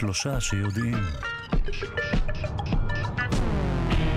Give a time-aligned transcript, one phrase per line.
[0.00, 0.98] שלושה שיודעים.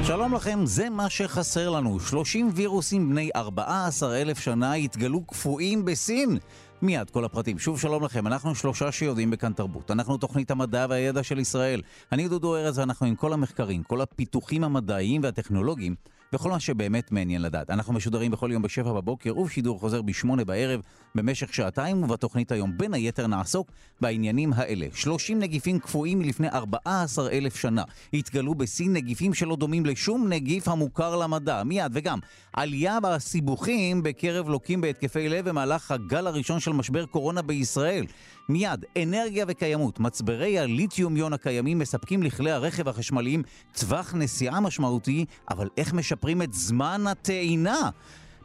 [0.04, 2.00] שלום לכם, זה מה שחסר לנו.
[2.00, 6.38] 30 וירוסים בני 14 אלף שנה התגלו קפואים בסין.
[6.82, 7.60] מיד כל הפרטים.
[7.60, 9.92] שוב שלום לכם, אנחנו שלושה שיודעים בכאן תרבות.
[9.92, 11.82] אנחנו תוכנית המדע והידע של ישראל.
[12.12, 15.96] אני דודו ארז ואנחנו עם כל המחקרים, כל הפיתוחים המדעיים והטכנולוגיים
[16.34, 17.70] וכל מה שבאמת מעניין לדעת.
[17.70, 20.82] אנחנו משודרים בכל יום בשבע בבוקר ובשידור חוזר בשמונה בערב
[21.16, 24.88] במשך שעתיים, ובתוכנית היום בין היתר נעסוק בעניינים האלה.
[24.94, 27.84] 30 נגיפים קפואים מלפני 14 אלף שנה.
[28.14, 31.64] התגלו בסין נגיפים שלא דומים לשום נגיף המוכר למדע.
[31.64, 32.20] מיד, וגם
[32.54, 38.06] עלייה בסיבוכים בקרב לוקים בהתקפי לב במהלך הגל הראשון של משבר קורונה בישראל.
[38.50, 40.00] מיד, אנרגיה וקיימות.
[40.00, 43.44] מצברי הליתיום יון הקיימים מספקים לכלי הרכב החשמליים
[43.74, 47.90] טווח נסיעה משמעותי, אבל איך משפרים את זמן הטעינה?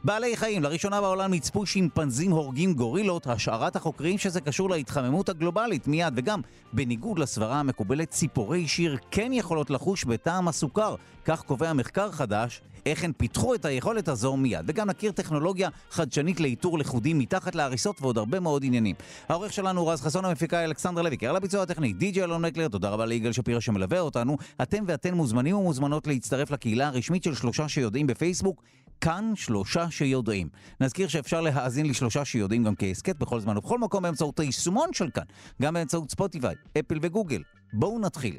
[0.05, 6.13] בעלי חיים, לראשונה בעולם נצפו שימפנזים הורגים גורילות, השערת החוקרים שזה קשור להתחממות הגלובלית מיד,
[6.16, 6.41] וגם,
[6.73, 10.95] בניגוד לסברה המקובלת, ציפורי שיר כן יכולות לחוש בטעם הסוכר.
[11.24, 12.60] כך קובע מחקר חדש,
[12.91, 14.65] איך הן פיתחו את היכולת הזו מיד.
[14.67, 18.95] וגם נכיר טכנולוגיה חדשנית לאיתור לכודים מתחת להריסות ועוד הרבה מאוד עניינים.
[19.29, 23.07] העורך שלנו רז חסון, המפיקה אלכסנדר לוי, קרא לביצוע הטכני, די.ג'י אלון מקלר, תודה רבה
[23.07, 24.37] ליגאל שפירא שמלווה אותנו.
[24.63, 28.63] אתם ואתן מוזמנים ומוזמנות להצטרף לקהילה הרשמית של שלושה שיודעים בפייסבוק.
[29.01, 30.49] כאן שלושה שיודעים.
[30.81, 35.23] נזכיר שאפשר להאזין לשלושה שיודעים גם כהסכת בכל זמן ובכל מקום באמצעות היישומון של כאן,
[35.63, 37.43] גם באמצעות ספוטיפיי, אפל וגוגל.
[37.73, 38.37] בואו נתחיל.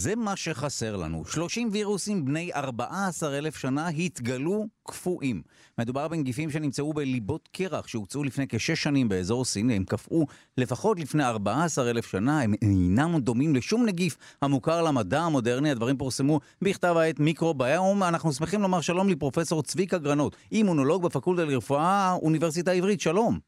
[0.00, 1.24] זה מה שחסר לנו.
[1.24, 5.42] 30 וירוסים בני 14 אלף שנה התגלו קפואים.
[5.78, 9.70] מדובר בנגיפים שנמצאו בליבות קרח שהוצאו לפני כשש שנים באזור סין.
[9.70, 10.26] הם קפאו
[10.58, 12.42] לפחות לפני 14 אלף שנה.
[12.42, 15.70] הם אינם דומים לשום נגיף המוכר למדע המודרני.
[15.70, 18.02] הדברים פורסמו בכתב העת מיקרוביום.
[18.02, 23.00] אנחנו שמחים לומר שלום לפרופסור צביקה גרנות, אימונולוג בפקולטה לרפואה, אוניברסיטה העברית.
[23.00, 23.38] שלום.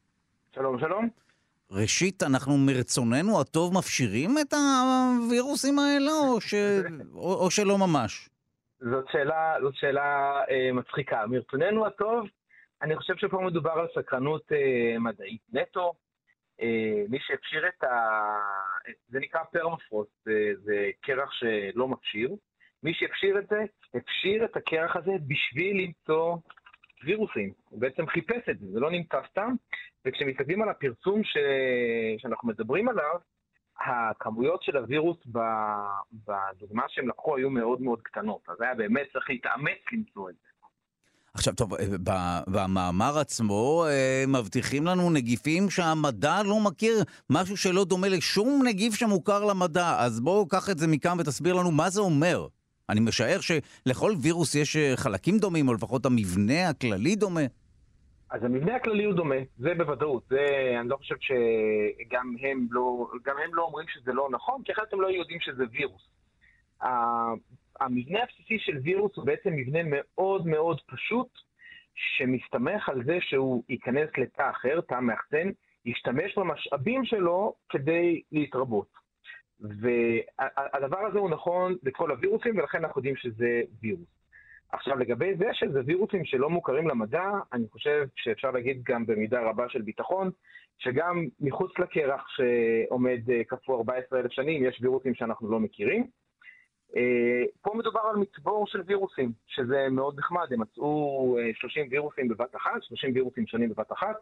[0.55, 1.22] שלום, שלום.
[1.73, 6.53] ראשית, אנחנו מרצוננו הטוב מפשירים את הווירוסים האלה, או, ש...
[7.13, 8.29] או, או שלא ממש?
[8.79, 11.27] זאת שאלה, זאת שאלה אה, מצחיקה.
[11.27, 12.27] מרצוננו הטוב,
[12.81, 15.93] אני חושב שפה מדובר על סקרנות אה, מדעית נטו.
[16.61, 17.89] אה, מי שהפשיר את ה...
[19.09, 22.29] זה נקרא פרמפרוסט, אה, זה קרח שלא מפשיר.
[22.83, 23.63] מי שהפשיר את זה,
[23.93, 26.37] הפשיר את הקרח הזה בשביל למצוא
[27.03, 27.53] וירוסים.
[27.69, 29.53] הוא בעצם חיפש את זה, זה לא נמצא סתם.
[30.05, 31.37] וכשמסתכלים על הפרסום ש...
[32.17, 33.19] שאנחנו מדברים עליו,
[33.79, 35.17] הכמויות של הווירוס.
[36.13, 38.41] בדוגמה שהם לקחו היו מאוד מאוד קטנות.
[38.47, 40.53] אז היה באמת צריך להתאמץ למצוא את זה.
[41.33, 41.73] עכשיו, טוב,
[42.47, 49.43] במאמר עצמו אה, מבטיחים לנו נגיפים שהמדע לא מכיר, משהו שלא דומה לשום נגיף שמוכר
[49.43, 49.95] למדע.
[49.99, 52.47] אז בואו קח את זה מכאן ותסביר לנו מה זה אומר.
[52.89, 57.41] אני משער שלכל וירוס יש אה, חלקים דומים, או לפחות המבנה הכללי דומה.
[58.33, 60.23] אז המבנה הכללי הוא דומה, זה בוודאות.
[60.29, 64.71] זה, אני לא חושב שגם הם לא, גם הם לא אומרים שזה לא נכון, כי
[64.71, 66.09] אחרת הם לא יודעים שזה וירוס.
[67.79, 71.27] המבנה הבסיסי של וירוס הוא בעצם מבנה מאוד מאוד פשוט,
[71.95, 75.49] שמסתמך על זה שהוא ייכנס לתא אחר, תא מאחסן,
[75.85, 78.87] ישתמש במשאבים שלו כדי להתרבות.
[79.59, 84.22] והדבר הזה הוא נכון לכל הווירוסים, ולכן אנחנו יודעים שזה וירוס.
[84.73, 89.69] עכשיו, לגבי זה שזה וירוסים שלא מוכרים למדע, אני חושב שאפשר להגיד גם במידה רבה
[89.69, 90.31] של ביטחון,
[90.77, 96.07] שגם מחוץ לקרח שעומד אה, קפוא 14,000 שנים, יש וירוסים שאנחנו לא מכירים.
[96.95, 102.27] אה, פה מדובר על מצבור של וירוסים, שזה מאוד נחמד, הם מצאו 30 אה, וירוסים
[102.27, 104.15] בבת אחת, 30 וירוסים שונים בבת אחת.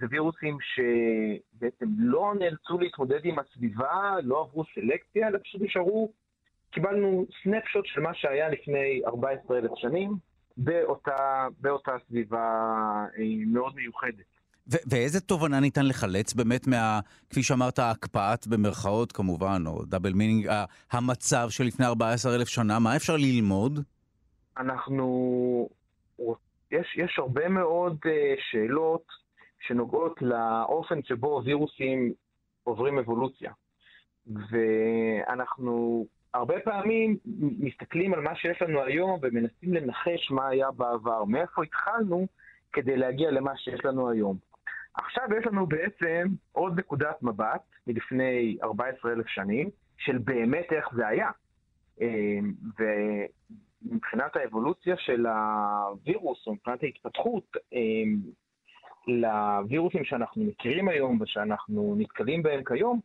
[0.00, 6.12] זה וירוסים שבעצם לא נאלצו להתמודד עם הסביבה, לא עברו סלקציה, אלא פשוט נשארו
[6.70, 10.12] קיבלנו סנפשוט של מה שהיה לפני 14,000 שנים
[10.56, 12.38] באותה, באותה סביבה
[13.18, 14.24] אה, מאוד מיוחדת.
[14.72, 17.00] ו- ואיזה תובנה ניתן לחלץ באמת מה,
[17.30, 20.48] כפי שאמרת, ההקפאת במרכאות כמובן, או double meaning,
[20.92, 23.80] המצב שלפני 14,000 שנה, מה אפשר ללמוד?
[24.58, 25.68] אנחנו...
[26.70, 28.08] יש, יש הרבה מאוד אה,
[28.50, 29.04] שאלות
[29.66, 32.12] שנוגעות לאופן שבו וירוסים
[32.64, 33.52] עוברים אבולוציה.
[34.26, 37.16] ואנחנו הרבה פעמים
[37.58, 42.26] מסתכלים על מה שיש לנו היום ומנסים לנחש מה היה בעבר, מאיפה התחלנו
[42.72, 44.36] כדי להגיע למה שיש לנו היום.
[44.94, 51.30] עכשיו יש לנו בעצם עוד נקודת מבט מלפני 14,000 שנים, של באמת איך זה היה.
[52.00, 58.16] אמ, ומבחינת האבולוציה של הווירוס, או מבחינת ההתפתחות, אמ,
[59.06, 63.00] לווירוסים שאנחנו מכירים היום ושאנחנו נתקלים בהם כיום,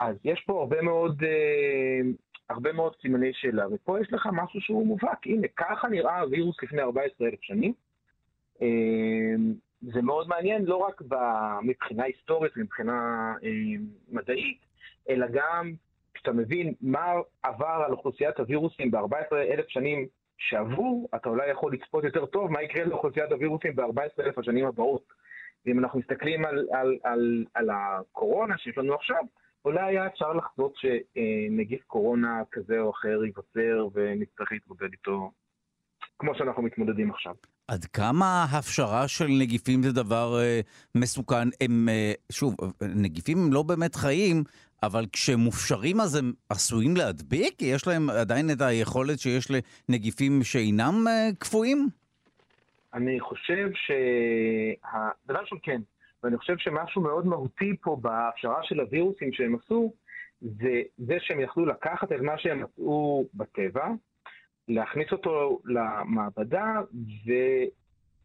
[0.00, 2.12] אז יש פה הרבה מאוד אמ,
[2.52, 5.26] הרבה מאוד סימני שאלה, ופה יש לך משהו שהוא מובהק.
[5.26, 7.72] הנה, ככה נראה הווירוס לפני 14,000 שנים.
[8.62, 11.02] אמ, זה מאוד מעניין לא רק
[11.62, 13.34] מבחינה היסטורית ומבחינה
[14.08, 14.58] מדעית,
[15.08, 15.72] אלא גם
[16.14, 17.12] כשאתה מבין מה
[17.42, 20.06] עבר על אוכלוסיית הווירוסים ב-14 אלף שנים
[20.38, 25.04] שעברו, אתה אולי יכול לצפות יותר טוב מה יקרה לאוכלוסיית הווירוסים ב-14 אלף השנים הבאות.
[25.66, 29.24] ואם אנחנו מסתכלים על, על, על, על הקורונה שיש לנו עכשיו,
[29.64, 35.30] אולי היה אפשר לחזות שנגיף קורונה כזה או אחר ייווצר ונצטרך להתמודד איתו
[36.18, 37.34] כמו שאנחנו מתמודדים עכשיו.
[37.68, 40.60] עד כמה הפשרה של נגיפים זה דבר אה,
[40.94, 41.48] מסוכן?
[41.60, 42.56] הם, אה, שוב,
[42.96, 44.44] נגיפים הם לא באמת חיים,
[44.82, 47.62] אבל כשהם מופשרים אז הם עשויים להדביק?
[47.62, 49.48] יש להם עדיין את היכולת שיש
[49.88, 51.88] לנגיפים שאינם אה, קפואים?
[52.94, 53.90] אני חושב ש...
[55.26, 55.80] דבר ראשון כן,
[56.22, 59.92] ואני חושב שמשהו מאוד מהותי פה בהפשרה של הווירוסים שהם עשו,
[60.40, 63.88] זה זה שהם יכלו לקחת את מה שהם מצאו בטבע,
[64.68, 66.80] להכניס אותו למעבדה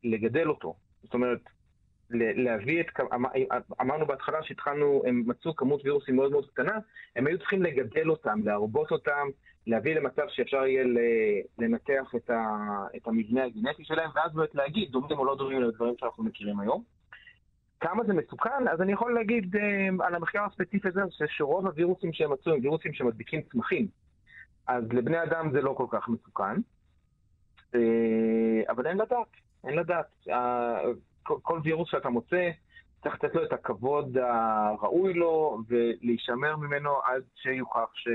[0.04, 0.76] ולגדל אותו.
[1.04, 1.40] זאת אומרת,
[2.10, 3.26] להביא את, אמ,
[3.82, 6.80] אמרנו בהתחלה שהתחלנו, הם מצאו כמות וירוסים מאוד מאוד קטנה,
[7.16, 9.28] הם היו צריכים לגדל אותם, להרבות אותם,
[9.68, 10.84] להביא למצב שאפשר יהיה
[11.60, 12.46] לנתח את, ה,
[12.96, 16.97] את המבנה הגנטי שלהם, ואז באמת להגיד, דומים או לא דומים לדברים שאנחנו מכירים היום.
[17.80, 18.68] כמה זה מסוכן?
[18.72, 22.94] אז אני יכול להגיד אה, על המחקר הספציפי הזה, שרוב הווירוסים שהם מצאו הם וירוסים
[22.94, 23.88] שמדביקים צמחים.
[24.68, 26.56] אז לבני אדם זה לא כל כך מסוכן,
[27.76, 29.28] אה, אבל אין לדעת,
[29.64, 30.28] אין לדעת.
[31.42, 32.50] כל וירוס שאתה מוצא,
[33.04, 38.08] צריך לתת לו את הכבוד הראוי לו ולהישמר ממנו עד שיוכח ש...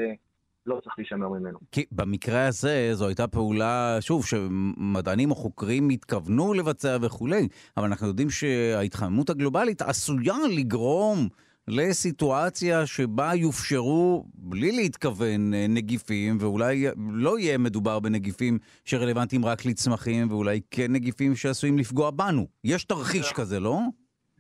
[0.67, 1.59] לא צריך להישמר ממנו.
[1.73, 8.07] כי במקרה הזה זו הייתה פעולה, שוב, שמדענים או חוקרים התכוונו לבצע וכולי, אבל אנחנו
[8.07, 11.29] יודעים שההתחממות הגלובלית עשויה לגרום
[11.69, 20.31] לסיטואציה שבה יופשרו, בלי להתכוון, אה, נגיפים, ואולי לא יהיה מדובר בנגיפים שרלוונטיים רק לצמחים,
[20.31, 22.47] ואולי כן נגיפים שעשויים לפגוע בנו.
[22.65, 23.79] יש תרחיש כזה, לא?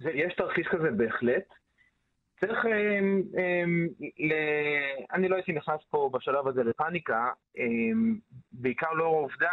[0.02, 1.61] זה, יש תרחיש כזה בהחלט.
[2.46, 3.22] צריך, הם,
[4.18, 4.32] ל...
[5.12, 8.18] אני לא הייתי נכנס פה בשלב הזה לפאניקה, הם,
[8.52, 9.50] בעיקר לאור העובדה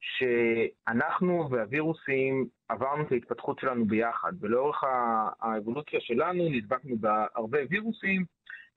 [0.00, 4.84] שאנחנו והווירוסים עברנו את ההתפתחות שלנו ביחד, ולאורך
[5.40, 8.24] האבולוציה שלנו נדבקנו בהרבה וירוסים,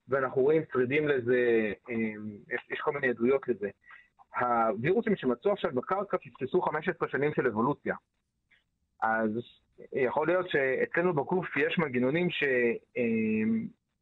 [0.07, 1.71] ואנחנו רואים שרידים לזה,
[2.69, 3.69] יש כל מיני עדויות לזה.
[4.39, 7.95] הווירוסים שמצאו עכשיו בקרקע פספסו 15 שנים של אבולוציה.
[9.01, 9.31] אז
[9.93, 12.27] יכול להיות שאצלנו בגוף יש מנגנונים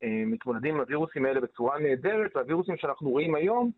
[0.01, 3.71] שמתמודדים עם הווירוסים האלה בצורה נהדרת, והווירוסים שאנחנו רואים היום,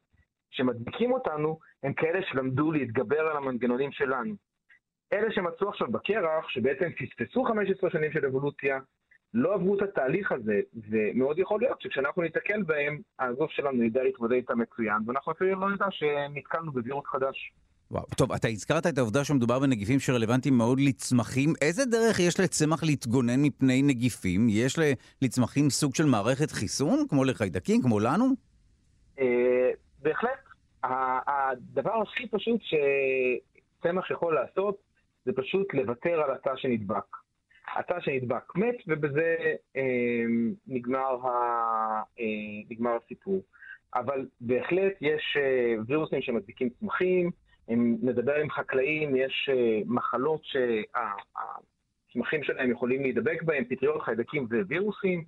[0.52, 4.36] שמדביקים אותנו, הם כאלה שלמדו להתגבר על המנגנונים שלנו.
[5.14, 8.80] אלה שמצאו עכשיו בקרח, שבעצם פספסו 15 שנים של אבולוציה,
[9.34, 10.60] לא עברו את התהליך הזה,
[10.90, 15.72] ומאוד יכול להיות שכשאנחנו ניתקל בהם, הגוף שלנו ידע להתמודד איתם מצוין, ואנחנו אפילו לא
[15.72, 17.54] נדע שנתקלנו בווירוס חדש.
[17.92, 21.54] וואו, טוב, אתה הזכרת את העובדה שמדובר בנגיפים שרלוונטיים מאוד לצמחים.
[21.62, 24.48] איזה דרך יש לצמח להתגונן מפני נגיפים?
[24.50, 24.80] יש
[25.22, 28.26] לצמחים סוג של מערכת חיסון, כמו לחיידקים, כמו לנו?
[29.20, 29.72] אה,
[30.02, 30.40] בהחלט.
[30.84, 34.78] הדבר הכי פשוט שצמח יכול לעשות,
[35.26, 37.18] זה פשוט לוותר על התא שנדבק.
[37.76, 39.36] התא שנדבק מת, ובזה
[39.76, 40.26] אה, אה,
[42.70, 43.42] נגמר הסיפור.
[43.96, 45.38] אבל בהחלט יש
[45.88, 47.32] וירוסים שמדביקים צמחים,
[47.74, 55.24] אם נדבר עם חקלאים, יש אה, מחלות שהצמחים שלהם יכולים להידבק בהם, פטריות, חיידקים ווירוסים.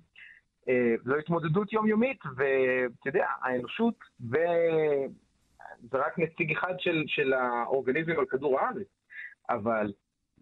[0.68, 5.08] אה, זו התמודדות יומיומית, ואתה יודע, האנושות, וזה
[5.92, 8.86] רק נציג אחד של, של האורגניזם על כדור הארץ,
[9.50, 9.92] אבל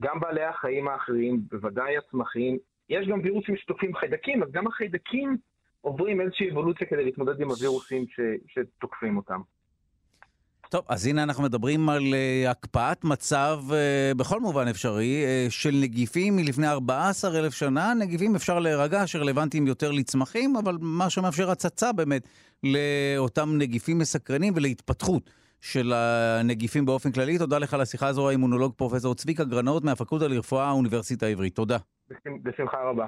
[0.01, 5.37] גם בעלי החיים האחרים, בוודאי הצמחים, יש גם וירוסים שתוקפים חיידקים, אז גם החיידקים
[5.81, 9.41] עוברים איזושהי אבולוציה כדי להתמודד עם הווירוסים ש, שתוקפים אותם.
[10.73, 13.73] טוב, אז הנה אנחנו מדברים על uh, הקפאת מצב uh,
[14.17, 17.95] בכל מובן אפשרי uh, של נגיפים מלפני 14,000 שנה.
[17.95, 22.29] נגיפים אפשר להירגע שרלוונטיים יותר לצמחים, אבל מה שמאפשר הצצה באמת
[22.63, 27.39] לאותם נגיפים מסקרנים ולהתפתחות של הנגיפים באופן כללי.
[27.39, 31.55] תודה לך על השיחה הזו, האימונולוג פרופ' צביקה גרנאות מהפקולטה לרפואה, האוניברסיטה העברית.
[31.55, 31.77] תודה.
[32.43, 33.07] בשמחה רבה.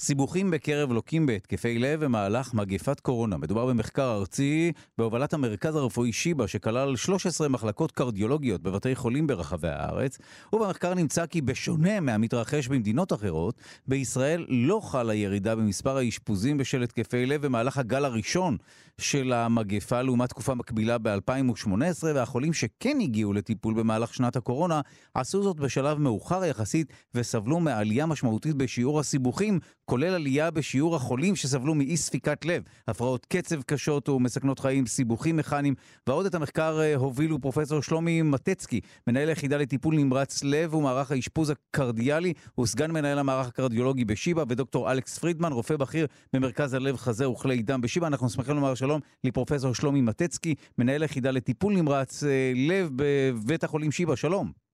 [0.00, 3.36] סיבוכים בקרב לוקים בהתקפי לב במהלך מגפת קורונה.
[3.36, 10.18] מדובר במחקר ארצי בהובלת המרכז הרפואי שיבא, שכלל 13 מחלקות קרדיולוגיות בבתי חולים ברחבי הארץ,
[10.52, 17.26] ובמחקר נמצא כי בשונה מהמתרחש במדינות אחרות, בישראל לא חלה ירידה במספר האשפוזים בשל התקפי
[17.26, 18.56] לב במהלך הגל הראשון
[18.98, 24.80] של המגפה לעומת תקופה מקבילה ב-2018, והחולים שכן הגיעו לטיפול במהלך שנת הקורונה
[25.14, 31.74] עשו זאת בשלב מאוחר יחסית וסבלו מעלייה משמעותית בשיעור הסיבוכים, כולל עלייה בשיעור החולים שסבלו
[31.74, 35.74] מאי ספיקת לב, הפרעות קצב קשות ומסכנות חיים, סיבוכים מכניים,
[36.06, 41.50] ועוד את המחקר אה, הובילו פרופסור שלומי מטצקי, מנהל היחידה לטיפול נמרץ לב ומערך האשפוז
[41.50, 47.62] הקרדיאלי, וסגן מנהל המערך הקרדיולוגי בשיבא, ודוקטור אלכס פרידמן, רופא בכיר במרכז הלב, חזה וכלי
[47.62, 48.06] דם בשיבא.
[48.06, 53.92] אנחנו שמחים לומר שלום לפרופסור שלומי מטצקי, מנהל היחידה לטיפול נמרץ אה, לב בבית החולים
[53.92, 54.16] שיבא.
[54.16, 54.67] שלום.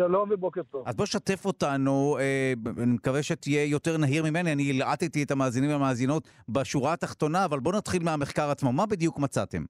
[0.00, 0.88] שלום ובוקר טוב.
[0.88, 2.52] אז בוא שתף אותנו, אה,
[2.82, 7.72] אני מקווה שתהיה יותר נהיר ממני, אני הלעטתי את המאזינים והמאזינות בשורה התחתונה, אבל בוא
[7.72, 9.62] נתחיל מהמחקר עצמו, מה בדיוק מצאתם?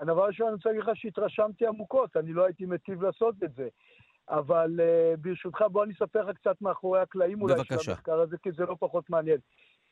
[0.00, 3.68] הדבר הראשון אני רוצה להגיד לך שהתרשמתי עמוקות, אני לא הייתי מטיב לעשות את זה.
[4.28, 8.50] אבל uh, ברשותך, בוא אני אספר לך קצת מאחורי הקלעים אולי של המחקר הזה, כי
[8.52, 9.38] זה לא פחות מעניין.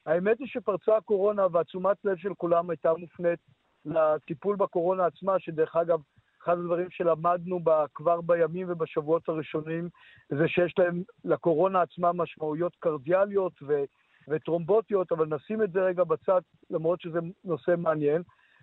[0.06, 3.38] האמת היא שפרצה הקורונה והתשומת לב של כולם הייתה מופנית
[3.84, 6.00] לטיפול בקורונה עצמה, שדרך אגב,
[6.48, 9.88] אחד הדברים שלמדנו בה, כבר בימים ובשבועות הראשונים,
[10.28, 13.84] זה שיש להם, לקורונה עצמה משמעויות קרדיאליות ו,
[14.28, 16.40] וטרומבוטיות, אבל נשים את זה רגע בצד,
[16.70, 18.22] למרות שזה נושא מעניין.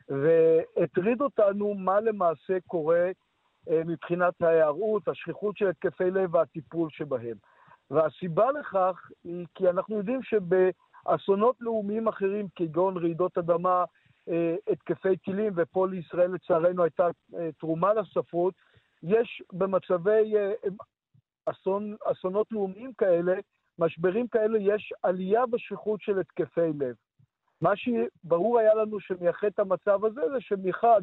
[0.10, 3.12] והטריד אותנו מה למעשה קורה
[3.70, 7.38] אה, מבחינת ההיערות, השכיחות של התקפי לב והטיפול שבהם.
[7.92, 13.84] והסיבה לכך היא כי אנחנו יודעים שבאסונות לאומיים אחרים, כגון רעידות אדמה,
[14.72, 18.54] התקפי טילים, ופה לישראל לצערנו הייתה אה, תרומה לספרות,
[19.04, 20.34] יש במצבי
[21.46, 23.34] אסון, אסונות לאומיים כאלה,
[23.80, 26.96] משברים כאלה, יש עלייה בשכיחות של התקפי לב.
[27.62, 31.02] מה שברור היה לנו שמייחד את המצב הזה זה שמחד,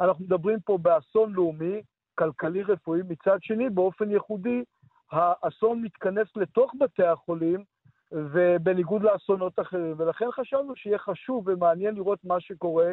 [0.00, 1.82] אנחנו מדברים פה באסון לאומי,
[2.14, 4.64] כלכלי-רפואי, מצד שני, באופן ייחודי,
[5.10, 7.64] האסון מתכנס לתוך בתי החולים,
[8.12, 9.94] ובניגוד לאסונות אחרים.
[9.98, 12.92] ולכן חשבנו שיהיה חשוב ומעניין לראות מה שקורה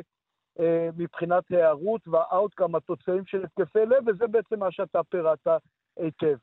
[0.59, 5.61] אה, מבחינת הערות והאאוטקאם, התוצאים של התקפי לב, וזה בעצם מה שאתה פירטת
[5.97, 6.37] היטב.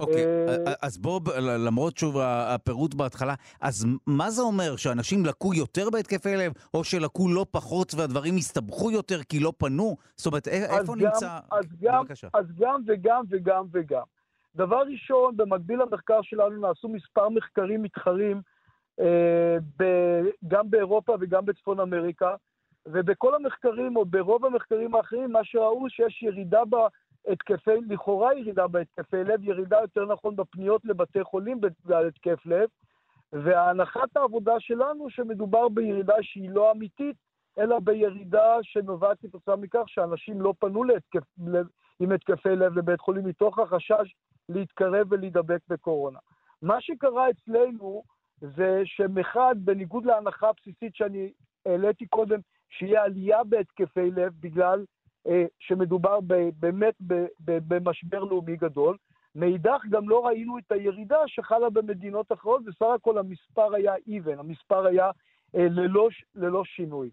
[0.00, 5.90] אוקיי, אה, אז בוא, למרות שוב הפירוט בהתחלה, אז מה זה אומר, שאנשים לקו יותר
[5.90, 9.96] בהתקפי לב, או שלקו לא פחות והדברים הסתבכו יותר כי לא פנו?
[10.16, 11.38] זאת אומרת, איפה גם, נמצא...
[11.50, 14.02] אז גם, אז גם וגם וגם וגם.
[14.56, 18.40] דבר ראשון, במקביל למחקר שלנו נעשו מספר מחקרים מתחרים,
[19.00, 19.84] אה, ב,
[20.48, 22.34] גם באירופה וגם בצפון אמריקה,
[22.86, 26.76] ובכל המחקרים, או ברוב המחקרים האחרים, מה שראו שיש ירידה ב...
[27.28, 32.68] התקפי, לכאורה ירידה בהתקפי לב, ירידה יותר נכון בפניות לבתי חולים בגלל התקף לב,
[33.32, 37.16] והנחת העבודה שלנו שמדובר בירידה שהיא לא אמיתית,
[37.58, 41.24] אלא בירידה שנובעת כתוצאה מכך שאנשים לא פנו להתקף,
[42.00, 44.14] עם התקפי לב לבית חולים מתוך החשש
[44.48, 46.18] להתקרב ולהידבק בקורונה.
[46.62, 48.02] מה שקרה אצלנו
[48.40, 51.32] זה שמחד, בניגוד להנחה הבסיסית שאני
[51.66, 54.84] העליתי קודם, שיהיה עלייה בהתקפי לב בגלל
[55.26, 56.18] אה, שמדובר
[56.58, 56.94] באמת
[57.46, 58.96] במשבר לאומי גדול.
[59.34, 64.86] מאידך גם לא ראינו את הירידה שחלה במדינות אחרות, בסך הכל המספר היה even, המספר
[64.86, 65.10] היה
[65.56, 67.10] אה, ללא, ללא שינוי.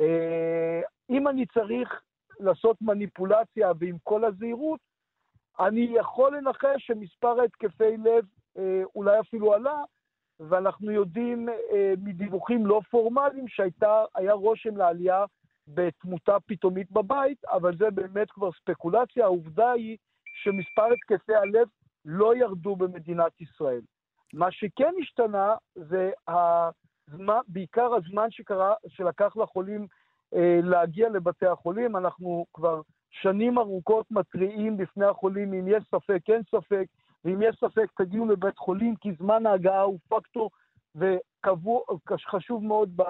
[0.00, 2.02] אה, אם אני צריך
[2.40, 4.80] לעשות מניפולציה ועם כל הזהירות,
[5.60, 8.24] אני יכול לנחש שמספר ההתקפי לב
[8.94, 9.82] אולי אפילו עלה,
[10.40, 11.48] ואנחנו יודעים
[11.98, 15.24] מדיווחים לא פורמליים שהיה רושם לעלייה
[15.68, 19.24] בתמותה פתאומית בבית, אבל זה באמת כבר ספקולציה.
[19.24, 19.96] העובדה היא
[20.42, 21.68] שמספר התקפי הלב
[22.04, 23.80] לא ירדו במדינת ישראל.
[24.32, 29.86] מה שכן השתנה זה הזמן, בעיקר הזמן שקרה, שלקח לחולים
[30.34, 31.96] אה, להגיע לבתי החולים.
[31.96, 36.86] אנחנו כבר שנים ארוכות מתריעים בפני החולים אם יש ספק, אין ספק,
[37.24, 40.50] ואם יש ספק תגיעו לבית חולים, כי זמן ההגעה הוא פקטור
[40.94, 43.00] וחשוב מאוד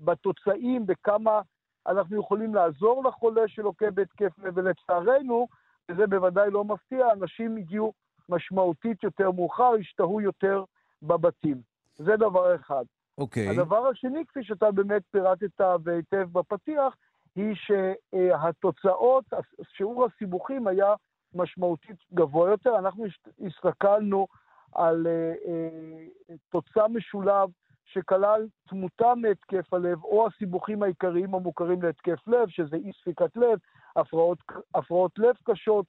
[0.00, 1.40] בתוצאים, בכמה
[1.86, 5.48] אנחנו יכולים לעזור לחולה שלוקה בהתקף לב, ולצערנו,
[5.90, 7.92] וזה בוודאי לא מפתיע, אנשים הגיעו
[8.28, 10.64] משמעותית יותר מאוחר, השתהו יותר
[11.02, 11.60] בבתים.
[11.96, 12.84] זה דבר אחד.
[13.18, 13.48] אוקיי.
[13.48, 13.52] Okay.
[13.52, 16.96] הדבר השני, כפי שאתה באמת פירטת והיטב בפתיח,
[17.36, 19.24] היא שהתוצאות,
[19.62, 20.94] שיעור הסיבוכים היה
[21.34, 22.78] משמעותית גבוה יותר.
[22.78, 23.04] אנחנו
[23.46, 24.26] הסתכלנו
[24.74, 27.48] על אה, אה, תוצא משולב
[27.84, 33.58] שכלל תמותה מהתקף הלב או הסיבוכים העיקריים המוכרים להתקף לב, שזה אי ספיקת לב,
[33.96, 34.38] הפרעות,
[34.74, 35.86] הפרעות לב קשות,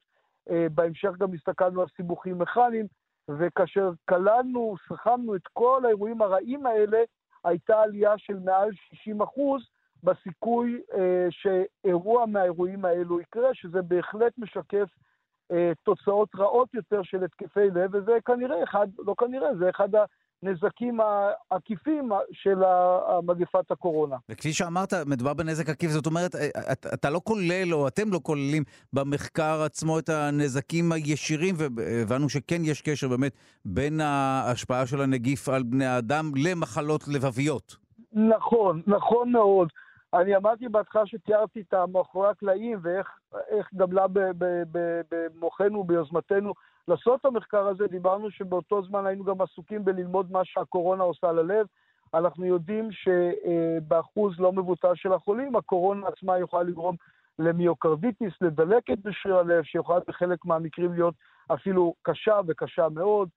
[0.50, 2.86] אה, בהמשך גם הסתכלנו על סיבוכים מכניים,
[3.30, 7.04] וכאשר כללנו, סכמנו את כל האירועים הרעים האלה,
[7.44, 9.62] הייתה עלייה של מעל 60 אחוז
[10.04, 14.88] בסיכוי אה, שאירוע מהאירועים האלו יקרה, שזה בהחלט משקף
[15.51, 19.89] אה, תוצאות רעות יותר של התקפי לב, וזה כנראה אחד, לא כנראה, זה אחד
[20.44, 21.00] הנזקים
[21.51, 22.58] העקיפים של
[23.24, 24.16] מגפת הקורונה.
[24.30, 26.36] וכפי שאמרת, מדובר בנזק עקיף, זאת אומרת,
[26.72, 28.63] אתה, אתה לא כולל, או אתם לא כוללים
[28.94, 33.32] במחקר עצמו את הנזקים הישירים, והבנו שכן יש קשר באמת
[33.66, 37.75] בין ההשפעה של הנגיף על בני האדם למחלות לבביות.
[38.13, 39.70] נכון, נכון מאוד.
[40.14, 44.06] אני אמרתי בהתחלה שתיארתי את מאחורי הקלעים ואיך גדלה
[45.12, 46.54] במוחנו, ביוזמתנו,
[46.88, 47.88] לעשות את המחקר הזה.
[47.88, 51.68] דיברנו שבאותו זמן היינו גם עסוקים בללמוד מה שהקורונה עושה ללב.
[52.14, 56.96] אנחנו יודעים שבאחוז לא מבוטל של החולים, הקורונה עצמה יכולה לגרום
[57.40, 61.16] למיוקרדיטיס, לדלקת בשריר הלב, שיכולה בחלק מהמקרים להיות
[61.54, 63.30] אפילו קשה וקשה מאוד.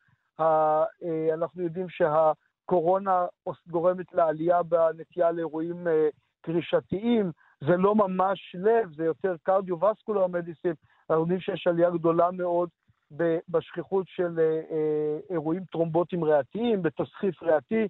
[1.34, 3.26] אנחנו יודעים שהקורונה
[3.66, 6.08] גורמת לעלייה בנטייה לאירועים אה,
[6.40, 10.74] קרישתיים, זה לא ממש לב, זה יותר קרדיו-וסקולר מדיסין.
[11.10, 12.68] אנחנו יודעים שיש עלייה גדולה מאוד
[13.48, 17.88] בשכיחות של אה, אה, אירועים טרומבוטיים ריאתיים, בתסחיף ריאתי,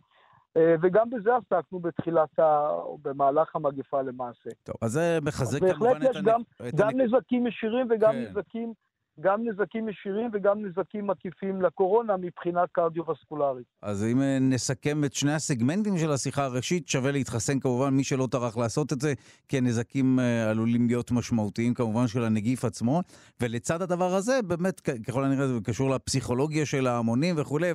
[0.57, 2.69] אה, וגם בזה עסקנו בתחילת, ה...
[3.03, 4.51] במהלך המגפה למעשה.
[4.65, 5.79] טוב, אז זה מחזק כמובן את...
[5.81, 6.41] בהחלט יש גם,
[6.77, 8.23] גם נזקים ישירים וגם כן.
[8.23, 8.73] נזקים
[9.21, 13.67] גם נזקים ישירים וגם נזקים עקיפים לקורונה מבחינה קרדיו-וסקולרית.
[13.83, 18.27] אז אם אה, נסכם את שני הסגמנטים של השיחה, הראשית, שווה להתחסן כמובן, מי שלא
[18.31, 19.15] טרח לעשות את זה,
[19.49, 23.01] כי הנזקים אה, עלולים להיות משמעותיים כמובן של הנגיף עצמו.
[23.41, 27.71] ולצד הדבר הזה, באמת, ככל הנראה זה קשור לפסיכולוגיה של ההמונים וכולי,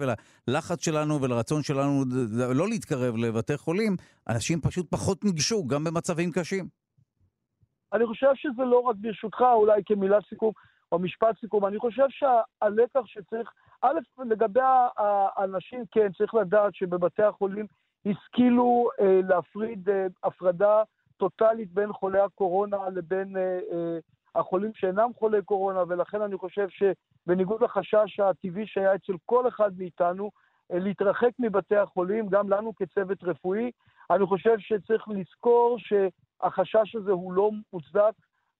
[0.47, 2.03] וללחץ שלנו ולרצון שלנו
[2.55, 3.95] לא להתקרב לבתי חולים,
[4.29, 6.85] אנשים פשוט פחות ניגשו, גם במצבים קשים.
[7.93, 10.51] אני חושב שזה לא רק ברשותך, אולי כמילת סיכום,
[10.95, 14.59] או משפט סיכום, אני חושב שהלקח שצריך, א', לגבי
[14.97, 17.65] האנשים, כן, צריך לדעת שבבתי החולים
[18.05, 20.83] השכילו אה, להפריד אה, הפרדה
[21.17, 23.97] טוטאלית בין חולי הקורונה לבין אה, אה,
[24.35, 30.31] החולים שאינם חולי קורונה, ולכן אני חושב שבניגוד לחשש הטבעי שהיה אצל כל אחד מאיתנו,
[30.71, 33.71] אה, להתרחק מבתי החולים, גם לנו כצוות רפואי,
[34.09, 38.13] אני חושב שצריך לזכור שהחשש הזה הוא לא מוצדק,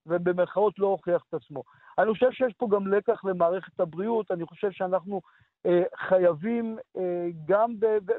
[0.06, 1.64] ובמרכאות לא הוכיח את עצמו.
[2.00, 5.22] אני חושב שיש פה גם לקח למערכת הבריאות, אני חושב שאנחנו
[5.66, 7.74] אה, חייבים אה, גם,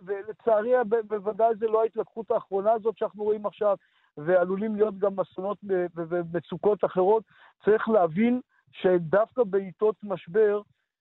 [0.07, 0.73] ולצערי
[1.09, 3.77] בוודאי זה לא ההתלקחות האחרונה הזאת שאנחנו רואים עכשיו,
[4.17, 5.59] ועלולים להיות גם אסונות
[5.97, 7.25] ומצוקות אחרות,
[7.65, 8.41] צריך להבין
[8.73, 10.61] שדווקא בעיתות משבר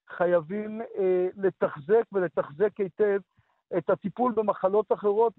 [0.10, 3.20] חייבים אה, לתחזק ולתחזק היטב
[3.78, 5.34] את הטיפול במחלות אחרות,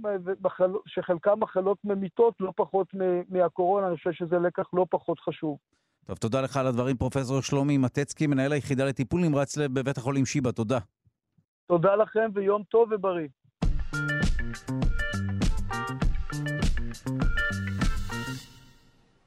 [0.86, 2.86] שחלקן מחלות ממיתות לא פחות
[3.28, 5.58] מהקורונה, אני חושב שזה לקח לא פחות חשוב.
[6.06, 10.26] טוב, תודה לך על הדברים, פרופסור שלומי מטצקי, מנהל היחידה לטיפול נמרץ לב בבית החולים
[10.26, 10.78] שיבא, תודה.
[11.68, 13.28] תודה לכם ויום טוב ובריא.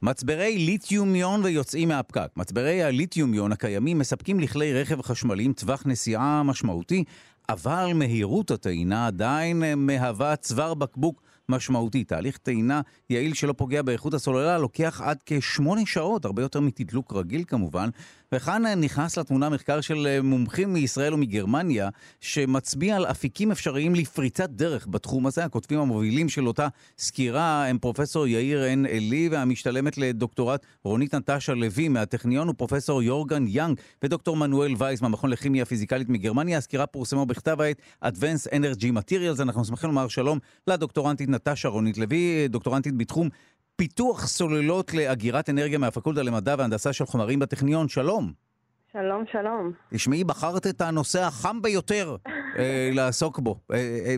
[0.02, 2.28] מצברי ליתיומיון ויוצאים מהפקק.
[2.36, 7.04] מצברי הליתיומיון הקיימים מספקים לכלי רכב חשמליים טווח נסיעה משמעותי,
[7.48, 12.04] אבל מהירות הטעינה עדיין מהווה צוואר בקבוק משמעותי.
[12.04, 17.44] תהליך טעינה יעיל שלא פוגע באיכות הסוללה לוקח עד כשמונה שעות, הרבה יותר מתדלוק רגיל
[17.46, 17.88] כמובן,
[18.34, 21.88] וכאן נכנס לתמונה מחקר של אה, מומחים מישראל ומגרמניה,
[22.20, 25.44] שמצביע על אפיקים אפשריים לפריצת דרך בתחום הזה.
[25.44, 31.88] הכותבים המובילים של אותה סקירה הם פרופסור יאיר עין אלי והמשתלמת לדוקטורט רונית נטשה לוי
[31.88, 36.58] מהטכניון ופרופסור יורגן יאנג ודוקטור מנואל וייס מהמכון לכימיה פיזיקלית מגרמניה.
[36.58, 39.42] הסקירה פורסמה בכתב העת Advanced Energy Materials.
[39.42, 43.28] אנחנו שמחים לומר שלום לדוקטורנטית נטשה רונית לוי, דוקטורנטית בתחום
[43.76, 47.88] פיתוח סוללות לאגירת אנרגיה מהפקולטה למדע והנדסה של חומרים בטכניון.
[47.88, 48.32] שלום.
[48.92, 49.72] שלום, שלום.
[49.94, 52.16] תשמעי, בחרת את הנושא החם ביותר
[52.58, 53.60] אה, לעסוק בו.
[53.72, 54.14] אה, אה,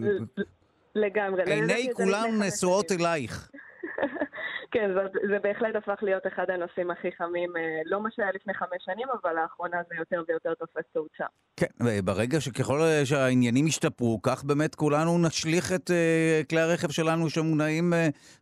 [0.94, 1.42] לגמרי.
[1.46, 3.50] עיני כולם נשואות אלייך.
[4.72, 8.54] כן, זה, זה בהחלט הפך להיות אחד הנושאים הכי חמים, אה, לא מה שהיה לפני
[8.54, 11.24] חמש שנים, אבל לאחרונה זה יותר ויותר תופס תאוצה.
[11.56, 17.92] כן, ברגע שככל שהעניינים ישתפרו, כך באמת כולנו נשליך את uh, כלי הרכב שלנו שמונעים
[17.92, 17.96] uh,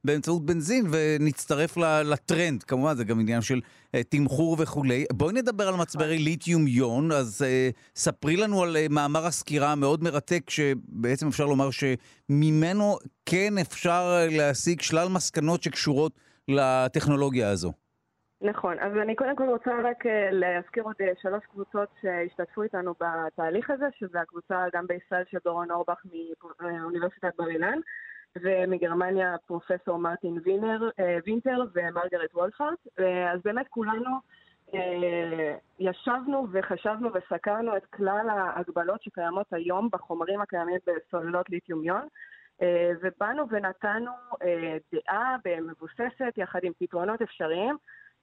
[0.05, 2.63] באמצעות בנזין ונצטרף לטרנד.
[2.63, 3.61] כמובן, זה גם עניין של
[4.09, 5.05] תמחור וכולי.
[5.13, 10.05] בואי נדבר על מצברי ליתיום יון, אז uh, ספרי לנו על uh, מאמר הסקירה המאוד
[10.05, 16.13] מרתק, שבעצם אפשר לומר שממנו כן אפשר להשיג שלל מסקנות שקשורות
[16.49, 17.73] לטכנולוגיה הזו.
[18.43, 22.95] נכון, אז אני קודם כל רוצה רק אה, להזכיר עוד אה, שלוש קבוצות שהשתתפו איתנו
[23.01, 26.03] בתהליך הזה, שזה הקבוצה גם בישראל של דורון אורבך
[26.61, 27.79] מאוניברסיטת בר אילן,
[28.37, 32.79] ומגרמניה פרופסור מרטין וינר, אה, וינטר ומרגרט וולפארט.
[33.33, 34.11] אז באמת כולנו
[35.79, 42.07] ישבנו וחשבנו וסקרנו את כלל ההגבלות שקיימות היום בחומרים הקיימים בסוללות ליתיומיון.
[43.03, 44.11] ובאנו ונתנו
[44.93, 47.77] דעה מבוססת יחד עם פתרונות אפשריים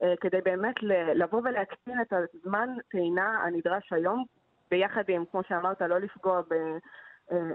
[0.03, 0.75] אה, כדי באמת
[1.15, 4.25] לבוא ולהקטין את הזמן טעינה הנדרש היום,
[4.71, 6.41] ביחד עם, כמו שאמרת, לא לפגוע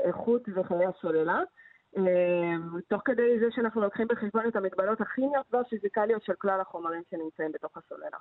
[0.05, 1.41] איכות וחיי הסוללה.
[2.89, 7.71] תוך כדי זה שאנחנו לוקחים בחשבון את המגבלות הכימיות והפיזיקליות של כלל החומרים שנמצאים בתוך
[7.77, 8.17] הסוללה.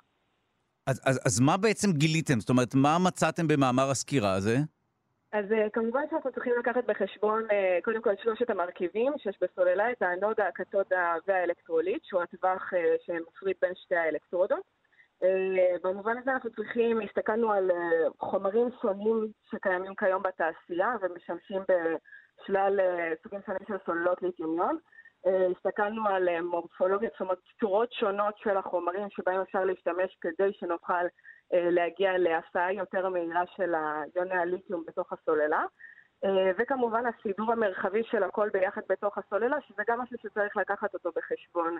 [0.86, 2.40] אז, אז, אז מה בעצם גיליתם?
[2.40, 4.56] זאת אומרת, מה מצאתם במאמר הסקירה הזה?
[5.32, 7.42] אז כמובן שאנחנו צריכים לקחת בחשבון
[7.84, 12.70] קודם כל שלושת המרכיבים שיש בסוללה, את האנודה, הקתודה והאלקטרוליט, שהוא הטווח
[13.06, 14.81] שמפריד בין שתי האלקטרודות.
[15.82, 17.70] במובן הזה אנחנו צריכים, הסתכלנו על
[18.18, 22.80] חומרים שונים שקיימים כיום בתעשייה ומשמשים בשלל
[23.22, 24.78] סוגים שונים של סוללות ליתיומיון.
[25.56, 31.04] הסתכלנו על מורפולוגיות, זאת אומרת צורות שונות של החומרים שבהם אפשר להשתמש כדי שנוכל
[31.52, 33.74] להגיע להסעה יותר מהירה של
[34.16, 35.64] יוני הליתיום בתוך הסוללה.
[36.58, 41.78] וכמובן הסידור המרחבי של הכל ביחד בתוך הסוללה, שזה גם משהו שצריך לקחת אותו בחשבון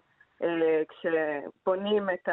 [0.88, 2.28] כשבונים את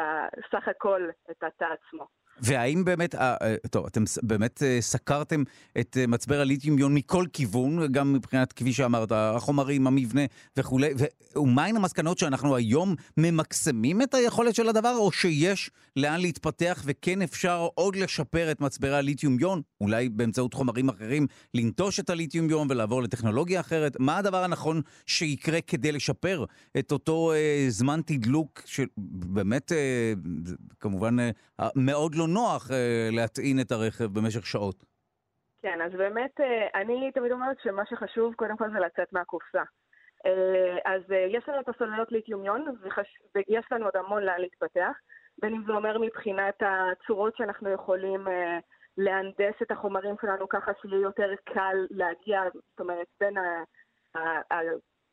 [0.50, 2.19] סך הכל את התא עצמו.
[2.42, 5.42] והאם באמת, אה, אה, טוב, אתם באמת אה, סקרתם
[5.80, 10.22] את מצבר הליתיום-יון מכל כיוון, גם מבחינת, כפי שאמרת, החומרים, המבנה
[10.56, 10.94] וכולי,
[11.36, 17.68] ומהן המסקנות שאנחנו היום ממקסמים את היכולת של הדבר, או שיש לאן להתפתח וכן אפשר
[17.74, 23.96] עוד לשפר את מצברי הליתיום-יון, אולי באמצעות חומרים אחרים, לנטוש את הליתיום-יון ולעבור לטכנולוגיה אחרת?
[23.98, 26.44] מה הדבר הנכון שיקרה כדי לשפר
[26.78, 30.12] את אותו אה, זמן תדלוק, שבאמת, אה,
[30.80, 31.30] כמובן, אה,
[31.76, 34.84] מאוד לא נוח אה, להטעין את הרכב במשך שעות.
[35.62, 39.62] כן, אז באמת, אה, אני תמיד אומרת שמה שחשוב קודם כל זה לצאת מהקופסה.
[40.26, 43.06] אה, אז אה, יש לנו את הסוללות ליתיומיון, וחש...
[43.34, 44.92] ויש לנו עוד המון לאן להתפתח,
[45.42, 48.26] בין אם זה אומר מבחינת הצורות שאנחנו יכולים
[48.96, 53.62] להנדס את החומרים שלנו ככה שיהיה יותר קל להגיע, זאת אומרת, בין ה...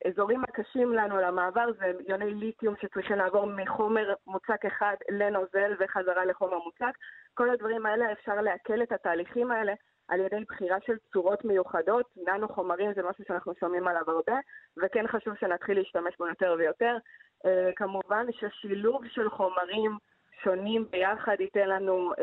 [0.06, 6.58] האזורים הקשים לנו למעבר זה יוני ליתיום שצריכים לעבור מחומר מוצק אחד לנוזל וחזרה לחומר
[6.58, 6.98] מוצק.
[7.34, 9.74] כל הדברים האלה אפשר לעכל את התהליכים האלה
[10.08, 12.06] על ידי בחירה של צורות מיוחדות.
[12.28, 14.40] ננו חומרים זה משהו שאנחנו שומעים עליו הרבה,
[14.78, 16.98] וכן חשוב שנתחיל להשתמש בו יותר ויותר.
[17.46, 19.98] Uh, כמובן ששילוב של חומרים
[20.44, 22.18] שונים ביחד ייתן לנו uh,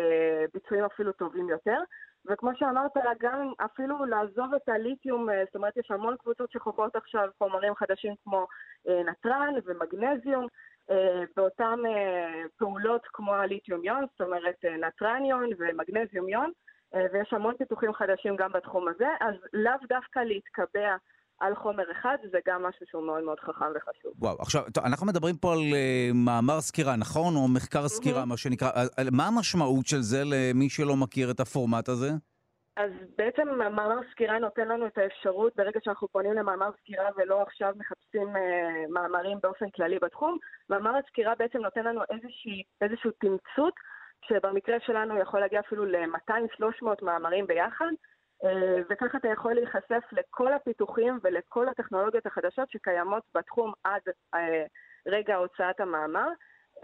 [0.55, 1.79] ביצועים אפילו טובים יותר.
[2.27, 7.29] וכמו שאמרת, גם אפילו לעזוב את הליתיום, אה, זאת אומרת, יש המון קבוצות שחוקרות עכשיו
[7.39, 8.47] חומרים חדשים כמו
[8.89, 10.47] אה, נטרן ומגנזיום,
[10.91, 11.79] אה, באותן
[12.57, 16.51] פעולות כמו הליתיום-יון, זאת אומרת נטרניון ומגנזיום-יון,
[17.13, 20.97] ויש המון פיתוחים חדשים גם בתחום הזה, אז לאו דווקא להתקבע
[21.41, 24.13] על חומר אחד, זה גם משהו שהוא מאוד מאוד חכם וחשוב.
[24.19, 27.37] וואו, עכשיו, טוב, אנחנו מדברים פה על uh, מאמר סקירה, נכון?
[27.37, 28.27] או מחקר סקירה, mm-hmm.
[28.27, 28.71] מה שנקרא.
[28.97, 32.11] על, מה המשמעות של זה למי שלא מכיר את הפורמט הזה?
[32.77, 37.73] אז בעצם מאמר סקירה נותן לנו את האפשרות, ברגע שאנחנו פונים למאמר סקירה ולא עכשיו
[37.77, 38.41] מחפשים uh,
[38.91, 40.39] מאמרים באופן כללי בתחום,
[40.71, 43.75] מאמר הסקירה בעצם נותן לנו איזושהי, איזשהו תמצות,
[44.29, 47.93] שבמקרה שלנו יכול להגיע אפילו ל-200-300 מאמרים ביחד.
[48.45, 54.03] אה, וככה אתה יכול להיחשף לכל הפיתוחים ולכל הטכנולוגיות החדשות שקיימות בתחום עד
[54.35, 54.65] אה,
[55.07, 56.29] רגע הוצאת המאמר,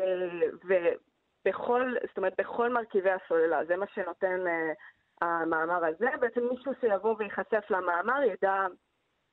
[0.00, 3.64] אה, ובכל, זאת אומרת, בכל מרכיבי הסוללה.
[3.64, 4.44] זה מה שנותן
[5.22, 6.08] המאמר הזה.
[6.20, 8.66] בעצם מישהו שיבוא וייחשף למאמר ידע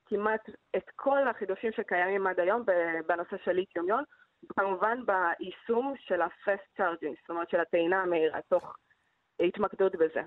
[0.06, 2.64] כמעט את כל החידושים שקיימים עד היום
[3.08, 4.04] בנושא של ליתיומיון,
[4.44, 8.76] וכמובן ביישום של ה-fast charging, זאת אומרת של הטעינה המהירה, תוך
[9.40, 10.22] התמקדות בזה.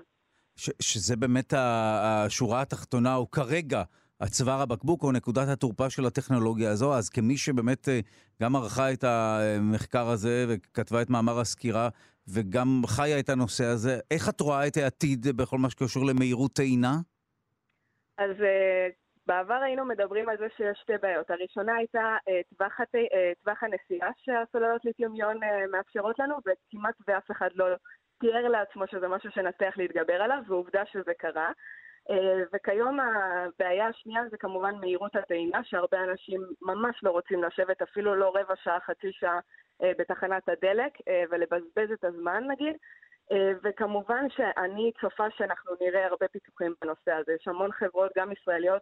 [0.55, 3.83] ש- שזה באמת השורה התחתונה, או כרגע
[4.21, 6.93] הצוואר הבקבוק או נקודת התורפה של הטכנולוגיה הזו.
[6.93, 7.99] אז כמי שבאמת אה,
[8.41, 11.89] גם ערכה את המחקר הזה וכתבה את מאמר הסקירה
[12.27, 16.95] וגם חיה את הנושא הזה, איך את רואה את העתיד בכל מה שקשור למהירות טעינה?
[18.17, 18.93] אז uh,
[19.27, 21.31] בעבר היינו מדברים על זה שיש שתי בעיות.
[21.31, 22.95] הראשונה הייתה uh, טווח, הת...
[23.43, 27.65] טווח הנסיעה שהסוללות ליתיומיון uh, מאפשרות לנו, וכמעט ואף אחד לא
[28.21, 31.51] תיאר לעצמו שזה משהו שנצליח להתגבר עליו, ועובדה שזה קרה.
[32.09, 38.15] אה, וכיום הבעיה השנייה זה כמובן מהירות הטעינה, שהרבה אנשים ממש לא רוצים לשבת אפילו
[38.15, 39.39] לא רבע שעה, חצי שעה
[39.83, 42.75] אה, בתחנת הדלק אה, ולבזבז את הזמן נגיד.
[43.63, 47.33] וכמובן שאני צופה שאנחנו נראה הרבה פיתוחים בנושא הזה.
[47.33, 48.81] יש המון חברות, גם ישראליות,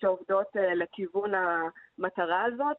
[0.00, 2.76] שעובדות לכיוון המטרה הזאת.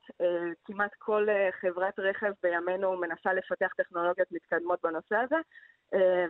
[0.65, 1.27] כמעט כל
[1.61, 5.35] חברת רכב בימינו מנסה לפתח טכנולוגיות מתקדמות בנושא הזה,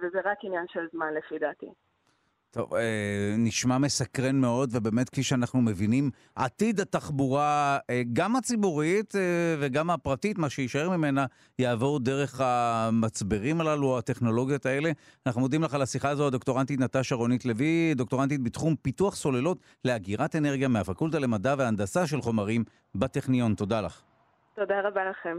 [0.02, 1.70] וזה רק עניין של זמן לפי דעתי.
[2.52, 9.22] טוב, אה, נשמע מסקרן מאוד, ובאמת, כפי שאנחנו מבינים, עתיד התחבורה, אה, גם הציבורית אה,
[9.60, 11.26] וגם הפרטית, מה שיישאר ממנה,
[11.60, 14.92] יעבור דרך המצברים הללו, הטכנולוגיות האלה.
[15.26, 20.36] אנחנו מודים לך על השיחה הזו, הדוקטורנטית נטשה רונית לוי, דוקטורנטית בתחום פיתוח סוללות לאגירת
[20.36, 22.64] אנרגיה מהפקולטה למדע והנדסה של חומרים
[22.96, 23.56] בטכניון.
[23.56, 24.02] תודה לך.
[24.56, 25.38] תודה רבה לכם.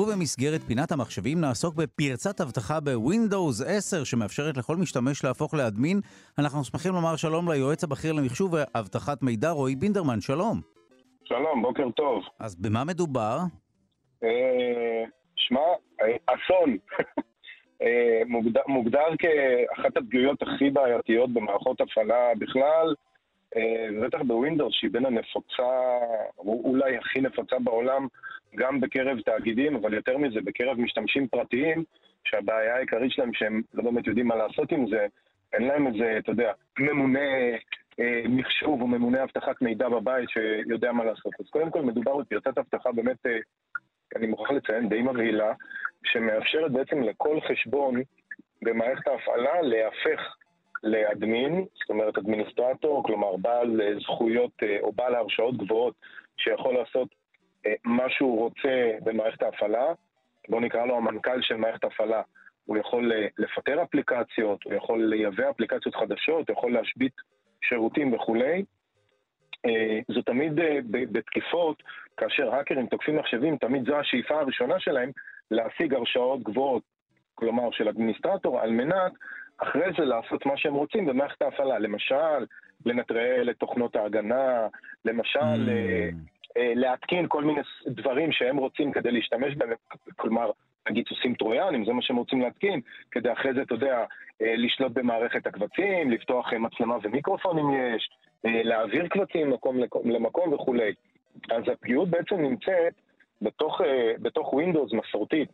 [0.00, 0.20] ובמ...
[0.20, 6.00] במסגרת פינת המחשבים נעסוק בפרצת אבטחה בווינדוס 10 שמאפשרת לכל משתמש להפוך לאדמין.
[6.38, 10.60] אנחנו שמחים לומר שלום ליועץ הבכיר למחשוב ואבטחת מידע רועי בינדרמן, שלום.
[11.24, 12.22] שלום, בוקר טוב.
[12.38, 13.38] אז במה מדובר?
[14.24, 15.04] אה,
[15.36, 15.60] שמע,
[16.00, 16.76] אה, אסון.
[17.82, 22.94] אה, מוגדר, מוגדר כאחת הפגיעויות הכי בעייתיות במערכות הפעלה בכלל,
[24.02, 25.70] בטח בווינדוס, שהיא בין הנפוצה,
[26.38, 28.06] אולי הכי נפוצה בעולם,
[28.56, 31.84] גם בקרב תאגידים, אבל יותר מזה, בקרב משתמשים פרטיים,
[32.24, 35.06] שהבעיה העיקרית שלהם שהם לא באמת יודעים מה לעשות עם זה,
[35.52, 37.20] אין להם איזה, אתה יודע, ממונה
[38.00, 41.32] אה, מחשוב או ממונה אבטחת מידע בבית שיודע מה לעשות.
[41.40, 43.38] אז קודם כל מדובר בפרצת אבטחה באמת, אה,
[44.16, 45.52] אני מוכרח לציין, די מבהילה,
[46.04, 48.02] שמאפשרת בעצם לכל חשבון
[48.62, 50.36] במערכת ההפעלה להפך
[50.82, 55.94] לאדמין, זאת אומרת אדמיניסטרטור, כלומר בעל זכויות אה, או בעל הרשאות גבוהות
[56.36, 57.08] שיכול לעשות
[57.84, 59.92] מה שהוא רוצה במערכת ההפעלה,
[60.48, 62.22] בואו נקרא לו המנכ"ל של מערכת הפעלה.
[62.64, 67.12] הוא יכול לפטר אפליקציות, הוא יכול לייבא אפליקציות חדשות, הוא יכול להשבית
[67.62, 68.64] שירותים וכולי.
[69.66, 71.82] אה, זו תמיד אה, בתקיפות,
[72.16, 75.10] כאשר האקרים תוקפים מחשבים, תמיד זו השאיפה הראשונה שלהם
[75.50, 76.82] להשיג הרשאות גבוהות,
[77.34, 79.12] כלומר של אדמיניסטרטור, על מנת
[79.58, 81.78] אחרי זה לעשות מה שהם רוצים במערכת ההפעלה.
[81.78, 82.46] למשל,
[82.86, 84.66] לנטרל את תוכנות ההגנה,
[85.04, 86.39] למשל, mm.
[86.56, 89.70] להתקין כל מיני דברים שהם רוצים כדי להשתמש בהם,
[90.16, 90.50] כלומר,
[90.88, 94.04] נגיד סוסים טרויאנים, זה מה שהם רוצים להתקין, כדי אחרי זה, אתה יודע,
[94.42, 98.10] אה, לשלוט במערכת הקבצים, לפתוח אה, מצלמה ומיקרופון אם יש,
[98.46, 100.92] אה, להעביר קבצים ממקום למקום וכולי.
[101.50, 102.94] אז הפגיעות בעצם נמצאת
[103.42, 103.80] בתוך,
[104.22, 105.50] בתוך Windows מסורתית,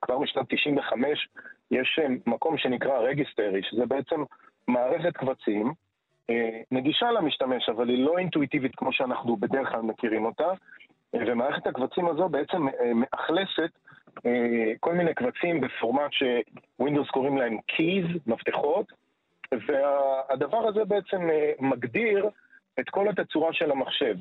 [0.00, 1.28] כבר משנת 95
[1.70, 4.22] יש מקום שנקרא רגיסטרי, שזה בעצם
[4.68, 5.72] מערכת קבצים
[6.70, 10.52] נגישה למשתמש, אבל היא לא אינטואיטיבית כמו שאנחנו בדרך כלל מכירים אותה,
[11.14, 13.70] ומערכת הקבצים הזו בעצם מאכלסת
[14.26, 18.92] אה, כל מיני קבצים בפורמט שווינדוס קוראים להם Keys, מפתחות,
[19.52, 22.28] והדבר הזה בעצם אה, מגדיר
[22.80, 24.14] את כל התצורה של המחשב,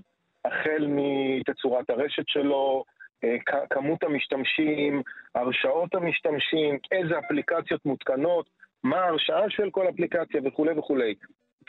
[0.46, 2.84] החל מתצורת הרשת שלו,
[3.24, 3.36] אה,
[3.70, 5.02] כמות המשתמשים,
[5.36, 8.50] הרשאות המשתמשים, איזה אפליקציות מותקנות,
[8.84, 11.16] מה ההרשאה של כל אפליקציה וכולי וכולי.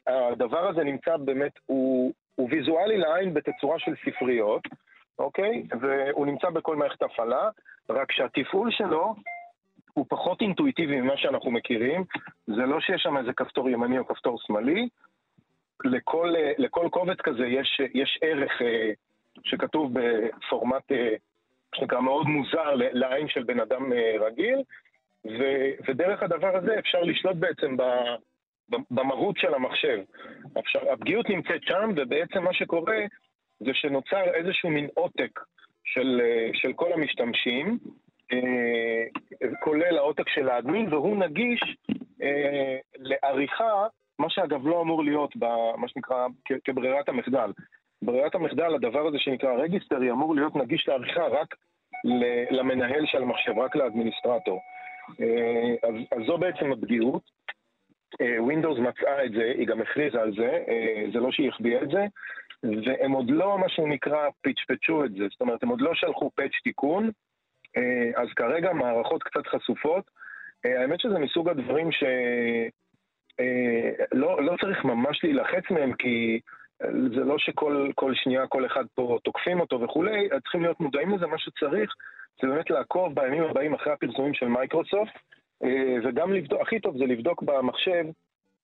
[0.06, 4.62] הדבר הזה נמצא באמת, הוא, הוא ויזואלי לעין בתצורה של ספריות,
[5.18, 5.62] אוקיי?
[5.80, 7.48] והוא נמצא בכל מערכת הפעלה,
[7.90, 9.14] רק שהתפעול שלו
[9.94, 12.04] הוא פחות אינטואיטיבי ממה שאנחנו מכירים.
[12.46, 14.88] זה לא שיש שם איזה כפתור ימני או כפתור שמאלי.
[15.84, 18.90] לכל, לכל קובץ כזה יש, יש ערך אה,
[19.44, 21.14] שכתוב בפורמט, אה,
[21.74, 24.62] שנקרא מאוד מוזר לעין של בן אדם אה, רגיל,
[25.24, 25.42] ו,
[25.88, 27.82] ודרך הדבר הזה אפשר לשלוט בעצם ב,
[28.90, 29.98] במהות של המחשב.
[30.54, 32.98] עכשיו, הפגיעות נמצאת שם, ובעצם מה שקורה
[33.60, 35.40] זה שנוצר איזשהו מין עותק
[35.84, 37.78] של, אה, של כל המשתמשים,
[38.32, 39.04] אה,
[39.60, 41.60] כולל העותק של האדמין, והוא נגיש
[42.22, 43.86] אה, לעריכה,
[44.18, 46.26] מה שאגב לא אמור להיות במה שנקרא
[46.64, 47.50] כברירת המחדל.
[48.02, 51.54] ברירת המחדל, הדבר הזה שנקרא רגיסטרי, אמור להיות נגיש לעריכה רק
[52.50, 54.60] למנהל של המחשב, רק לאדמיניסטרטור.
[55.82, 57.22] אז, אז זו בעצם הפגיעות.
[58.22, 60.64] Windows מצאה את זה, היא גם הכריזה על זה,
[61.12, 62.04] זה לא שהיא החביאה את זה,
[62.62, 66.52] והם עוד לא, מה שנקרא, פצ'פצ'ו את זה, זאת אומרת, הם עוד לא שלחו פאץ'
[66.64, 67.10] תיקון,
[67.76, 70.10] אה, אז כרגע מערכות קצת חשופות.
[70.66, 72.08] אה, האמת שזה מסוג הדברים שלא
[73.40, 76.40] אה, לא צריך ממש להילחץ מהם, כי
[77.14, 81.38] זה לא שכל שנייה כל אחד פה תוקפים אותו וכולי, צריכים להיות מודעים לזה, מה
[81.38, 81.94] שצריך
[82.42, 85.12] זה באמת לעקוב בימים הבאים אחרי הפרסומים של מייקרוסופט,
[86.04, 88.04] וגם לבדוק, הכי טוב זה לבדוק במחשב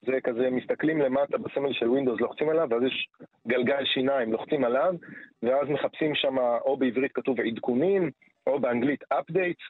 [0.07, 3.09] זה כזה, מסתכלים למטה בסמל של Windows, לוחצים עליו, ואז יש
[3.47, 4.95] גלגל שיניים, לוחצים עליו,
[5.43, 8.11] ואז מחפשים שם, או בעברית כתוב עדכונים,
[8.47, 9.65] או באנגלית updates,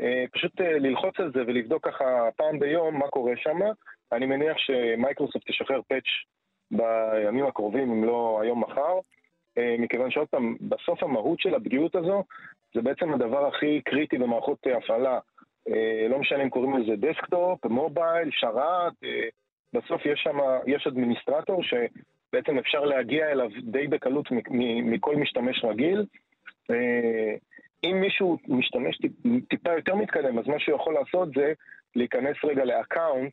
[0.00, 3.58] אה, פשוט אה, ללחוץ על זה ולבדוק ככה פעם ביום מה קורה שם.
[4.12, 6.04] אני מניח שמייקרוסופט תשחרר פאץ'
[6.70, 8.98] בימים הקרובים, אם לא היום-מחר,
[9.58, 12.24] אה, מכיוון שעוד פעם, בסוף המהות של הפגיעות הזו,
[12.74, 15.18] זה בעצם הדבר הכי קריטי במערכות הפעלה.
[16.08, 18.92] לא משנה אם קוראים לזה desktop, mobile, שרת,
[19.72, 24.28] בסוף יש שם, יש administrator שבעצם אפשר להגיע אליו די בקלות
[24.84, 26.06] מכל משתמש רגיל.
[26.70, 27.34] אה,
[27.84, 28.98] אם מישהו משתמש
[29.48, 31.52] טיפה יותר מתקדם, אז מה שהוא יכול לעשות זה
[31.96, 33.32] להיכנס רגע ל account,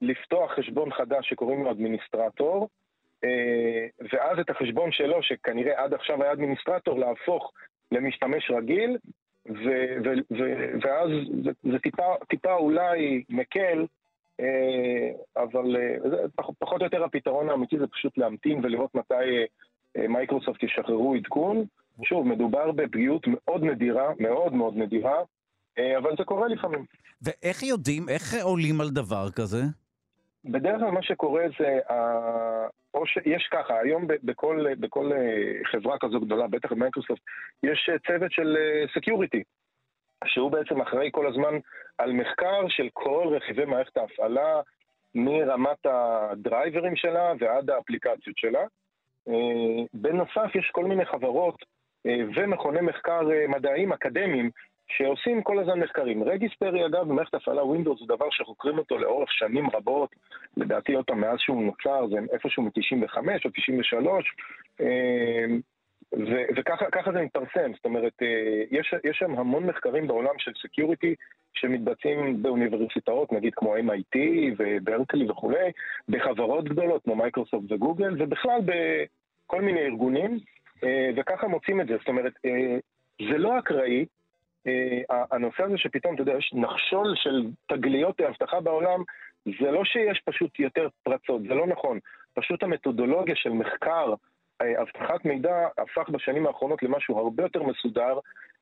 [0.00, 2.68] לפתוח חשבון חדש שקוראים לו administrator,
[3.24, 7.52] אה, ואז את החשבון שלו, שכנראה עד עכשיו היה administrator, להפוך
[7.92, 8.98] למשתמש רגיל,
[9.46, 11.10] ו- ו- ו- ואז
[11.44, 13.86] זה, זה טיפה, טיפה אולי מקל
[14.40, 16.16] אה, אבל אה, זה
[16.58, 19.14] פחות או יותר הפתרון האמיתי זה פשוט להמתין ולראות מתי
[19.96, 21.64] אה, מייקרוסופט ישחררו עדכון.
[22.02, 25.22] שוב, מדובר בפגיעות מאוד נדירה, מאוד מאוד נדירה,
[25.78, 26.84] אבל זה קורה לפעמים.
[27.22, 29.62] ואיך יודעים, איך עולים על דבר כזה?
[30.44, 31.78] בדרך כלל מה שקורה זה,
[32.94, 35.10] או שיש ככה, היום בכל, בכל
[35.72, 37.22] חברה כזו גדולה, בטח במייקרוסופט,
[37.62, 38.56] יש צוות של
[38.94, 39.42] security,
[40.24, 41.58] שהוא בעצם אחראי כל הזמן
[41.98, 44.60] על מחקר של כל רכיבי מערכת ההפעלה,
[45.14, 48.64] מרמת הדרייברים שלה ועד האפליקציות שלה.
[49.94, 51.56] בנוסף, יש כל מיני חברות
[52.06, 54.50] ומכוני מחקר מדעיים אקדמיים
[54.88, 56.22] שעושים כל הזמן מחקרים.
[56.22, 60.14] registry, אגב, במערכת הפעלה Windows זה דבר שחוקרים אותו לאורך שנים רבות,
[60.56, 64.34] לדעתי עוד פעם, מאז שהוא נוצר, זה איפשהו מ-95 או 93,
[66.12, 68.12] ו- וככה זה מתפרסם, זאת אומרת,
[68.70, 71.14] יש, יש שם המון מחקרים בעולם של security
[71.54, 74.18] שמתבצעים באוניברסיטאות, נגיד כמו MIT
[74.58, 75.70] וברקלי וכולי,
[76.08, 80.38] בחברות גדולות כמו מייקרוסופט וגוגל, ובכלל בכל מיני ארגונים,
[81.16, 81.96] וככה מוצאים את זה.
[81.96, 82.32] זאת אומרת,
[83.30, 84.04] זה לא אקראי,
[85.30, 89.02] הנושא הזה שפתאום, אתה יודע, יש נחשול של תגליות אבטחה בעולם,
[89.60, 91.98] זה לא שיש פשוט יותר פרצות, זה לא נכון.
[92.34, 94.14] פשוט המתודולוגיה של מחקר
[94.62, 98.18] אבטחת מידע הפך בשנים האחרונות למשהו הרבה יותר מסודר,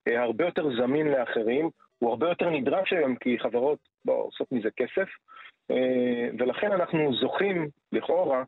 [0.07, 5.09] הרבה יותר זמין לאחרים, הוא הרבה יותר נדרש היום כי חברות בוא, עושות מזה כסף,
[6.39, 8.43] ולכן אנחנו זוכים, לכאורה,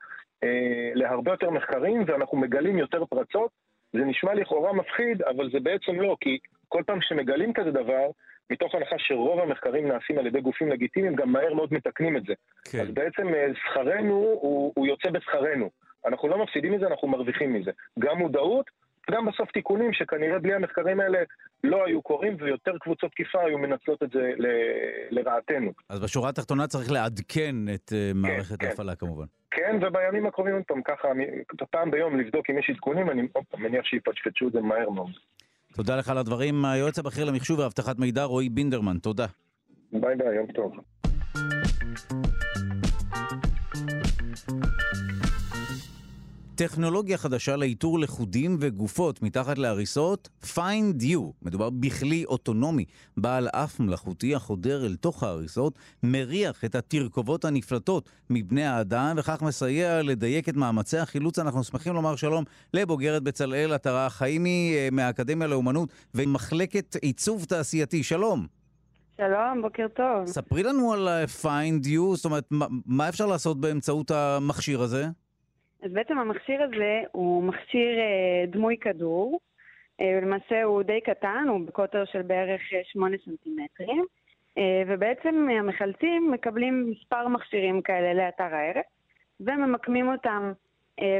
[0.94, 3.50] להרבה יותר מחקרים ואנחנו מגלים יותר פרצות.
[3.92, 8.06] זה נשמע לכאורה מפחיד, אבל זה בעצם לא, כי כל פעם שמגלים כזה דבר,
[8.50, 12.34] מתוך הנחה שרוב המחקרים נעשים על ידי גופים לגיטימיים, גם מהר מאוד מתקנים את זה.
[12.64, 12.80] כן.
[12.80, 15.70] אז בעצם שכרנו הוא, הוא יוצא בשכרנו.
[16.06, 17.70] אנחנו לא מפסידים מזה, אנחנו מרוויחים מזה.
[17.98, 18.70] גם מודעות,
[19.10, 21.18] גם בסוף תיקונים שכנראה בלי המחקרים האלה
[21.64, 24.46] לא היו קורים, ויותר קבוצות תקיפה היו מנצלות את זה ל...
[25.10, 25.72] לרעתנו.
[25.88, 28.66] אז בשורה התחתונה צריך לעדכן את כן, מערכת כן.
[28.66, 29.24] ההפעלה כמובן.
[29.50, 31.08] כן, ובימים הקרובים עוד פעם ככה,
[31.70, 33.22] פעם ביום לבדוק אם יש עדכונים, אני
[33.58, 35.10] מניח שיפשפשו את זה מהר מאוד.
[35.74, 36.64] תודה לך על הדברים.
[36.64, 39.26] היועץ הבכיר למחשוב ואבטחת מידע, רועי בינדרמן, תודה.
[39.92, 40.72] ביי ביי, יום טוב.
[46.56, 51.20] טכנולוגיה חדשה לאיתור לכודים וגופות מתחת להריסות, Find You.
[51.42, 52.84] מדובר בכלי אוטונומי
[53.16, 60.02] בעל אף מלאכותי החודר אל תוך ההריסות, מריח את התרכובות הנפלטות מבני האדם, וכך מסייע
[60.02, 61.38] לדייק את מאמצי החילוץ.
[61.38, 68.02] אנחנו שמחים לומר שלום לבוגרת בצלאל עטרה חיימי אה, מהאקדמיה לאומנות ומחלקת עיצוב תעשייתי.
[68.02, 68.46] שלום.
[69.16, 70.26] שלום, בוקר טוב.
[70.26, 72.48] ספרי לנו על אה, Find You, זאת אומרת,
[72.86, 75.06] מה אפשר לעשות באמצעות המכשיר הזה?
[75.84, 79.40] אז בעצם המכשיר הזה הוא מכשיר אה, דמוי כדור.
[80.00, 84.04] אה, למעשה הוא די קטן, הוא בקוטר של בערך 8 סנטימטרים.
[84.58, 88.82] אה, ובעצם המחלצים מקבלים מספר מכשירים כאלה לאתר הערב,
[89.40, 90.52] וממקמים אותם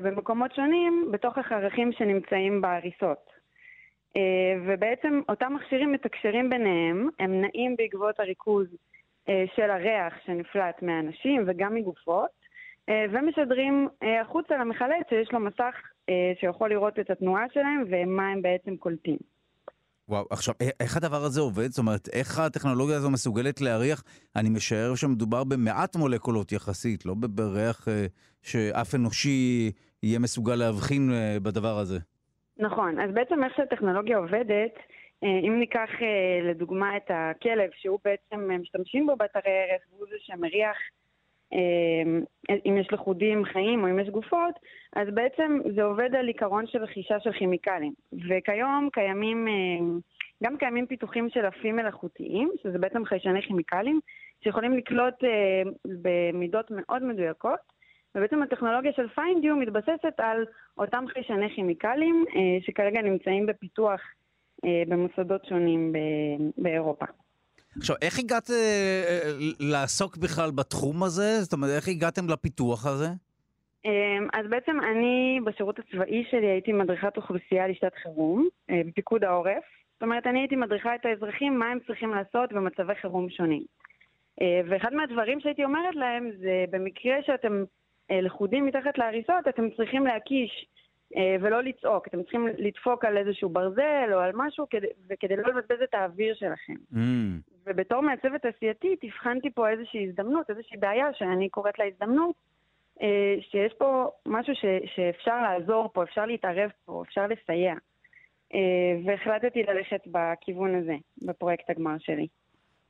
[0.03, 3.31] במקומות שונים בתוך החרכים שנמצאים בהריסות.
[4.67, 8.67] ובעצם אותם מכשירים מתקשרים ביניהם, הם נעים בעקבות הריכוז
[9.57, 12.44] של הריח שנפלט מהאנשים וגם מגופות,
[12.91, 15.75] ומשדרים אה, החוצה למחלץ שיש לו מסך
[16.09, 19.17] אה, שיכול לראות את התנועה שלהם ומה הם בעצם קולטים.
[20.09, 21.69] וואו, עכשיו, איך הדבר הזה עובד?
[21.69, 24.03] זאת אומרת, איך הטכנולוגיה הזו מסוגלת להריח?
[24.37, 27.89] אני משער שמדובר במעט מולקולות יחסית, לא בריח
[28.43, 29.71] שאף אנושי
[30.03, 31.11] יהיה מסוגל להבחין
[31.43, 31.99] בדבר הזה.
[32.59, 34.75] נכון, אז בעצם איך שהטכנולוגיה עובדת,
[35.23, 35.91] אם ניקח
[36.43, 40.77] לדוגמה את הכלב, שהוא בעצם משתמשים בו באתרי ערך, והוא זה שמריח
[42.67, 44.55] אם יש לחודים חיים או אם יש גופות,
[44.97, 47.93] אז בעצם זה עובד על עיקרון של רכישה של כימיקלים.
[48.29, 49.99] וכיום קיימים, אמ,
[50.45, 54.01] גם קיימים פיתוחים של אפים מלאכותיים, שזה בעצם חיישני כימיקלים,
[54.45, 57.75] שיכולים לקלוט אמ, במידות מאוד מדויקות,
[58.15, 60.45] ובעצם הטכנולוגיה של פיינדיו מתבססת על
[60.79, 64.01] אותם חיישני כימיקלים אה, שכרגע נמצאים בפיתוח
[64.65, 65.93] אה, במוסדות שונים
[66.59, 67.05] באירופה.
[67.79, 71.41] עכשיו, איך הגעת אה, אה, לעסוק בכלל בתחום הזה?
[71.41, 73.09] זאת אומרת, איך הגעתם לפיתוח הזה?
[73.85, 79.65] אמ, אז בעצם אני בשירות הצבאי שלי הייתי מדריכת אוכלוסייה לשעת חירום אה, בפיקוד העורף.
[79.95, 83.63] זאת אומרת, אני הייתי מדריכה את האזרחים מה הם צריכים לעשות במצבי חירום שונים.
[84.41, 87.65] אה, ואחד מהדברים שהייתי אומרת להם זה במקרה שאתם
[88.11, 90.67] לכודים מתחת להריסות, אתם צריכים להקיש
[91.41, 92.07] ולא לצעוק.
[92.07, 96.35] אתם צריכים לדפוק על איזשהו ברזל או על משהו כדי, וכדי לא לבזבז את האוויר
[96.35, 96.75] שלכם.
[96.93, 96.99] Mm.
[97.67, 102.35] ובתור מעצבת תעשייתית הבחנתי פה איזושהי הזדמנות, איזושהי בעיה שאני קוראת לה הזדמנות,
[103.03, 107.75] אה, שיש פה משהו ש, שאפשר לעזור פה, אפשר להתערב פה, אפשר לסייע.
[108.55, 108.61] אה,
[109.07, 112.27] והחלטתי ללכת בכיוון הזה, בפרויקט הגמר שלי.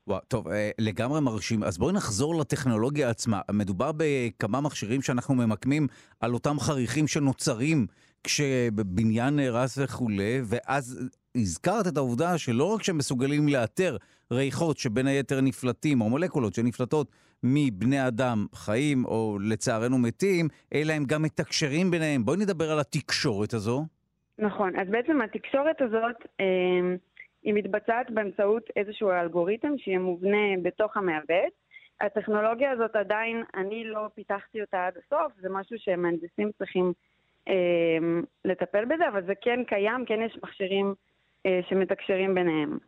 [0.06, 1.62] וואו, טוב, אה, לגמרי מרשים.
[1.62, 3.40] אז בואי נחזור לטכנולוגיה עצמה.
[3.52, 5.86] מדובר בכמה מכשירים שאנחנו ממקמים
[6.20, 7.86] על אותם חריכים שנוצרים
[8.24, 13.96] כשבניין נהרס וכולי, ואז הזכרת את העובדה שלא רק שהם מסוגלים לאתר
[14.32, 17.10] ריחות שבין היתר נפלטים, או מולקולות שנפלטות
[17.42, 22.24] מבני אדם חיים או לצערנו מתים, אלא הם גם מתקשרים ביניהם.
[22.24, 23.84] בואי נדבר על התקשורת הזו.
[24.38, 26.96] נכון, אז בעצם התקשורת הזאת, אה,
[27.42, 31.48] היא מתבצעת באמצעות איזשהו אלגוריתם שיהיה מובנה בתוך המעבד.
[32.00, 36.92] הטכנולוגיה הזאת עדיין, אני לא פיתחתי אותה עד הסוף, זה משהו שמהנדסים צריכים
[38.44, 40.94] לטפל בזה, אבל זה כן קיים, כן יש מכשירים
[41.46, 42.78] אה, שמתקשרים ביניהם.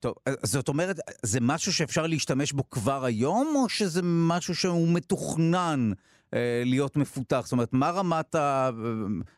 [0.00, 5.92] טוב, זאת אומרת, זה משהו שאפשר להשתמש בו כבר היום, או שזה משהו שהוא מתוכנן
[6.34, 7.40] אה, להיות מפותח?
[7.40, 8.70] זאת אומרת, מה רמת ה...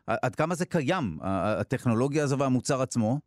[0.09, 1.05] אה, עד כמה זה קיים,
[1.61, 3.19] הטכנולוגיה הזו והמוצר עצמו?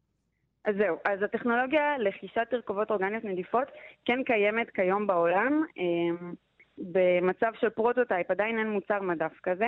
[0.66, 3.68] אז זהו, אז הטכנולוגיה לחישת תרכובות אורגניות נדיפות
[4.06, 5.64] כן קיימת כיום בעולם.
[5.78, 6.28] אה,
[6.78, 9.68] במצב של prototype עדיין אין מוצר מדף כזה.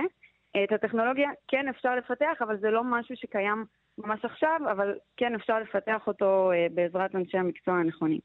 [0.63, 3.65] את הטכנולוגיה כן אפשר לפתח, אבל זה לא משהו שקיים
[3.97, 8.19] ממש עכשיו, אבל כן אפשר לפתח אותו אה, בעזרת אנשי המקצוע הנכונים.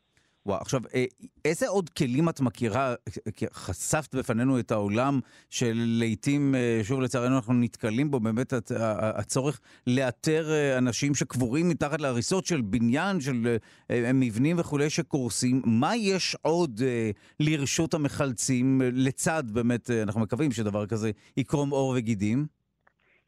[0.47, 1.05] וואו, עכשיו, אה,
[1.45, 2.95] איזה עוד כלים את מכירה?
[3.53, 5.21] חשפת בפנינו את העולם
[5.51, 8.53] שלעיתים, אה, שוב לצערנו אנחנו נתקלים בו, באמת
[9.19, 10.45] הצורך לאתר
[10.79, 13.57] אנשים שקבורים מתחת להריסות של בניין, של
[14.15, 15.63] מבנים וכולי שקורסים.
[15.65, 16.81] מה יש עוד
[17.41, 22.47] לרשות המחלצים, לצד באמת, אנחנו מקווים שדבר כזה יקרום עור וגידים?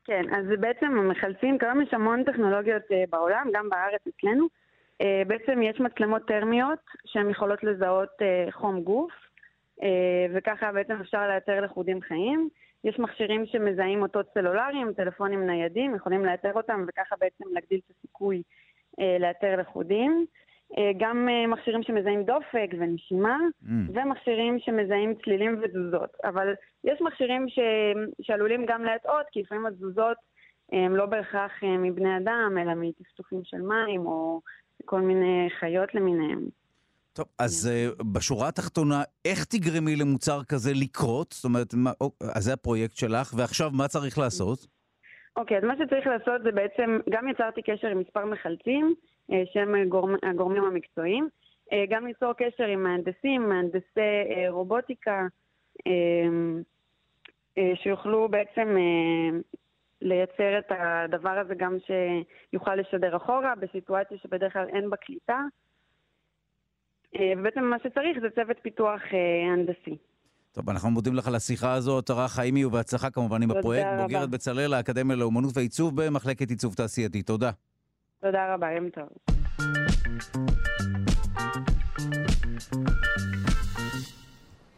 [0.04, 4.63] כן, אז בעצם המחלצים, כיום יש המון טכנולוגיות בעולם, גם בארץ אצלנו.
[5.02, 9.12] Uh, בעצם יש מצלמות טרמיות שהן יכולות לזהות uh, חום גוף,
[9.80, 9.84] uh,
[10.34, 12.48] וככה בעצם אפשר לאתר לכודים חיים.
[12.84, 18.42] יש מכשירים שמזהים אותות סלולריים, טלפונים ניידים, יכולים לאתר אותם וככה בעצם להגדיל את הסיכוי
[19.20, 20.26] לאתר לכודים.
[20.78, 23.68] אה, גם אה, מכשירים שמזהים דופק ונשימה, mm.
[23.94, 26.10] ומכשירים שמזהים צלילים ותזוזות.
[26.24, 27.58] אבל יש מכשירים ש...
[28.22, 30.16] שעלולים גם להטעות, כי לפעמים התזוזות
[30.72, 34.40] הם לא בהכרח אה, מבני אדם, אלא מטפטופים של מים, או
[34.84, 36.40] כל מיני חיות למיניהם.
[37.12, 41.32] טוב, אז uh, בשורה התחתונה, איך תגרמי למוצר כזה לקרות?
[41.32, 41.90] זאת אומרת, מה,
[42.34, 44.66] אז זה הפרויקט שלך, ועכשיו מה צריך לעשות?
[45.36, 48.94] אוקיי, okay, אז מה שצריך לעשות זה בעצם, גם יצרתי קשר עם מספר מחלצים,
[49.32, 51.28] אה, שהם הגורמ, הגורמים המקצועיים.
[51.72, 54.00] אה, גם ליצור קשר עם מהנדסים, מהנדסי
[54.36, 55.26] אה, רובוטיקה,
[57.74, 58.76] שיוכלו בעצם
[60.04, 65.40] לייצר את הדבר הזה גם שיוכל לשדר אחורה בסיטואציה שבדרך כלל אין בה קליטה.
[67.38, 69.00] ובעצם מה שצריך זה צוות פיתוח
[69.52, 69.96] הנדסי.
[70.52, 73.88] טוב, אנחנו מודים לך על השיחה הזו, תרה חיימי ובהצלחה כמובן עם הפרויקט.
[74.02, 77.22] בוגרת בצלאל, האקדמיה לאומנות ועיצוב במחלקת עיצוב תעשייתי.
[77.22, 77.50] תודה.
[78.20, 79.08] תודה רבה, יום טוב.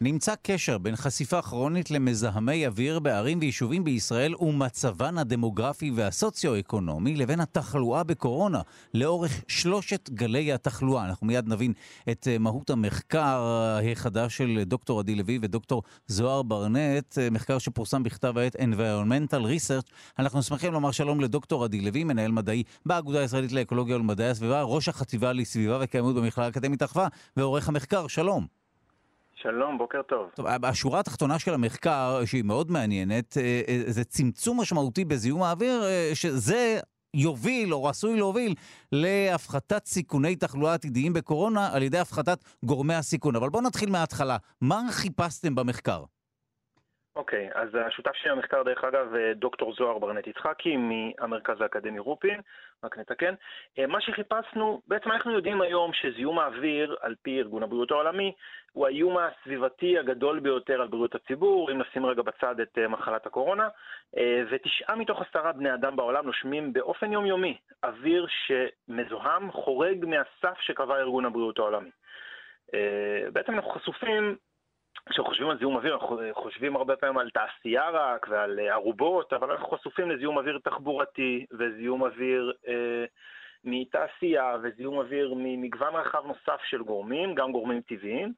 [0.01, 8.03] נמצא קשר בין חשיפה כרונית למזהמי אוויר בערים ויישובים בישראל ומצבן הדמוגרפי והסוציו-אקונומי לבין התחלואה
[8.03, 8.61] בקורונה
[8.93, 11.05] לאורך שלושת גלי התחלואה.
[11.05, 11.73] אנחנו מיד נבין
[12.11, 18.03] את אה, מהות המחקר החדש של דוקטור עדי לוי ודוקטור זוהר ברנט, אה, מחקר שפורסם
[18.03, 19.91] בכתב העת Environmental Research.
[20.19, 24.89] אנחנו שמחים לומר שלום לדוקטור עדי לוי, מנהל מדעי באגודה הישראלית לאקולוגיה ולמדעי הסביבה, ראש
[24.89, 28.07] החטיבה לסביבה וקיימות במכללה האקדמית אחווה ועורך המחקר.
[28.07, 28.56] שלום.
[29.51, 30.29] שלום, בוקר טוב.
[30.35, 35.83] טוב, השורה התחתונה של המחקר, שהיא מאוד מעניינת, אה, אה, זה צמצום משמעותי בזיהום האוויר,
[35.83, 36.79] אה, שזה
[37.13, 38.55] יוביל או עשוי להוביל
[38.91, 43.35] להפחתת סיכוני תחלואה עתידיים בקורונה על ידי הפחתת גורמי הסיכון.
[43.35, 44.37] אבל בואו נתחיל מההתחלה.
[44.61, 46.03] מה חיפשתם במחקר?
[47.17, 52.41] אוקיי, okay, אז השותף שלי במחקר, דרך אגב, דוקטור זוהר ברנט יצחקי מהמרכז האקדמי רופין,
[52.83, 53.33] רק נתקן.
[53.87, 58.33] מה שחיפשנו, בעצם אנחנו יודעים היום שזיהום האוויר, על פי ארגון הבריאות העולמי,
[58.71, 63.25] הוא האיום הסביבתי הגדול ביותר על בריאות הציבור, אם נשים רגע בצד את אה, מחלת
[63.25, 63.67] הקורונה,
[64.17, 70.97] אה, ותשעה מתוך עשרה בני אדם בעולם נושמים באופן יומיומי אוויר שמזוהם חורג מהסף שקבע
[70.97, 71.89] ארגון הבריאות העולמי.
[72.73, 74.35] אה, בעצם אנחנו חשופים
[75.09, 79.67] כשחושבים על זיהום אוויר, אנחנו חושבים הרבה פעמים על תעשייה רק ועל ערובות, אבל אנחנו
[79.77, 83.05] חשופים לזיהום אוויר תחבורתי וזיהום אוויר אה,
[83.63, 88.33] מתעשייה וזיהום אוויר ממגוון רחב נוסף של גורמים, גם גורמים טבעיים.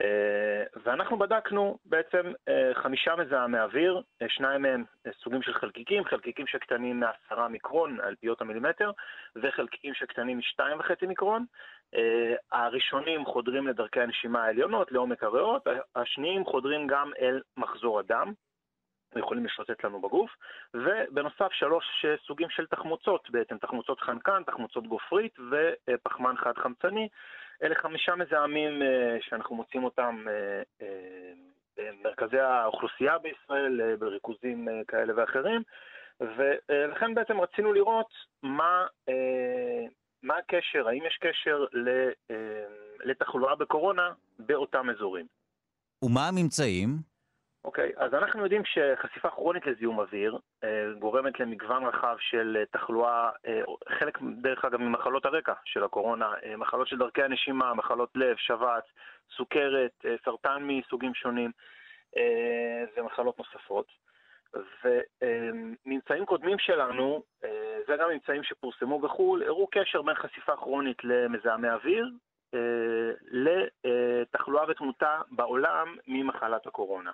[0.00, 4.84] אה, ואנחנו בדקנו בעצם אה, חמישה מזהמי אוויר, אה, שניים מהם
[5.22, 8.90] סוגים של חלקיקים, חלקיקים שקטנים מעשרה מיקרון על פיות המילימטר,
[9.36, 11.44] וחלקיקים שקטנים משתיים וחצי מיקרון.
[12.52, 15.66] הראשונים חודרים לדרכי הנשימה העליונות, לעומק הריאות,
[15.96, 18.32] השניים חודרים גם אל מחזור הדם.
[19.16, 20.30] יכולים לשוטט לנו בגוף,
[20.74, 27.08] ובנוסף שלוש סוגים של תחמוצות, בעצם תחמוצות חנקן, תחמוצות גופרית ופחמן חד-חמצני,
[27.64, 28.82] אלה חמישה מזהמים
[29.20, 30.24] שאנחנו מוצאים אותם
[31.76, 35.62] במרכזי האוכלוסייה בישראל, בריכוזים כאלה ואחרים,
[36.20, 38.08] ולכן בעצם רצינו לראות
[38.42, 38.86] מה,
[40.22, 41.64] מה הקשר, האם יש קשר
[43.04, 45.26] לתחלואה בקורונה באותם אזורים.
[46.02, 46.88] ומה הממצאים?
[47.64, 52.66] אוקיי, okay, אז אנחנו יודעים שחשיפה כרונית לזיהום אוויר אה, גורמת למגוון רחב של אה,
[52.66, 53.60] תחלואה, אה,
[53.98, 58.84] חלק דרך אגב ממחלות הרקע של הקורונה, מחלות של דרכי הנשימה, מחלות לב, שבץ,
[59.36, 61.50] סוכרת, סרטן מסוגים שונים
[62.96, 63.86] ומחלות נוספות.
[64.84, 67.22] וממצאים קודמים שלנו,
[67.86, 72.10] זה גם ממצאים שפורסמו בחו"ל, הראו קשר בין חשיפה כרונית למזהמי אוויר
[72.54, 77.10] אה, לתחלואה ותמותה בעולם ממחלת הקורונה.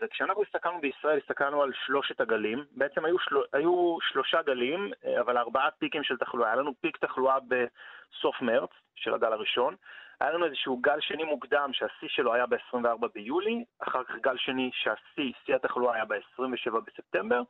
[0.00, 3.36] וכשאנחנו הסתכלנו בישראל, הסתכלנו על שלושת הגלים, בעצם היו, של...
[3.52, 6.48] היו שלושה גלים, אה, אבל ארבעה פיקים של תחלואה.
[6.48, 9.76] היה לנו פיק תחלואה בסוף מרץ, של הגל הראשון,
[10.20, 14.70] היה לנו איזשהו גל שני מוקדם שהשיא שלו היה ב-24 ביולי, אחר כך גל שני
[14.72, 17.42] שהשיא, שיא התחלואה היה ב-27 בספטמבר,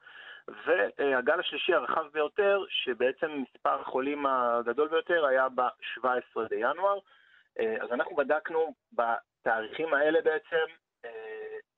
[0.67, 6.99] והגל השלישי הרחב ביותר, שבעצם מספר החולים הגדול ביותר היה ב-17 בינואר.
[7.59, 10.67] אה, אז אנחנו בדקנו בתאריכים האלה בעצם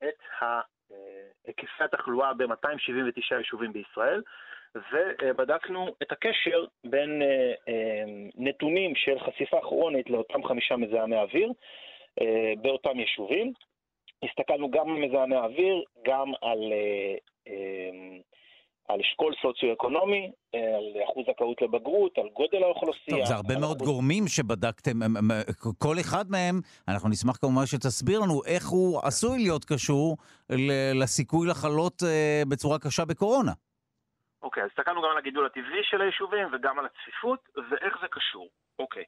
[0.03, 0.43] את
[1.45, 4.21] היקפי התחלואה ב-279 יישובים בישראל,
[4.75, 7.53] ובדקנו את הקשר בין אה,
[8.35, 11.51] נתונים של חשיפה כרונית לאותם חמישה מזהמי אוויר
[12.61, 13.53] באותם יישובים.
[14.23, 16.59] הסתכלנו גם על מזהמי אוויר, גם על
[18.89, 23.17] על אשכול סוציו-אקונומי, אה, על אחוז זכאות לבגרות, על גודל האוכלוסייה.
[23.17, 23.87] טוב, זה הרבה מאוד אחוז...
[23.87, 24.97] גורמים שבדקתם,
[25.77, 26.55] כל אחד מהם,
[26.87, 30.17] אנחנו נשמח כמובן שתסביר לנו איך הוא עשוי להיות קשור
[31.01, 33.51] לסיכוי לחלות אה, בצורה קשה בקורונה.
[34.41, 38.47] אוקיי, אז הסתכלנו גם על הגידול הטבעי של היישובים וגם על הצפיפות, ואיך זה קשור.
[38.79, 39.03] אוקיי,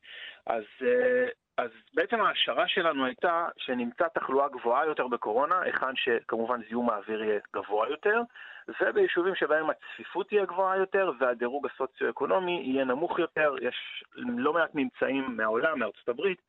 [0.48, 1.28] אז אה,
[1.58, 7.40] אז בעצם ההשערה שלנו הייתה שנמצא תחלואה גבוהה יותר בקורונה, היכן שכמובן זיהום האוויר יהיה
[7.54, 8.22] גבוה יותר,
[8.82, 13.56] וביישובים שבהם הצפיפות תהיה גבוהה יותר והדירוג הסוציו-אקונומי יהיה נמוך יותר.
[13.62, 16.42] יש לא מעט ממצאים מהעולם, מארצות הברית,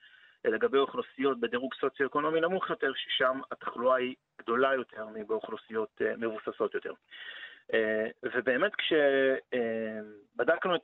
[0.45, 6.93] לגבי אוכלוסיות בדירוג סוציו-אקונומי נמוך יותר, ששם התחלואה היא גדולה יותר מבאוכלוסיות אה, מבוססות יותר.
[7.75, 10.75] אה, ובאמת כשבדקנו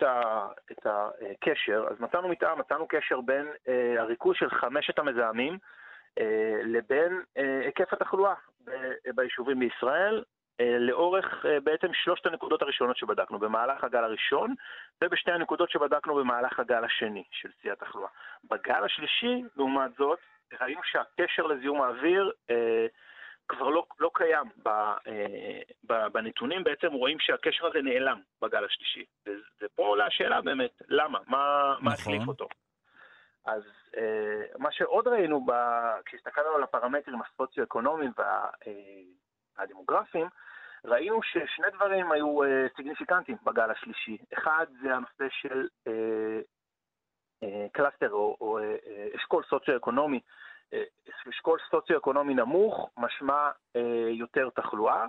[0.72, 5.58] את הקשר, אז מצאנו מתאם, מצאנו קשר בין אה, הריכוז של חמשת המזהמים
[6.18, 7.22] אה, לבין
[7.64, 8.34] היקף התחלואה
[9.14, 10.24] ביישובים בישראל,
[10.78, 14.54] לאורך בעצם שלושת הנקודות הראשונות שבדקנו, במהלך הגל הראשון
[15.04, 18.08] ובשתי הנקודות שבדקנו במהלך הגל השני של שיא התחלואה.
[18.44, 20.18] בגל השלישי, לעומת זאת,
[20.60, 22.32] ראינו שהקשר לזיהום האוויר
[23.48, 29.04] כבר לא, לא קיים ב, אה, ב, בנתונים, בעצם רואים שהקשר הזה נעלם בגל השלישי.
[29.62, 31.18] ופה עולה השאלה באמת, למה?
[31.26, 31.84] מה, נכון.
[31.84, 32.48] מה החליף אותו?
[33.46, 33.62] אז
[33.96, 35.52] אה, מה שעוד ראינו, ב,
[36.04, 38.12] כשהסתכלנו על הפרמטרים הסוציו-אקונומיים
[39.58, 44.18] והדמוגרפיים, וה, ראינו ששני דברים היו אה, סיגניפיקנטיים בגל השלישי.
[44.38, 46.40] אחד זה הנושא של אה,
[47.42, 50.20] אה, cluster או, או אה, אשכול סוציו-אקונומי
[51.30, 55.06] אשכול סוציו-אקונומי נמוך, משמע אה, יותר תחלואה,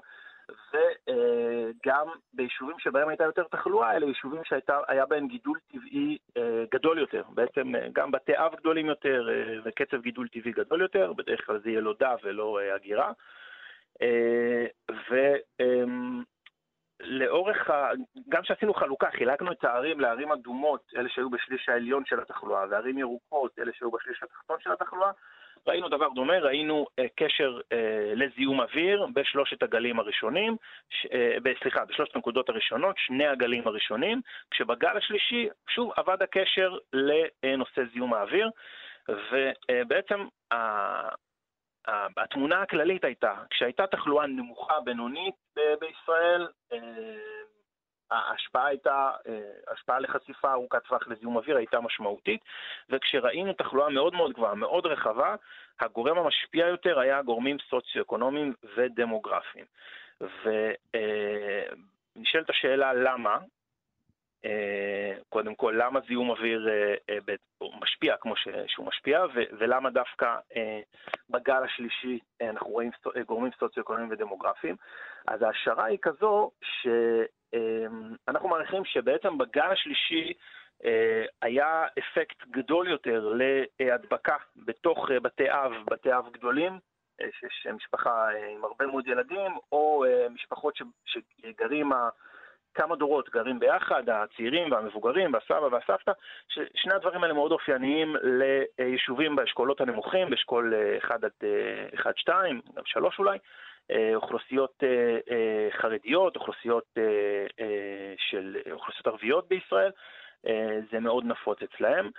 [0.72, 7.24] וגם ביישובים שבהם הייתה יותר תחלואה, אלה יישובים שהיה בהם גידול טבעי אה, גדול יותר.
[7.30, 9.28] בעצם אה, גם בתי אב גדולים יותר
[9.64, 13.12] וקצב גידול טבעי גדול יותר, בדרך כלל זה ילודה ולא הגירה.
[15.10, 15.36] ו...
[16.99, 17.91] לאורך, ה...
[18.30, 22.97] גם כשעשינו חלוקה, חילקנו את הערים לערים אדומות, אלה שהיו בשליש העליון של התחלואה, וערים
[22.97, 25.12] ירוקות, אלה שהיו בשליש התחתון של התחלואה,
[25.68, 27.76] ראינו דבר דומה, ראינו uh, קשר uh,
[28.16, 30.55] לזיהום אוויר בשלושת הגלים הראשונים,
[30.89, 37.82] ש, uh, סליחה, בשלושת הנקודות הראשונות, שני הגלים הראשונים, כשבגל השלישי, שוב, עבד הקשר לנושא
[37.93, 38.49] זיהום האוויר,
[39.10, 40.57] ובעצם uh,
[42.18, 45.36] התמונה הכללית הייתה, כשהייתה תחלואה נמוכה בינונית
[45.80, 46.47] בישראל,
[48.12, 49.12] ההשפעה הייתה,
[49.68, 52.41] ההשפעה לחשיפה ארוכת טווח לזיהום אוויר הייתה משמעותית,
[52.89, 55.36] וכשראינו תחלואה מאוד מאוד גבוהה, מאוד רחבה,
[55.80, 59.66] הגורם המשפיע יותר היה גורמים סוציו-אקונומיים ודמוגרפיים.
[62.16, 63.38] ונשאלת השאלה למה,
[65.30, 66.70] קודם כל, למה זיהום אוויר
[67.82, 68.34] משפיע כמו
[68.68, 70.38] שהוא משפיע, ולמה דווקא
[71.30, 72.91] בגל השלישי אנחנו רואים
[73.26, 74.76] גורמים סוציו-אקונומיים ודמוגרפיים.
[75.28, 76.51] אז ההשערה היא כזו
[77.52, 80.34] שאנחנו מעריכים שבעצם בגל השלישי
[80.86, 83.34] אה, היה אפקט גדול יותר
[83.80, 86.80] להדבקה בתוך אה, בתי אב, בתי אב גדולים,
[87.22, 90.74] אה, שיש משפחה עם הרבה מאוד ילדים, או משפחות
[91.06, 91.91] שגרים
[92.74, 96.12] כמה דורות גרים ביחד, הצעירים והמבוגרים והסבא והסבתא,
[96.47, 101.32] ששני הדברים האלה מאוד אופייניים ליישובים באשכולות הנמוכים, באשכול 1 עד
[101.95, 102.30] 1-2,
[102.76, 103.38] גם 3 אולי,
[104.16, 104.84] אוכלוסיות
[105.72, 106.98] חרדיות, אוכלוסיות
[108.18, 109.92] של אוכלוסיות ערביות בישראל.
[110.92, 112.10] זה מאוד נפוץ אצלהם,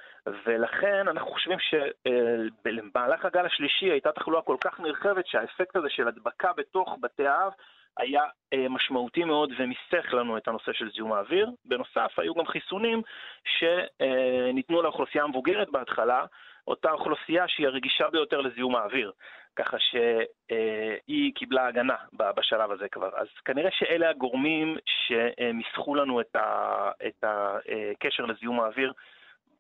[0.46, 6.52] ולכן אנחנו חושבים שבמהלך הגל השלישי הייתה תחלואה כל כך נרחבת שהאפקט הזה של הדבקה
[6.56, 7.52] בתוך בתי האב
[7.98, 11.50] היה אה, משמעותי מאוד ומיסך לנו את הנושא של זיהום האוויר.
[11.64, 13.02] בנוסף, היו גם חיסונים
[13.44, 16.24] שניתנו לאוכלוסייה המבוגרת בהתחלה,
[16.68, 19.12] אותה אוכלוסייה שהיא הרגישה ביותר לזיהום האוויר,
[19.56, 21.96] ככה שהיא קיבלה הגנה
[22.36, 23.10] בשלב הזה כבר.
[23.16, 28.92] אז כנראה שאלה הגורמים שמיסכו לנו את הקשר לזיהום האוויר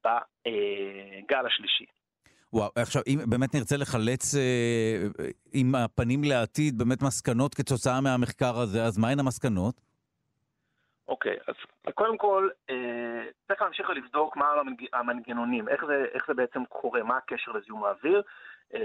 [0.04, 1.84] בגל השלישי.
[2.52, 5.06] וואו, עכשיו, אם באמת נרצה לחלץ אה,
[5.52, 9.89] עם הפנים לעתיד באמת מסקנות כתוצאה מהמחקר הזה, אז מהן המסקנות?
[11.10, 11.54] אוקיי, אז
[11.94, 14.52] קודם כל, אה, צריך להמשיך ולבדוק מה
[14.92, 18.22] המנגנונים, איך זה, איך זה בעצם קורה, מה הקשר לזיהום האוויר.
[18.74, 18.80] אה,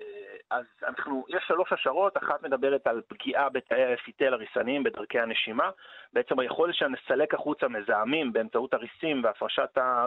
[0.00, 5.70] אה, אז אנחנו, יש שלוש השערות, אחת מדברת על פגיעה בתאי האפיטל הריסניים בדרכי הנשימה,
[6.12, 10.06] בעצם היכולת שלנו לסלק החוצה מזהמים באמצעות הריסים והפרשת אה,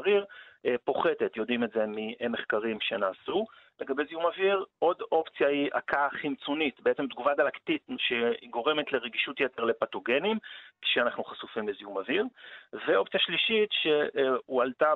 [0.83, 3.45] פוחתת, יודעים את זה ממחקרים שנעשו.
[3.81, 10.37] לגבי זיהום אוויר, עוד אופציה היא הקאה חמצונית, בעצם תגובה דלקתית שגורמת לרגישות יתר לפתוגנים
[10.81, 12.25] כשאנחנו חשופים לזיהום אוויר.
[12.73, 14.93] ואופציה שלישית שהועלתה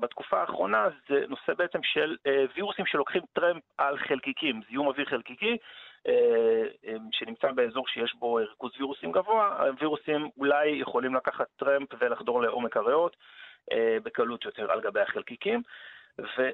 [0.00, 5.56] בתקופה האחרונה זה נושא בעצם של אה, וירוסים שלוקחים טרמפ על חלקיקים, זיהום אוויר חלקיקי.
[6.08, 6.62] אה,
[7.12, 13.16] שנמצא באזור שיש בו ריכוז וירוסים גבוה, הווירוסים אולי יכולים לקחת טרמפ ולחדור לעומק הריאות
[13.16, 13.41] אה,
[14.02, 15.62] בקלות יותר על גבי החלקיקים.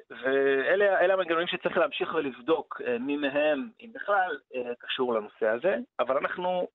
[0.09, 6.17] ואלה המנגנונים שצריך להמשיך ולבדוק אה, מי מהם, אם בכלל, אה, קשור לנושא הזה, אבל
[6.17, 6.67] אנחנו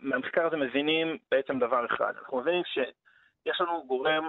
[0.00, 4.28] מהמחקר הזה מבינים בעצם דבר אחד, אנחנו מבינים שיש לנו גורם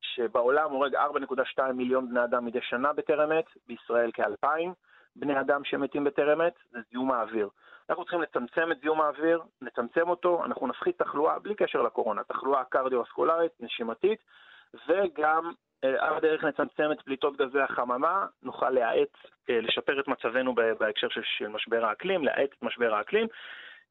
[0.00, 4.68] שבעולם הורג 4.2 מיליון בני אדם מדי שנה בטרם עת, בישראל כ-2,000
[5.16, 7.48] בני אדם שמתים בטרם עת, זה זיהום האוויר.
[7.90, 12.64] אנחנו צריכים לצמצם את זיהום האוויר, נצמצם אותו, אנחנו נפחית תחלואה בלי קשר לקורונה, תחלואה
[12.64, 14.20] קרדיו-אסקולרית, נשימתית,
[14.88, 15.52] וגם
[15.84, 19.16] אה, על הדרך נצמצם את פליטות גזי החממה, נוכל להאט,
[19.50, 23.26] אה, לשפר את מצבנו בהקשר של משבר האקלים, להאט את משבר האקלים,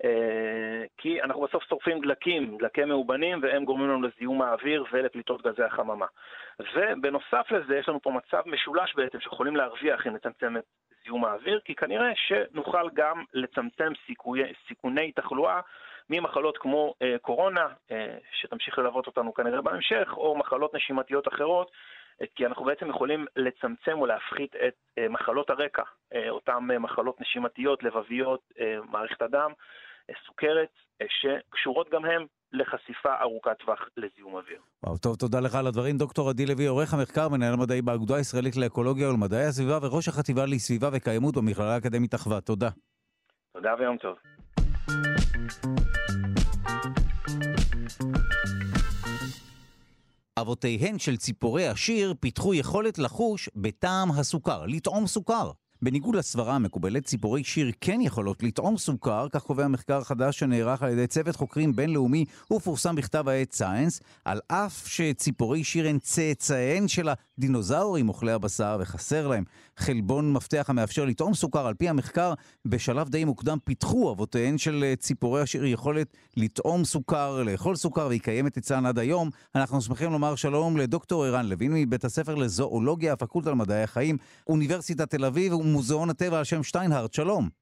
[0.03, 5.63] אה, כי אנחנו בסוף שורפים דלקים, דלקי מאובנים, והם גורמים לנו לזיהום האוויר ולפליטות גזי
[5.63, 6.05] החממה.
[6.75, 10.63] ובנוסף לזה, יש לנו פה מצב משולש בעצם, שיכולים להרוויח אם נצמצם את
[11.03, 15.59] זיהום האוויר, כי כנראה שנוכל גם לצמצם סיכויי, סיכוני תחלואה
[16.09, 21.71] ממחלות כמו אה, קורונה, אה, שתמשיך ללוות אותנו כנראה בהמשך, או מחלות נשימתיות אחרות,
[22.21, 25.83] אה, כי אנחנו בעצם יכולים לצמצם או להפחית את אה, מחלות הרקע,
[26.15, 29.51] אה, אותן אה, מחלות נשימתיות, לבביות, אה, מערכת הדם,
[30.09, 30.69] אה, סוכרת,
[31.01, 34.59] אה, שקשורות גם הן לחשיפה ארוכת טווח לזיהום אוויר.
[34.83, 35.97] וואו, טוב, תודה לך על הדברים.
[35.97, 40.89] דוקטור עדי לוי, עורך המחקר, מנהל המדעי באגודה הישראלית לאקולוגיה ולמדעי הסביבה וראש החטיבה לסביבה
[40.93, 42.41] וקיימות במכללה האקדמית אחווה.
[42.41, 42.69] תודה.
[43.53, 44.17] תודה ויום טוב.
[50.41, 55.51] אבותיהן של ציפורי השיר פיתחו יכולת לחוש בטעם הסוכר, לטעום סוכר.
[55.81, 60.91] בניגוד לסברה המקובלת, ציפורי שיר כן יכולות לטעום סוכר, כך קובע מחקר חדש שנערך על
[60.91, 67.09] ידי צוות חוקרים בינלאומי ופורסם בכתב העת סייאנס, על אף שציפורי שיר הן צאצאיהן של
[67.39, 69.43] הדינוזאורים אוכלי הבשר וחסר להם
[69.77, 71.67] חלבון מפתח המאפשר לטעום סוכר.
[71.67, 72.33] על פי המחקר,
[72.65, 78.57] בשלב די מוקדם פיתחו אבותיהן של ציפורי השיר יכולת לטעום סוכר, לאכול סוכר, והיא קיימת
[78.57, 79.29] אצלן עד היום.
[79.55, 84.17] אנחנו שמחים לומר שלום לדוקטור ערן לוין מבית הספר לזואולוגיה, הפקולטה למדעי החיים,
[84.47, 87.58] אוניברסיטת תל אביב מוזיאון הטבע על שם שטיינהרט, שלום.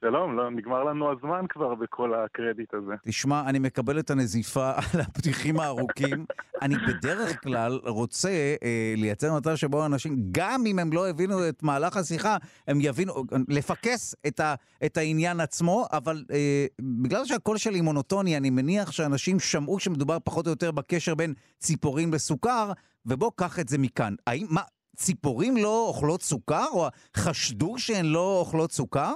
[0.00, 2.92] שלום, לא, נגמר לנו הזמן כבר בכל הקרדיט הזה.
[3.02, 6.24] תשמע, אני מקבל את הנזיפה על הפתיחים הארוכים.
[6.62, 8.28] אני בדרך כלל רוצה
[8.62, 12.36] אה, לייצר מצב שבו אנשים, גם אם הם לא הבינו את מהלך השיחה,
[12.68, 13.12] הם יבינו,
[13.48, 16.66] לפקס את, ה, את העניין עצמו, אבל אה,
[17.02, 22.12] בגלל שהקול שלי מונוטוני, אני מניח שאנשים שמעו שמדובר פחות או יותר בקשר בין ציפורים
[22.12, 22.72] לסוכר,
[23.06, 24.14] ובוא, קח את זה מכאן.
[24.26, 24.62] האם, מה,
[24.96, 29.14] ציפורים לא אוכלות סוכר, או חשדו שהן לא אוכלות סוכר?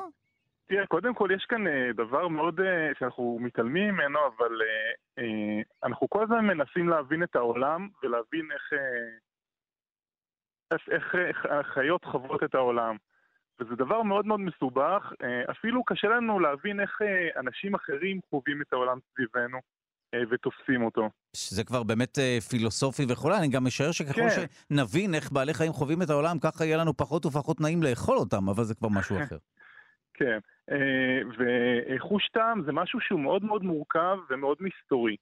[0.67, 4.53] תראה, קודם כל יש כאן אה, דבר מאוד אה, שאנחנו מתעלמים ממנו, אבל
[5.19, 8.73] אה, אנחנו כל הזמן מנסים להבין את העולם ולהבין איך,
[10.91, 12.97] איך, איך החיות חוות את העולם.
[13.61, 15.13] וזה דבר מאוד מאוד מסובך,
[15.51, 16.99] אפילו קשה לנו להבין איך
[17.37, 19.59] אנשים אחרים חווים את העולם סביבנו.
[20.31, 21.11] ותופסים אותו.
[21.37, 24.47] זה כבר באמת פילוסופי וכולי, אני גם משער שככל כן.
[24.71, 28.49] שנבין איך בעלי חיים חווים את העולם, ככה יהיה לנו פחות ופחות נעים לאכול אותם,
[28.49, 29.37] אבל זה כבר משהו אחר.
[30.15, 30.39] כן,
[31.39, 35.17] וחוש טעם זה משהו שהוא מאוד מאוד מורכב ומאוד מסתורי.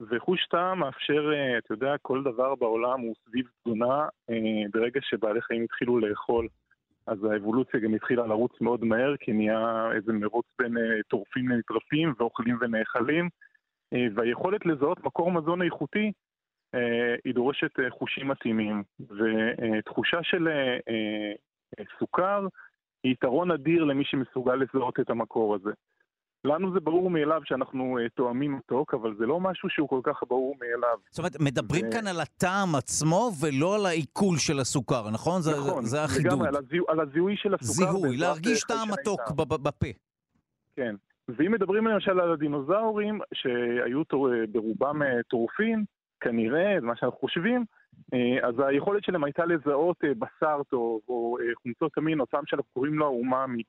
[0.00, 4.06] וחוש טעם מאפשר, אה, אתה יודע, כל דבר בעולם הוא סביב תזונה.
[4.30, 6.48] אה, ברגע שבעלי חיים התחילו לאכול,
[7.06, 12.12] אז האבולוציה גם התחילה לרוץ מאוד מהר, כי נהיה איזה מרוץ בין אה, טורפים לנטרפים
[12.18, 13.28] ואוכלים ונאכלים.
[14.14, 16.12] והיכולת לזהות מקור מזון איכותי,
[17.24, 18.82] היא דורשת חושים מתאימים.
[19.00, 20.48] ותחושה של
[21.98, 22.46] סוכר
[23.08, 25.70] היא יתרון אדיר למי שמסוגל לזהות את המקור הזה.
[26.44, 30.22] לנו זה ברור מאליו שאנחנו uh, תואמים מתוק, אבל זה לא משהו שהוא כל כך
[30.28, 30.98] ברור מאליו.
[31.10, 31.92] זאת אומרת, מדברים ו...
[31.92, 35.40] כאן על הטעם עצמו ולא על העיכול של הסוכר, נכון?
[35.54, 36.32] נכון, זה, זה החידוד.
[36.32, 37.92] לגמרי, על, הזיהו, על הזיהוי של הסוכר.
[37.92, 39.86] זיהוי, להרגיש טעם מתוק בפה.
[40.76, 40.94] כן.
[41.28, 45.84] ואם מדברים למשל על הדינוזאורים, שהיו תור, ברובם אה, טורפים,
[46.20, 47.64] כנראה, זה מה שאנחנו חושבים, אה,
[48.42, 53.04] אז היכולת שלהם הייתה לזהות בשר טוב, או חומצות אמין, או טעם שאנחנו קוראים לו
[53.06, 53.62] האומאמי.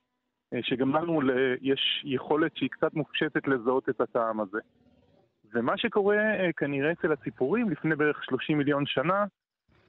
[0.54, 1.20] אה, שגם לנו
[1.60, 4.58] יש יכולת שהיא קצת מופשטת לזהות את הטעם הזה.
[5.54, 9.24] ומה שקורה אה, כנראה אצל הציפורים לפני בערך 30 מיליון שנה,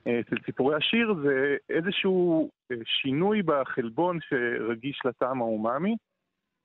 [0.08, 2.50] אה, אצל ציפורי השיר, זה איזשהו
[2.86, 5.96] שינוי בחלבון שרגיש לטעם האומאמי,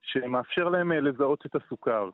[0.03, 2.11] שמאפשר להם לזהות את הסוכר,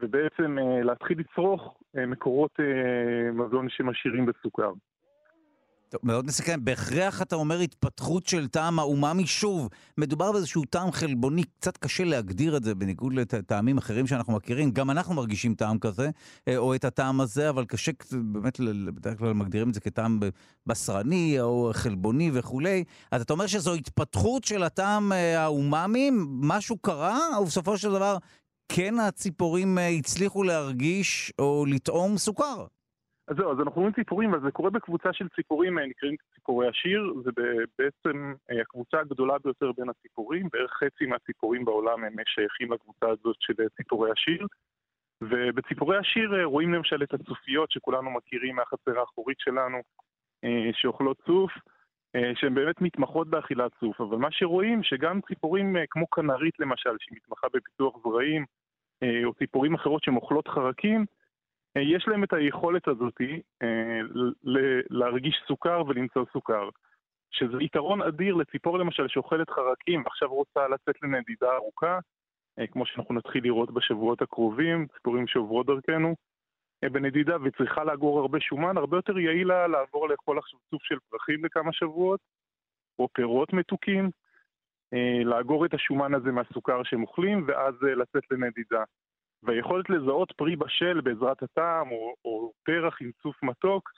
[0.00, 2.58] ובעצם להתחיל לצרוך מקורות
[3.32, 4.72] מזון שמשאירים בסוכר.
[5.88, 6.64] טוב, מאוד מסכם.
[6.64, 9.26] בהכרח אתה אומר התפתחות של טעם האומאמי.
[9.26, 9.68] שוב,
[9.98, 14.70] מדובר באיזשהו טעם חלבוני, קצת קשה להגדיר את זה בניגוד לטעמים אחרים שאנחנו מכירים.
[14.70, 16.10] גם אנחנו מרגישים טעם כזה,
[16.48, 18.60] אה, או את הטעם הזה, אבל קשה באמת,
[18.94, 20.20] בדרך כלל מגדירים את זה כטעם
[20.66, 22.84] בשרני או חלבוני וכולי.
[23.10, 26.10] אז אתה אומר שזו התפתחות של הטעם אה, האומאמי,
[26.42, 28.16] משהו קרה, או בסופו של דבר
[28.68, 32.66] כן הציפורים אה, הצליחו להרגיש או לטעום סוכר?
[33.28, 36.68] אז זהו, אז אנחנו רואים ציפורים, אבל זה קורה בקבוצה של ציפורים, אה, נקראים ציפורי
[36.68, 37.30] השיר, זה
[37.78, 43.36] בעצם אה, הקבוצה הגדולה ביותר בין הציפורים, בערך חצי מהציפורים בעולם הם שייכים לקבוצה הזאת
[43.40, 44.46] של ציפורי השיר.
[45.20, 49.78] ובציפורי השיר רואים למשל את הצופיות שכולנו מכירים מהחצר האחורית שלנו,
[50.72, 51.52] שאוכלות צוף,
[52.34, 57.94] שהן באמת מתמחות באכילת צוף, אבל מה שרואים שגם ציפורים כמו כנרית למשל, שמתמחה בפיתוח
[58.02, 58.44] זרעים,
[59.24, 61.04] או ציפורים אחרות שהן אוכלות חרקים,
[61.76, 63.20] אה, יש להם את היכולת הזאת
[63.62, 64.00] אה,
[64.90, 66.68] להרגיש סוכר ולמצוא סוכר.
[67.30, 71.98] שזה יתרון אדיר לציפור למשל שאוכלת חרקים ועכשיו רוצה לצאת לנדידה ארוכה,
[72.58, 76.14] אה, כמו שאנחנו נתחיל לראות בשבועות הקרובים, ציפורים שעוברות דרכנו
[76.84, 81.44] בנדידה וצריכה לאגור הרבה שומן, הרבה יותר יעיל לה לעבור לאכול עכשיו צוף של פרחים
[81.44, 82.20] לכמה שבועות,
[82.98, 84.10] או פירות מתוקים,
[85.24, 88.84] לאגור את השומן הזה מהסוכר שהם אוכלים ואז לצאת לנדידה.
[89.42, 93.90] והיכולת לזהות פרי בשל בעזרת הטעם או, או פרח עם צוף מתוק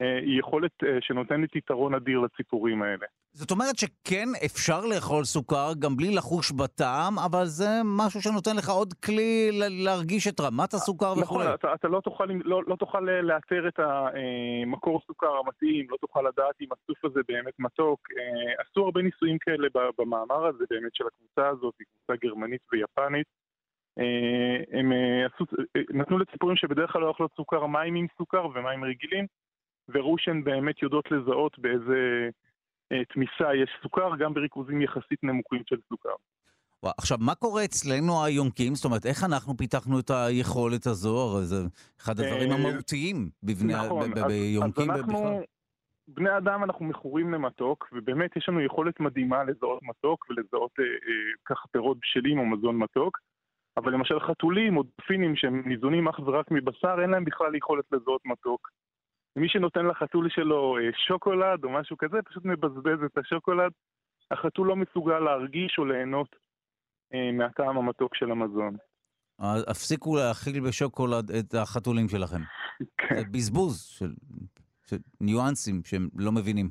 [0.00, 3.06] אה, היא יכולת אה, שנותנת יתרון אדיר לציפורים האלה.
[3.34, 8.68] זאת אומרת שכן אפשר לאכול סוכר גם בלי לחוש בטעם, אבל זה משהו שנותן לך
[8.68, 9.50] עוד כלי
[9.84, 11.22] להרגיש את רמת הסוכר וכו'.
[11.22, 16.22] נכון, אתה, אתה לא, תוכל, לא, לא תוכל לאתר את המקור סוכר המתאים, לא תוכל
[16.22, 18.00] לדעת אם הצוף הזה באמת מתוק.
[18.18, 19.68] אה, עשו הרבה ניסויים כאלה
[19.98, 23.26] במאמר הזה באמת של הקבוצה הזאת, קבוצה גרמנית ויפנית.
[23.98, 25.44] אה, הם אה, עשו,
[25.76, 29.26] אה, נתנו לציפורים שבדרך כלל לא אוכלות סוכר מים עם סוכר ומים רגילים,
[29.88, 32.30] וראו שהן באמת יודעות לזהות באיזה
[33.12, 36.14] תמיסה יש סוכר, גם בריכוזים יחסית נמוכים של סוכר.
[36.98, 38.74] עכשיו, מה קורה אצלנו היונקים?
[38.74, 41.18] זאת אומרת, איך אנחנו פיתחנו את היכולת הזו?
[41.18, 41.56] הרי זה
[42.00, 45.42] אחד הדברים המהותיים בבני, נכון, ביונקים אנחנו, בכלל.
[46.08, 51.32] בני אדם אנחנו מכורים למתוק, ובאמת יש לנו יכולת מדהימה לזהות מתוק ולזהות אה, אה,
[51.44, 53.18] ככה פירות בשלים או מזון מתוק.
[53.76, 58.20] אבל למשל חתולים או דפינים שהם ניזונים אך ורק מבשר, אין להם בכלל יכולת לזהות
[58.24, 58.68] מתוק.
[59.36, 63.72] מי שנותן לחתול שלו אה, שוקולד או משהו כזה, פשוט מבזבז את השוקולד.
[64.30, 66.36] החתול לא מסוגל להרגיש או ליהנות
[67.14, 68.76] אה, מהטעם המתוק של המזון.
[69.38, 72.40] הפסיקו להאכיל בשוקולד את החתולים שלכם.
[72.98, 73.14] כן.
[73.14, 74.12] זה בזבוז של,
[74.86, 76.70] של ניואנסים שהם לא מבינים.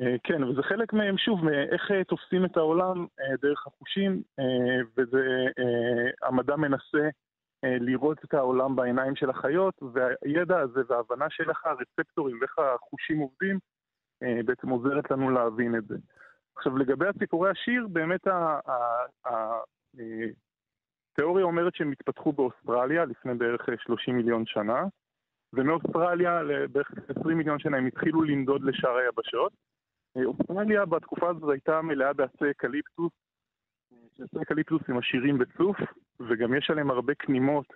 [0.00, 3.06] אה, כן, וזה חלק מהם, שוב, מאיך אה, תופסים את העולם
[3.42, 4.22] דרך החושים,
[4.96, 5.46] וזה,
[6.22, 7.08] המדע מנסה
[7.62, 13.58] לראות את העולם בעיניים של החיות, והידע הזה וההבנה של איך הרצפטורים ואיך החושים עובדים,
[14.44, 15.96] בעצם עוזרת לנו להבין את זה.
[16.56, 18.20] עכשיו, לגבי הציפורי השיר, באמת
[21.12, 24.84] התיאוריה אומרת שהם התפתחו באוסטרליה לפני בערך 30 מיליון שנה,
[25.52, 26.90] ומאוסטרליה לבערך
[27.20, 29.52] 20 מיליון שנה הם התחילו לנדוד לשאר היבשות.
[30.24, 33.12] אוסטרליה בתקופה הזאת הייתה מלאה בעצי אקליפטוס,
[34.18, 35.76] שעצי אקליפטוס הם עשירים בצוף,
[36.20, 37.66] וגם יש עליהם הרבה כנימות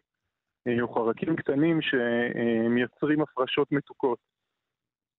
[0.66, 4.18] אה, או חרקים קטנים שמייצרים הפרשות מתוקות.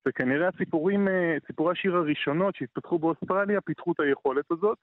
[0.07, 4.77] וכנראה הציפורים, אה, ציפורי השיר הראשונות שהתפתחו באוסטרליה פיתחו את היכולת הזאת,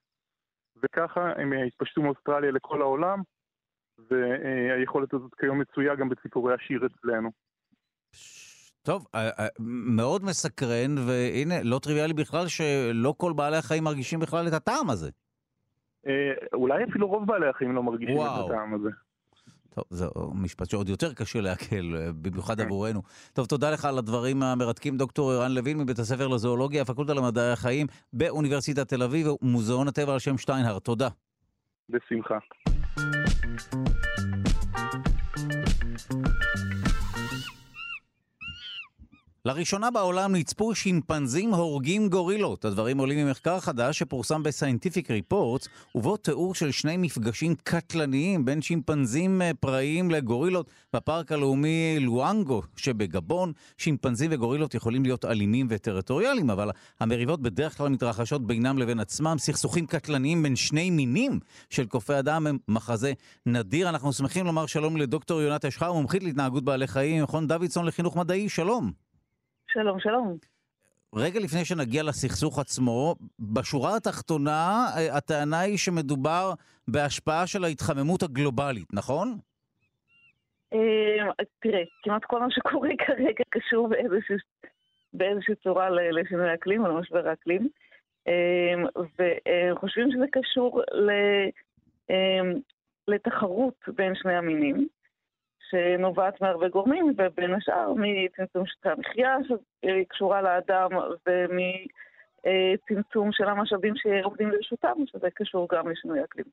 [0.83, 3.21] וככה הם התפשטו מאוסטרליה לכל העולם,
[4.09, 7.29] והיכולת הזאת כיום מצויה גם בציפורי השיר אצלנו.
[8.81, 9.47] טוב, אה, אה,
[9.95, 15.09] מאוד מסקרן, והנה, לא טריוויאלי בכלל שלא כל בעלי החיים מרגישים בכלל את הטעם הזה.
[16.07, 16.13] אה,
[16.53, 18.45] אולי אפילו רוב בעלי החיים לא מרגישים וואו.
[18.45, 18.89] את הטעם הזה.
[19.75, 22.65] טוב, זה משפט שעוד יותר קשה לעכל, במיוחד כן.
[22.65, 23.01] עבורנו.
[23.33, 27.87] טוב, תודה לך על הדברים המרתקים, דוקטור ערן לוין מבית הספר לזואולוגיה, הפקולטה למדעי החיים
[28.13, 30.79] באוניברסיטת תל אביב, ומוזיאון הטבע על שם שטיינהר.
[30.79, 31.09] תודה.
[31.89, 32.37] בשמחה.
[39.45, 42.65] לראשונה בעולם נצפו שימפנזים הורגים גורילות.
[42.65, 49.41] הדברים עולים ממחקר חדש שפורסם ב-Scientific Reports, ובו תיאור של שני מפגשים קטלניים בין שימפנזים
[49.41, 53.51] אה, פראיים לגורילות בפארק הלאומי לואנגו שבגבון.
[53.77, 56.69] שימפנזים וגורילות יכולים להיות אלימים וטריטוריאליים, אבל
[56.99, 59.35] המריבות בדרך כלל מתרחשות בינם לבין עצמם.
[59.39, 61.39] סכסוכים קטלניים בין שני מינים
[61.69, 63.13] של קופי אדם הם מחזה
[63.45, 63.89] נדיר.
[63.89, 68.49] אנחנו שמחים לומר שלום לדוקטור יונת אשחר, מומחית להתנהגות בעלי חיים, מכון דוידסון לחינוך מדעי.
[68.49, 69.10] שלום.
[69.73, 70.37] שלום, שלום.
[71.15, 76.53] רגע לפני שנגיע לסכסוך עצמו, בשורה התחתונה אה, הטענה היא שמדובר
[76.87, 79.37] בהשפעה של ההתחממות הגלובלית, נכון?
[80.73, 84.35] אה, תראה, כמעט כל מה שקורה כרגע קשור באיזושהי,
[85.13, 87.67] באיזושהי צורה לשינוי האקלים או למשבר האקלים,
[88.27, 90.81] אה, וחושבים שזה קשור
[93.07, 94.87] לתחרות בין שני המינים.
[95.71, 100.89] שנובעת מהרבה גורמים, ובין השאר מצמצום שטחי המחיה שקשורה לאדם,
[102.45, 106.45] ומצמצום של המשאבים שעומדים לרשותם, שזה קשור גם לשינוי אקלים.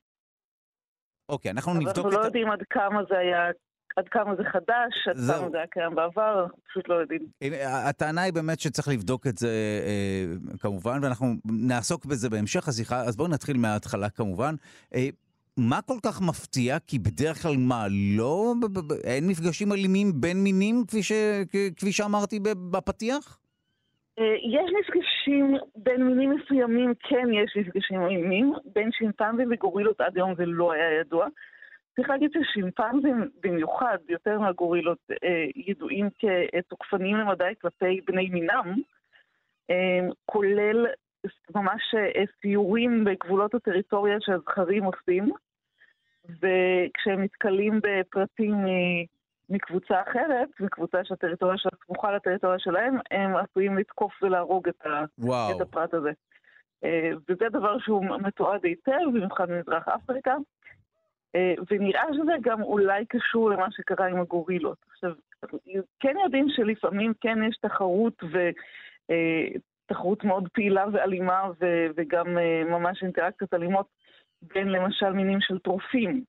[1.29, 1.97] אוקיי, אנחנו נבדוק את...
[1.97, 3.49] אנחנו לא יודעים עד כמה זה היה
[3.95, 5.41] עד כמה זה חדש, עד זהו.
[5.41, 7.27] כמה זה היה קיים בעבר, אנחנו פשוט לא יודעים.
[7.65, 9.49] הטענה היא באמת שצריך לבדוק את זה
[9.85, 14.55] אה, כמובן, ואנחנו נעסוק בזה בהמשך השיחה, אז בואו נתחיל מההתחלה כמובן.
[15.57, 16.77] מה כל כך מפתיע?
[16.87, 17.85] כי בדרך כלל מה,
[18.17, 18.53] לא,
[19.03, 21.11] אין מפגשים אלימים בין מינים, כפי, ש,
[21.77, 22.39] כפי שאמרתי
[22.71, 23.39] בפתיח?
[24.19, 28.53] אה, יש מפגשים בין מינים מסוימים, כן יש מפגשים אלימים.
[28.75, 31.27] בין שימפנזים וגורילות עד היום זה לא היה ידוע.
[31.95, 38.75] צריך להגיד ששימפנזים במיוחד, יותר מהגורילות, אה, ידועים כתוקפניים למדי כלפי בני מינם,
[39.69, 40.85] אה, כולל
[41.55, 41.95] ממש
[42.41, 45.31] סיורים בגבולות הטריטוריה שהזכרים עושים.
[46.25, 48.55] וכשהם נתקלים בפרטים
[49.49, 55.05] מקבוצה אחרת, מקבוצה שהטריטוריה שלה סמוכה לטריטוריה שלהם, הם עשויים לתקוף ולהרוג את, ה...
[55.55, 56.11] את הפרט הזה.
[56.83, 60.35] אה, וזה דבר שהוא מתועד היטב, במיוחד במזרח אפריקה,
[61.35, 64.77] אה, ונראה שזה גם אולי קשור למה שקרה עם הגורילות.
[64.91, 65.11] עכשיו,
[65.99, 68.55] כן יודעים שלפעמים כן יש תחרות ותחרות
[69.91, 71.43] אה, מאוד פעילה ואלימה
[71.95, 72.37] וגם
[72.69, 73.85] ממש אינטראקציות אלימות
[74.41, 76.23] בין למשל מינים של טורפים,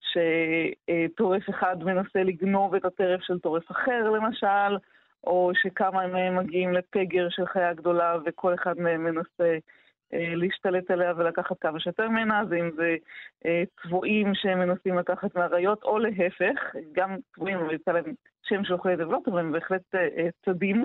[0.00, 4.76] שטורף אחד מנסה לגנוב את הטרף של טורף אחר למשל,
[5.24, 9.58] או שכמה מהם מגיעים לפגר של חיה גדולה וכל אחד מהם מנסה
[10.14, 12.96] אה, להשתלט עליה ולקחת כמה שיותר ממנה, אז אם זה
[13.46, 18.74] אה, צבועים שהם מנסים לקחת מהאריות, או להפך, גם צבועים, אבל יצא להם שם של
[18.96, 19.82] דבלות, אבל הם בהחלט
[20.44, 20.84] צדים.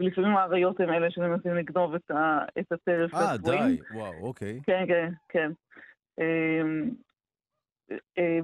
[0.00, 4.60] ולפעמים האריות הם אלה שמנסים לגנוב את, ה, את הטרף אה, די, וואו, אוקיי.
[4.66, 5.50] כן, כן, כן.
[6.20, 6.90] אמ,
[8.18, 8.38] אה,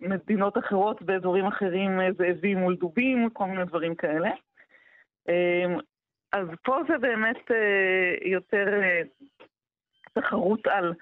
[0.00, 4.30] במדינות אחרות, באזורים אחרים, אה, זאבים מול דובים, כל מיני דברים כאלה.
[5.28, 5.78] אמ,
[6.32, 8.80] אז פה זה באמת אה, יותר
[10.12, 10.94] תחרות על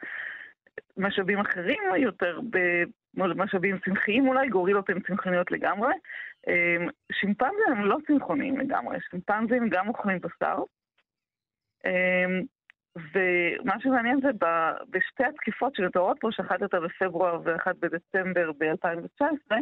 [0.97, 2.41] משאבים אחרים, יותר
[3.15, 5.93] במשאבים צמחיים אולי, גורילות הן צמחוניות לגמרי.
[6.49, 10.59] אמ, שימפנזים הם לא צמחוניים לגמרי, שימפנזים גם אוכלים בשר.
[12.97, 14.29] ומה שמעניין זה
[14.91, 19.55] בשתי התקיפות שמתוארות פה, שאחת הייתה בפברואר ואחת בדצמבר ב-2019,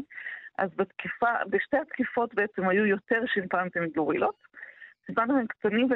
[0.58, 4.34] אז בתקיפה, בשתי התקיפות בעצם היו יותר שימפנזים מגורילות.
[5.06, 5.88] שימפנזים הם קטנים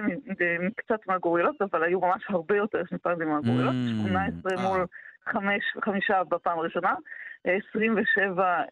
[0.76, 3.74] קצת מהגורילות, אבל היו ממש הרבה יותר שימפנזים מהגורילות,
[4.06, 4.86] 18 mm, מול
[5.24, 5.82] 5, אה.
[5.82, 6.94] 5 בפעם הראשונה,
[7.44, 8.62] 27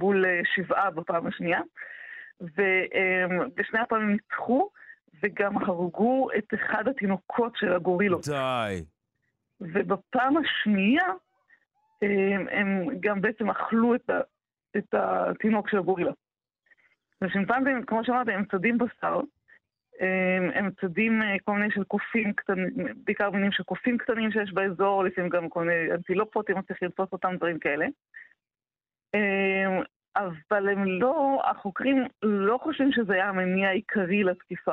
[0.00, 0.24] מול
[0.54, 1.60] 7 בפעם השנייה,
[2.40, 4.70] ובשני הפעמים ניצחו.
[5.22, 8.28] וגם הרגו את אחד התינוקות של הגורילות.
[8.28, 8.84] די.
[9.60, 11.04] ובפעם השנייה
[12.02, 14.20] הם, הם גם בעצם אכלו את, ה,
[14.76, 16.12] את התינוק של הגורילה.
[17.22, 19.20] ושימפנזים, כמו שאמרתי, הם צדים בשר,
[20.00, 22.68] הם, הם צדים אה, כל מיני של קופים קטנים,
[23.04, 27.08] בעיקר מינים של קופים קטנים שיש באזור, לפעמים גם כל מיני אנטילופות, אם צריך לתפוס
[27.12, 27.86] אותם, דברים כאלה.
[30.16, 34.72] אבל הם לא, החוקרים לא חושבים שזה היה המניע העיקרי לתקיפה.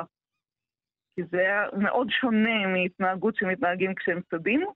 [1.16, 4.66] כי זה היה מאוד שונה מהתנהגות שמתנהגים כשהם צדים,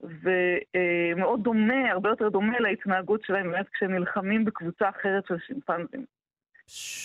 [0.00, 6.04] ומאוד דומה, הרבה יותר דומה להתנהגות שלהם באמת כשהם נלחמים בקבוצה אחרת של שימפנזים.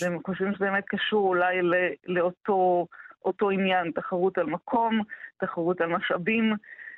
[0.01, 1.62] והם חושבים שזה באמת קשור אולי
[2.06, 2.88] לאותו
[3.26, 5.01] אותו עניין, תחרות על מקום,
[5.38, 6.53] תחרות על משאבים.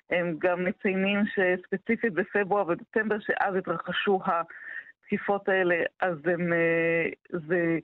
[0.10, 4.20] הם גם מציינים שספציפית בפברואר ודצמבר, שאז התרחשו
[5.08, 7.10] התקיפות האלה, אז הם, אה,
[7.48, 7.80] זה,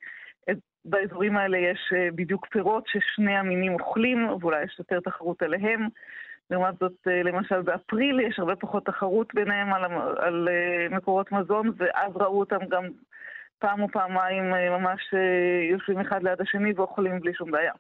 [0.86, 5.88] באזורים האלה יש אה, בדיוק פירות ששני המינים אוכלים, ואולי יש יותר תחרות עליהם.
[6.50, 9.84] לעומת זאת, אה, למשל באפריל יש הרבה פחות תחרות ביניהם על,
[10.18, 10.50] על
[10.92, 12.84] מקורות מזון, ואז ראו אותם גם
[13.60, 15.14] פעם או פעמיים ממש
[15.72, 17.74] יושבים אחד ליד השני ואוכלים בלי שום בעיה.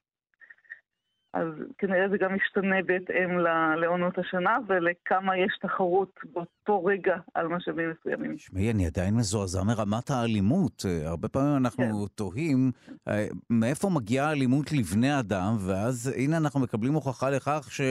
[1.33, 3.37] אז כנראה זה גם משתנה בהתאם
[3.81, 8.35] לעונות השנה ולכמה יש תחרות באותו רגע על משאבים מסוימים.
[8.35, 10.85] תשמעי, אני עדיין מזועזע מרמת האלימות.
[11.05, 12.15] הרבה פעמים אנחנו כן.
[12.15, 12.71] תוהים
[13.07, 17.81] אה, מאיפה מגיעה האלימות לבני אדם, ואז הנה אנחנו מקבלים הוכחה לכך ש...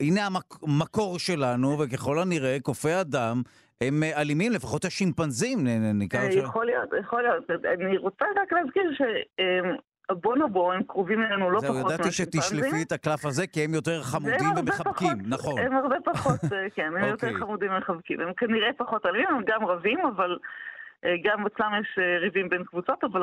[0.00, 0.20] הנה
[0.62, 3.42] המקור שלנו, וככל הנראה קופי אדם
[3.80, 5.58] הם אלימים, לפחות השימפנזים,
[5.94, 6.20] נקרא...
[6.20, 7.50] אה, יכול להיות, יכול להיות.
[7.50, 9.00] אני רוצה רק להזכיר ש...
[9.40, 9.76] אה,
[10.08, 11.96] הבונובו הם קרובים אלינו לא פחות מהשימפנזים.
[11.96, 15.58] זהו, ידעתי שתשלפי את הקלף הזה, כי הם יותר חמודים ומחבקים, נכון.
[15.58, 17.40] הם הרבה פחות, אה, כן, הם יותר אוקיי.
[17.40, 18.20] חמודים ומחבקים.
[18.20, 20.38] הם כנראה פחות אלימים, הם גם רבים, אבל
[21.04, 23.22] אה, גם אצלם יש אה, ריבים בין קבוצות, אבל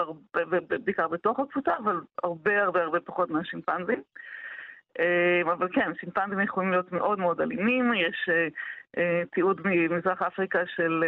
[0.86, 4.02] בעיקר בתוך הקבוצה, אבל הרבה הרבה הרבה פחות מהשימפנזים.
[5.44, 8.30] אבל כן, שימפנזים יכולים להיות מאוד מאוד אלימים, יש
[9.32, 11.04] תיעוד ממזרח אפריקה של...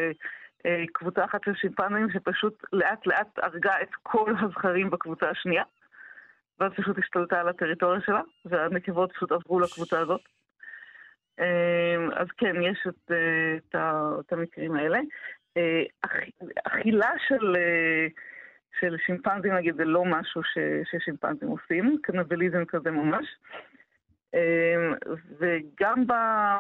[0.68, 5.64] אה, קבוצה אחת של שימפנים שפשוט לאט לאט הרגה את כל הזכרים בקבוצה השנייה,
[6.60, 10.22] ואז פשוט השתלטה על הטריטוריה שלה, והנקבות פשוט עברו לקבוצה הזאת.
[11.40, 13.76] אה, אז כן, יש את, אה, את,
[14.20, 15.00] את המקרים האלה.
[16.64, 17.56] אכילה של,
[18.80, 20.58] של שימפנזים, נגיד, זה לא משהו ש,
[20.92, 23.26] ששימפנזים עושים, קנבליזם כזה ממש.
[25.40, 26.04] וגם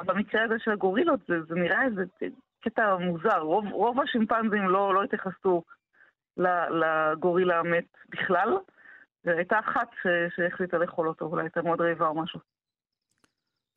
[0.05, 2.03] במקרה הזה של הגורילות, זה, זה נראה איזה
[2.70, 3.39] קטע מוזר.
[3.39, 5.63] רוב, רוב השימפנזים לא, לא התייחסו
[6.70, 8.57] לגורילה המת בכלל,
[9.26, 9.88] והייתה אחת
[10.36, 12.39] שהחליטה לאכול אותו, אולי הייתה מאוד רעבה או משהו.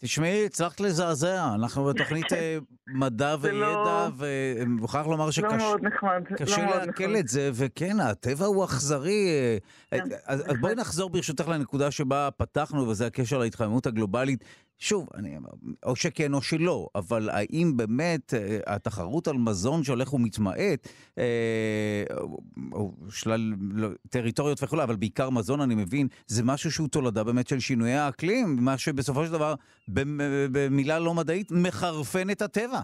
[0.02, 4.08] תשמעי, הצלחת לזעזע, אנחנו בתוכנית אה, מדע וידע, לא...
[4.16, 6.22] ומוכרח לומר שקשה לא מאוד נחמד.
[6.36, 9.28] קשה לא לעכל את זה, וכן, הטבע הוא אכזרי.
[9.92, 10.04] אה, כן.
[10.26, 14.44] אז בואי נחזור ברשותך לנקודה שבה פתחנו, וזה הקשר להתחממות הגלובלית.
[14.80, 15.36] שוב, אני,
[15.86, 22.04] או שכן או שלא, אבל האם באמת אה, התחרות על מזון שהולך ומתמעט, אה,
[22.72, 27.48] או שלל לא, טריטוריות וכו', אבל בעיקר מזון, אני מבין, זה משהו שהוא תולדה באמת
[27.48, 29.54] של שינויי האקלים, מה שבסופו של דבר,
[30.52, 32.80] במילה לא מדעית, מחרפן את הטבע.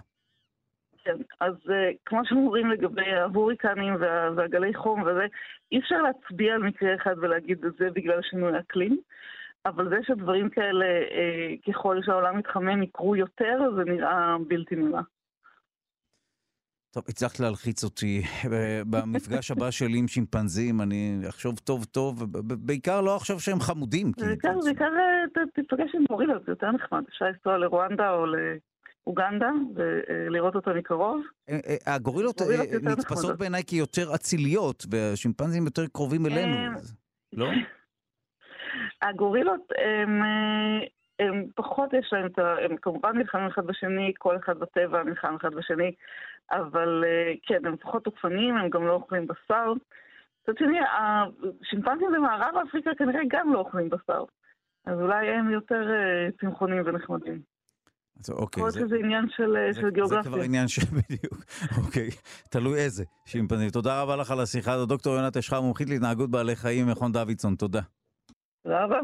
[1.05, 1.73] כן, אז uh,
[2.07, 5.27] כמו שאומרים לגבי ההוריקנים וה, והגלי חום וזה,
[5.73, 9.01] אי אפשר להצביע על מקרה אחד ולהגיד את זה בגלל שינוי האקלים.
[9.67, 15.01] אבל זה שדברים כאלה, אה, ככל שהעולם מתחמם, יקרו יותר, זה נראה בלתי נראה.
[16.91, 18.23] טוב, הצלחת להלחיץ אותי.
[18.91, 22.25] במפגש הבא שלי עם שימפנזים, אני אחשוב טוב טוב,
[22.67, 24.13] בעיקר לא אחשוב שהם חמודים.
[24.19, 27.05] בעיקר, בעיקר אה, תפגש עם גורילות, זה יותר נחמד.
[27.09, 28.27] אפשר לנסוע לרואנדה או
[29.07, 31.23] לאוגנדה ולראות אותו מקרוב.
[31.49, 32.43] אה, הגורילות
[32.83, 36.57] נתפסות בעיניי כיותר אציליות, והשימפנזים יותר קרובים אלינו,
[37.33, 37.47] לא?
[39.03, 40.23] הגורילות הם,
[41.19, 42.55] הם פחות יש להם את ה...
[42.65, 45.93] הם כמובן נלחמים אחד בשני, כל אחד בטבע נלחם אחד בשני,
[46.51, 47.05] אבל
[47.47, 49.73] כן, הם פחות תוקפנים, הם גם לא אוכלים בשר.
[50.43, 54.25] מצד שני, השימפנזים במערב אפריקה כנראה גם לא אוכלים בשר.
[54.87, 55.91] אז אולי הם יותר
[56.41, 57.41] צמחונים ונחמדים.
[58.21, 58.71] אז אוקיי.
[58.71, 60.23] זה, זה עניין של, זה, של גיאוגרפיה.
[60.23, 61.45] זה כבר עניין של בדיוק,
[61.77, 62.09] אוקיי.
[62.51, 63.71] תלוי איזה שימפנזים.
[63.71, 64.89] תודה רבה לך על השיחה הזאת.
[64.89, 67.55] דוקטור יונת אשחר, מומחית להתנהגות בעלי חיים, מכון דוידסון.
[67.55, 67.81] תודה.
[68.67, 69.01] תודה רבה.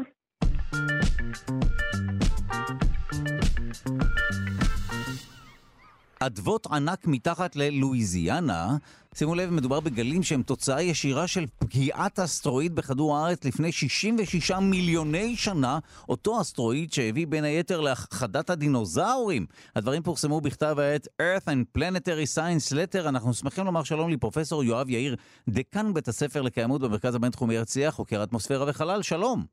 [6.25, 8.77] אדוות ענק מתחת ללואיזיאנה,
[9.15, 15.35] שימו לב, מדובר בגלים שהם תוצאה ישירה של פגיעת אסטרואיד בכדור הארץ לפני 66 מיליוני
[15.35, 19.45] שנה, אותו אסטרואיד שהביא בין היתר להכחדת הדינוזאורים.
[19.75, 23.09] הדברים פורסמו בכתב העת Earth and Planetary Science Letter.
[23.09, 25.15] אנחנו שמחים לומר שלום לפרופסור יואב יאיר,
[25.49, 29.01] דקן בית הספר לקיימות במרכז הבינתחומי הרצליה, חוקר אטמוספירה וחלל.
[29.01, 29.45] שלום.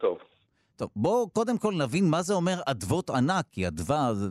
[0.00, 0.18] טוב.
[0.76, 4.28] טוב, בואו קודם כל נבין מה זה אומר אדוות ענק, כי אדווה זה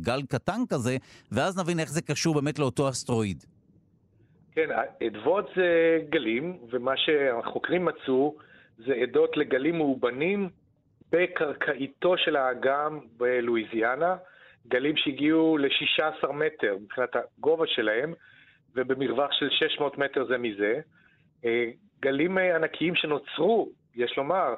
[0.00, 0.96] גל קטן כזה,
[1.32, 3.44] ואז נבין איך זה קשור באמת לאותו אסטרואיד.
[4.52, 4.68] כן,
[5.06, 8.34] אדוות זה גלים, ומה שהחוקרים מצאו
[8.78, 10.48] זה עדות לגלים מאובנים
[11.12, 14.16] בקרקעיתו של האגם בלואיזיאנה,
[14.68, 18.14] גלים שהגיעו ל-16 מטר מבחינת הגובה שלהם,
[18.74, 20.80] ובמרווח של 600 מטר זה מזה.
[21.44, 21.70] אה,
[22.00, 24.54] גלים ענקיים שנוצרו, יש לומר,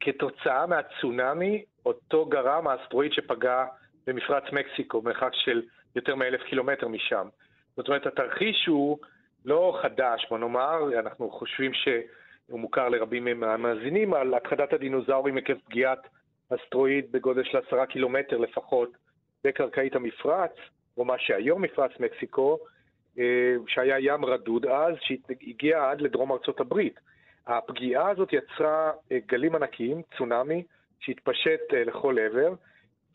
[0.00, 3.64] כתוצאה מהצונאמי, אותו גרם האסטרואיד שפגע
[4.06, 5.62] במפרץ מקסיקו, מרחק של
[5.96, 7.28] יותר מאלף קילומטר משם.
[7.76, 8.98] זאת אומרת, התרחיש הוא
[9.44, 16.08] לא חדש, בוא נאמר, אנחנו חושבים שהוא מוכר לרבים מהמאזינים, על הכחדת הדינוזאורים עקב פגיעת
[16.50, 18.90] אסטרואיד בגודל של עשרה קילומטר לפחות
[19.44, 20.52] בקרקעית המפרץ,
[20.96, 22.58] או מה שהיום מפרץ מקסיקו,
[23.18, 27.00] אה, שהיה ים רדוד אז, שהגיע עד לדרום ארצות הברית.
[27.48, 30.62] הפגיעה הזאת יצרה אה, גלים ענקיים, צונאמי,
[31.00, 32.54] שהתפשט אה, לכל עבר,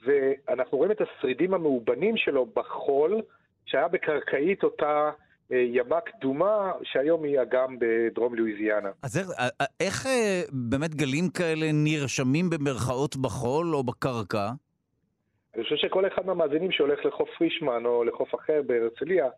[0.06, 3.22] ואנחנו רואים את השרידים המאובנים שלו בחול,
[3.66, 5.12] שהיה בקרקעית אותה
[5.50, 8.90] ימה קדומה, שהיום היא אגם בדרום לואיזיאנה.
[9.04, 9.34] אז
[9.80, 10.06] איך
[10.52, 14.50] באמת גלים כאלה נרשמים במרכאות בחול או בקרקע?
[15.56, 19.30] אני חושב שכל אחד מהמאזינים שהולך לחוף פרישמן או לחוף אחר בהרצליה,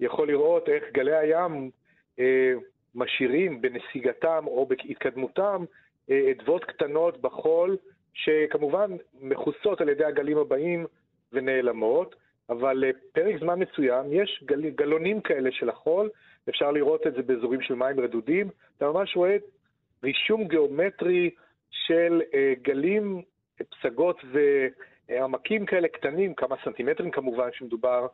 [0.00, 1.70] יכול לראות איך גלי הים
[2.18, 2.52] אה,
[2.94, 5.64] משאירים בנסיגתם או בהתקדמותם
[6.10, 7.76] אה, אדוות קטנות בחול,
[8.14, 10.86] שכמובן מכוסות על ידי הגלים הבאים
[11.32, 12.14] ונעלמות,
[12.50, 12.84] אבל
[13.16, 16.10] אה, זמן מסוים יש גל, גלונים כאלה של החול,
[16.48, 19.36] אפשר לראות את זה באזורים של מים רדודים, אתה ממש רואה
[20.04, 21.30] רישום גיאומטרי
[21.70, 23.22] של אה, גלים,
[23.70, 24.20] פסגות
[25.08, 28.06] ועמקים כאלה קטנים, כמה סנטימטרים כמובן, שמדובר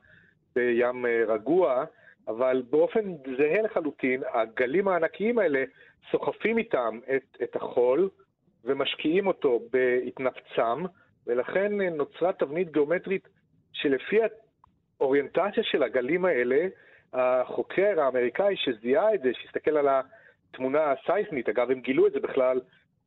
[0.54, 1.84] בים רגוע,
[2.28, 5.64] אבל באופן זהה לחלוטין, הגלים הענקיים האלה
[6.10, 8.10] סוחפים איתם את, את החול
[8.64, 10.84] ומשקיעים אותו בהתנפצם,
[11.26, 13.28] ולכן נוצרה תבנית גיאומטרית
[13.72, 14.18] שלפי
[15.00, 16.66] האוריינטציה של הגלים האלה,
[17.12, 22.60] החוקר האמריקאי שזיהה את זה, שהסתכל על התמונה הסייסמית, אגב, הם גילו את זה בכלל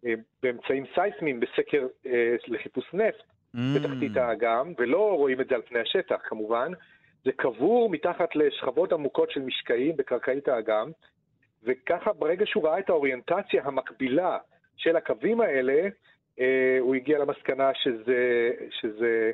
[0.05, 0.13] אה,
[0.43, 3.23] באמצעים סייסמיים בסקר אה, לחיפוש נפט
[3.55, 3.59] mm.
[3.75, 6.71] בתחתית האגם, ולא רואים את זה על פני השטח כמובן,
[7.27, 10.91] זה קבור מתחת לשכבות עמוקות של משקעים בקרקעית האגם,
[11.63, 14.37] וככה ברגע שהוא ראה את האוריינטציה המקבילה
[14.77, 15.87] של הקווים האלה,
[16.39, 18.51] אה, הוא הגיע למסקנה שזה,
[18.81, 19.31] שזה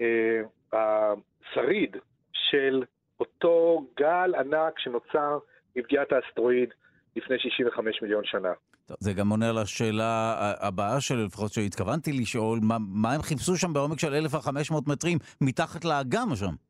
[0.00, 1.96] אה, השריד
[2.32, 2.82] של
[3.20, 5.38] אותו גל ענק שנוצר
[5.76, 6.68] מפגיעת האסטרואיד
[7.16, 8.52] לפני 65 מיליון שנה.
[9.00, 13.72] זה גם עונה על השאלה הבאה שלי, לפחות שהתכוונתי לשאול, מה, מה הם חיפשו שם
[13.72, 16.65] בעומק של 1,500 מטרים מתחת לאגם שם?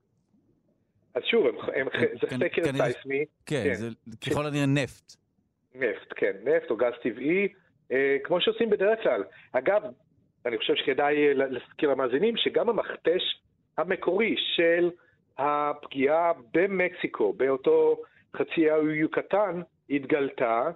[1.17, 3.25] אז שוב, הם, הם, כן, זה כן, סקר כן, סייסמי.
[3.47, 3.89] כן, כן, זה
[4.31, 5.17] ככל הנראה נפט.
[5.75, 7.49] נפט, כן, נפט או גז טבעי,
[7.93, 9.25] אה, כמו שעושים בדרך כלל.
[9.53, 9.83] אגב,
[10.47, 13.41] אני חושב שכדאי להזכיר למאזינים שגם המכתש
[13.79, 14.91] המקורי של
[15.39, 17.97] הפגיעה במקסיקו, באותו
[18.37, 19.61] חצי האי יוקטן,
[19.91, 20.71] התגלתה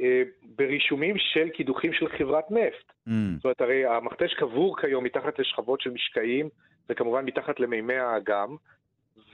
[0.00, 2.92] אה, ברישומים של קידוחים של חברת נפט.
[3.08, 3.10] Mm.
[3.36, 6.48] זאת אומרת, הרי המכתש קבור כיום מתחת לשכבות של משקעים,
[6.88, 8.56] וכמובן מתחת למימי האגם,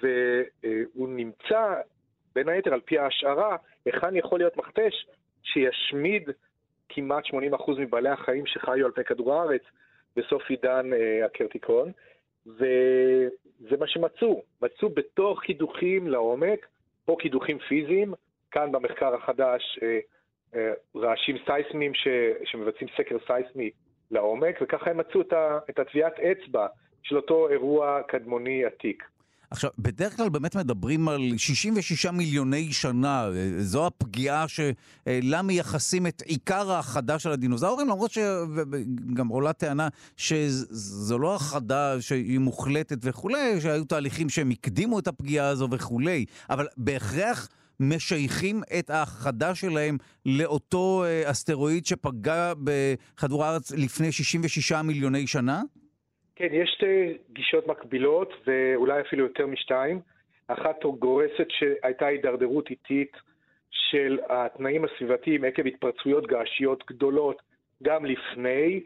[0.02, 1.74] והוא נמצא,
[2.34, 5.06] בין היתר על פי ההשערה, היכן יכול להיות מכתש
[5.42, 6.30] שישמיד
[6.88, 9.62] כמעט 80% מבעלי החיים שחיו על פני כדור הארץ
[10.16, 11.92] בסוף עידן אה, הקרטיקון,
[12.46, 14.42] וזה מה שמצאו.
[14.62, 16.66] מצאו בתוך קידוחים לעומק,
[17.08, 18.14] או קידוחים פיזיים,
[18.50, 19.98] כאן במחקר החדש אה,
[20.54, 22.08] אה, רעשים סייסמיים ש,
[22.44, 23.70] שמבצעים סקר סייסמי
[24.10, 25.20] לעומק, וככה הם מצאו
[25.70, 26.66] את הטביעת אצבע
[27.02, 29.04] של אותו אירוע קדמוני עתיק.
[29.50, 33.28] עכשיו, בדרך כלל באמת מדברים על 66 מיליוני שנה,
[33.58, 41.36] זו הפגיעה שלה מייחסים את עיקר ההכחדה של הדינוזאורים, למרות שגם עולה טענה שזו לא
[41.36, 47.48] הכחדה שהיא מוחלטת וכולי, שהיו תהליכים שהם הקדימו את הפגיעה הזו וכולי, אבל בהכרח...
[47.80, 55.62] משייכים את ההכחדה שלהם לאותו אה, אסטרואיד שפגע בכדור הארץ לפני 66 מיליוני שנה?
[56.38, 60.00] כן, יש שתי גישות מקבילות, ואולי אפילו יותר משתיים.
[60.48, 63.16] אחת גורסת שהייתה הידרדרות איטית
[63.70, 67.42] של התנאים הסביבתיים עקב התפרצויות געשיות גדולות
[67.82, 68.80] גם לפני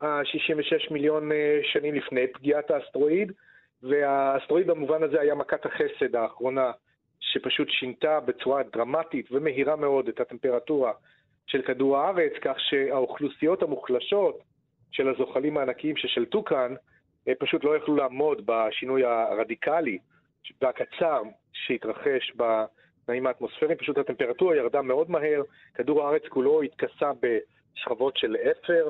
[0.00, 3.32] ה-66 מיליון אה, שנים לפני פגיעת האסטרואיד,
[3.82, 6.70] והאסטרואיד במובן הזה היה מכת החסד האחרונה,
[7.20, 10.92] שפשוט שינתה בצורה דרמטית ומהירה מאוד את הטמפרטורה
[11.46, 14.38] של כדור הארץ, כך שהאוכלוסיות המוחלשות
[14.92, 16.74] של הזוחלים הענקיים ששלטו כאן,
[17.38, 19.98] פשוט לא יכלו לעמוד בשינוי הרדיקלי
[20.62, 21.22] והקצר
[21.52, 25.42] שהתרחש בתנאים האטמוספריים, פשוט הטמפרטורה ירדה מאוד מהר,
[25.74, 28.88] כדור הארץ כולו התכסה בשכבות של אפר,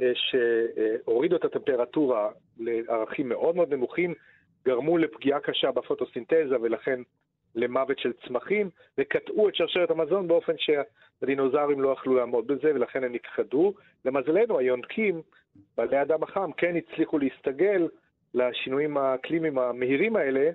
[0.00, 4.14] אה, שהורידו את הטמפרטורה לערכים מאוד מאוד נמוכים,
[4.64, 7.00] גרמו לפגיעה קשה בפוטוסינתזה ולכן
[7.54, 13.12] למוות של צמחים, וקטעו את שרשרת המזון באופן שהדינוזאורים לא יכלו לעמוד בזה ולכן הם
[13.12, 13.74] נכחדו.
[14.04, 15.22] למזלנו היונקים
[15.76, 17.88] בעלי הדם החם כן הצליחו להסתגל
[18.34, 20.50] לשינויים האקלימיים המהירים האלה,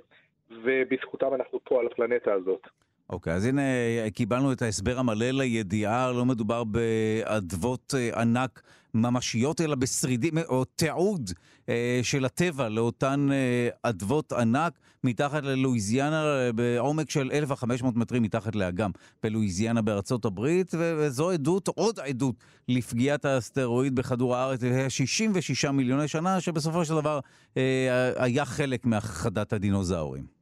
[0.52, 2.68] ובזכותם אנחנו פה על הפלנטה הזאת.
[3.10, 3.62] אוקיי, okay, אז הנה
[4.14, 8.62] קיבלנו את ההסבר המלא לידיעה, לא מדובר באדוות אה, ענק
[8.94, 11.32] ממשיות, אלא בשרידים, או תיעוד
[11.70, 14.74] אה, של הטבע לאותן אה, אדוות ענק
[15.04, 16.24] מתחת ללואיזיאנה,
[16.56, 18.92] בעומק של 1,500 מטרים מתחת לאגם
[19.24, 22.36] בלואיזיאנה בארצות הברית, וזו עדות, עוד עדות
[22.68, 24.60] לפגיעת האסטרואיד בכדור הארץ,
[24.90, 27.20] 66 מיליוני שנה, שבסופו של דבר
[28.16, 30.37] היה חלק מהכחדת הדינוזאורים.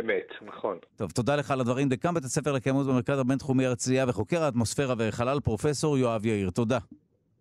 [0.00, 0.78] אמת, נכון.
[0.96, 1.88] טוב, תודה לך על הדברים.
[1.88, 6.50] דקאם בית הספר לקיימות במרכז הבינתחומי הרצליה וחוקר האטמוספירה וחלל, פרופסור יואב יאיר.
[6.50, 6.78] תודה.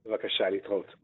[0.06, 0.96] בבקשה, להתראות.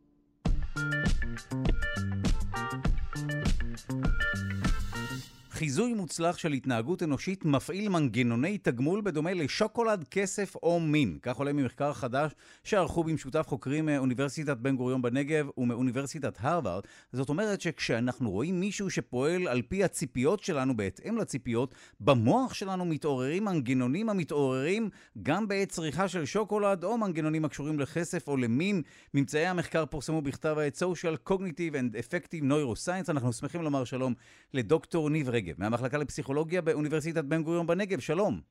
[5.54, 11.18] חיזוי מוצלח של התנהגות אנושית מפעיל מנגנוני תגמול בדומה לשוקולד, כסף או מין.
[11.22, 12.32] כך עולה ממחקר חדש
[12.64, 16.84] שערכו במשותף חוקרים מאוניברסיטת בן גוריון בנגב ומאוניברסיטת הרווארד.
[17.12, 23.46] זאת אומרת שכשאנחנו רואים מישהו שפועל על פי הציפיות שלנו, בהתאם לציפיות, במוח שלנו מתעוררים
[23.46, 24.90] מנגנונים המתעוררים
[25.24, 28.82] גם בעת צריכה של שוקולד או מנגנונים הקשורים לכסף או למין.
[29.14, 33.10] ממצאי המחקר פורסמו בכתב העת Social Cognitive and Effective Neuroscience.
[33.10, 34.14] אנחנו שמחים לומר שלום
[34.54, 35.30] לדוקטור ניב.
[35.44, 38.00] רגב, מהמחלקה לפסיכולוגיה באוניברסיטת בן גוריון בנגב.
[38.00, 38.42] שלום.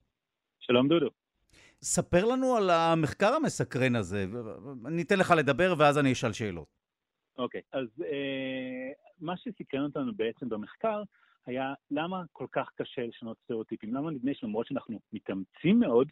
[0.60, 1.10] שלום דודו.
[1.82, 4.26] ספר לנו על המחקר המסקרן הזה.
[4.86, 6.68] אני אתן לך לדבר ואז אני אשאל שאלות.
[7.38, 11.02] אוקיי, okay, אז אה, מה שסקרן אותנו בעצם במחקר
[11.46, 13.94] היה למה כל כך קשה לשנות סטריאוטיפים.
[13.94, 16.08] למה נדמה שלמרות שאנחנו מתאמצים מאוד,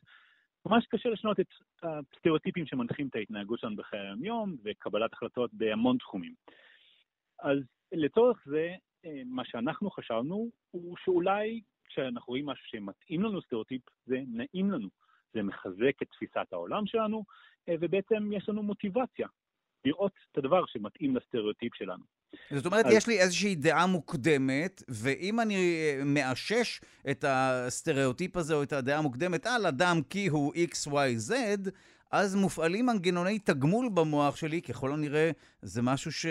[0.67, 1.47] ממש קשה לשנות את
[1.83, 6.35] הסטריאוטיפים שמנחים את ההתנהגות שלנו בחיי היום-יום וקבלת החלטות בהמון תחומים.
[7.39, 7.59] אז
[7.93, 8.90] לצורך זה אה,
[9.27, 11.61] מה שאנחנו חשבנו הוא שאולי
[11.91, 14.89] כשאנחנו רואים משהו שמתאים לנו סטריאוטיפ, זה נעים לנו,
[15.35, 17.25] זה מחזק את תפיסת העולם שלנו,
[17.69, 19.29] אה, ובעצם יש לנו מוטיבציה
[19.85, 22.05] לראות את הדבר שמתאים לסטריאוטיפ שלנו.
[22.55, 22.93] זאת אומרת, אז...
[22.93, 28.99] יש לי איזושהי דעה מוקדמת, ואם אני אה, מאשש את הסטריאוטיפ הזה או את הדעה
[28.99, 31.33] המוקדמת על אדם כי הוא XYZ,
[32.11, 35.31] אז מופעלים מנגנוני תגמול במוח שלי, ככל הנראה
[35.63, 36.27] זה משהו ש...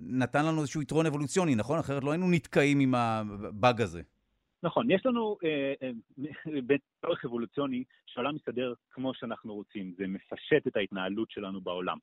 [0.00, 1.78] נתן לנו איזשהו יתרון אבולוציוני, נכון?
[1.78, 4.02] אחרת לא היינו נתקעים עם הבאג הזה.
[4.62, 10.76] נכון, יש לנו אה, אה, צורך אבולוציוני שהעולם מסתדר כמו שאנחנו רוצים, זה מפשט את
[10.76, 11.98] ההתנהלות שלנו בעולם.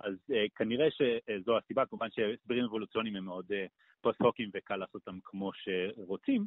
[0.00, 3.66] אז אה, כנראה שזו הסיבה, כמובן שהסברים אבולוציוניים הם מאוד אה,
[4.00, 6.46] פוסט-הוקיים וקל לעשות אותם כמו שרוצים,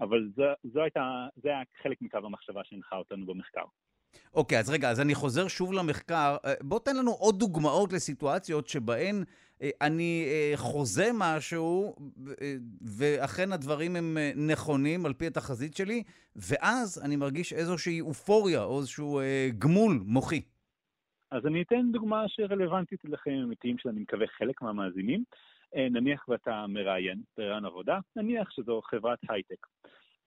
[0.00, 0.42] אבל זה,
[0.72, 3.64] זו הייתה, זה היה חלק מקו המחשבה שהנחה אותנו במחקר.
[4.34, 6.36] אוקיי, okay, אז רגע, אז אני חוזר שוב למחקר.
[6.60, 9.24] בוא תן לנו עוד דוגמאות לסיטואציות שבהן
[9.80, 11.94] אני אה, חוזה משהו,
[12.98, 14.16] ואכן הדברים הם
[14.52, 16.02] נכונים על פי התחזית שלי,
[16.36, 19.20] ואז אני מרגיש איזושהי אופוריה או איזשהו
[19.58, 20.42] גמול מוחי.
[21.30, 25.24] אז אני אתן דוגמה שרלוונטית לכם אמיתיים שאני מקווה חלק מהמאזינים.
[25.90, 29.66] נניח ואתה מראיין, מראיין עבודה, נניח שזו חברת הייטק.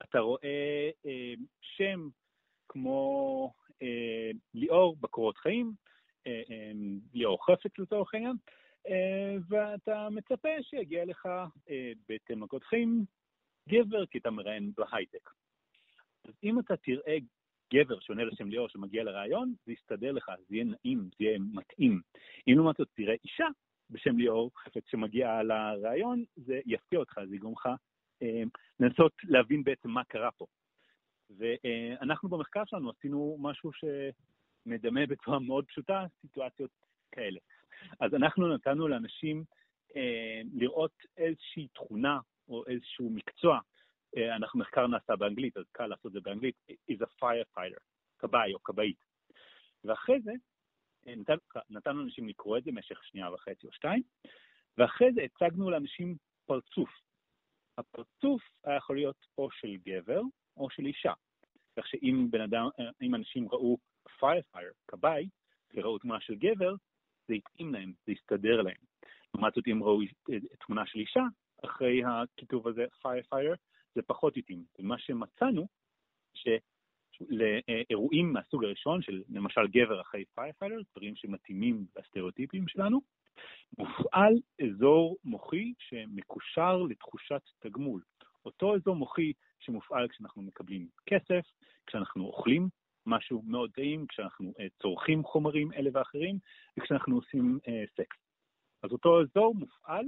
[0.03, 0.89] אתה רואה
[1.61, 2.09] שם
[2.69, 3.51] כמו
[3.81, 5.73] אה, ליאור בקורות חיים,
[6.27, 6.71] אה, אה,
[7.13, 8.35] ליאור חפץ לצורך העניין,
[9.49, 11.29] ואתה מצפה שיגיע לך
[12.09, 13.05] בהתאם לקורות חיים
[13.69, 15.29] גבר, כי אתה מראיין בהייטק.
[16.25, 17.17] אז אם אתה תראה
[17.73, 22.01] גבר שעונה לשם ליאור שמגיע לראיון, זה יסתדר לך, זה יהיה נעים, זה יהיה מתאים.
[22.47, 23.47] אם לעומת זאת תראה אישה
[23.89, 27.69] בשם ליאור חפץ שמגיעה לראיון, זה יפתיע אותך, זה יגרום לך
[28.21, 28.43] אה,
[28.79, 30.45] לנסות להבין בעצם מה קרה פה.
[31.37, 36.71] ואנחנו במחקר שלנו עשינו משהו שמדמה בצורה מאוד פשוטה סיטואציות
[37.11, 37.39] כאלה.
[37.99, 39.43] אז אנחנו נתנו לאנשים
[39.95, 43.59] אה, לראות איזושהי תכונה או איזשהו מקצוע,
[44.17, 47.81] אה, אנחנו מחקר נעשה באנגלית, אז קל לעשות את זה באנגלית, is a firefighter,
[48.19, 49.05] כבאי או כבאית.
[49.83, 50.31] ואחרי זה,
[51.07, 51.13] אה,
[51.69, 54.03] נתנו, לאנשים לקרוא את זה במשך שנייה וחצי או שתיים,
[54.77, 56.15] ואחרי זה הצגנו לאנשים
[56.45, 56.89] פרצוף.
[57.77, 60.21] הפרצוף היה יכול להיות או של גבר
[60.57, 61.13] או של אישה.
[61.79, 62.67] כך שאם בן אדם,
[63.01, 63.77] אם אנשים ראו
[64.19, 65.29] firefighter, כבאי,
[65.73, 66.75] וראו תמונה של גבר,
[67.27, 68.75] זה התאים להם, זה הסתדר להם.
[69.33, 69.99] לעומת זאת, אם ראו
[70.65, 71.23] תמונה של אישה,
[71.65, 73.55] אחרי הכיתוב הזה, firefighter,
[73.95, 74.63] זה פחות התאים.
[74.79, 75.67] ומה שמצאנו,
[76.33, 83.01] שלאירועים מהסוג הראשון, של למשל גבר אחרי firefighter, דברים שמתאימים לסטריאוטיפים שלנו,
[83.77, 84.33] מופעל
[84.63, 88.01] אזור מוחי שמקושר לתחושת תגמול.
[88.45, 91.45] אותו אזור מוחי שמופעל כשאנחנו מקבלים כסף,
[91.87, 92.69] כשאנחנו אוכלים
[93.05, 96.39] משהו מאוד טעים, כשאנחנו uh, צורכים חומרים אלה ואחרים,
[96.79, 98.17] וכשאנחנו עושים uh, סקס.
[98.83, 100.05] אז אותו אזור מופעל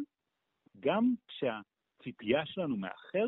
[0.80, 3.26] גם כשהציפייה שלנו מאחר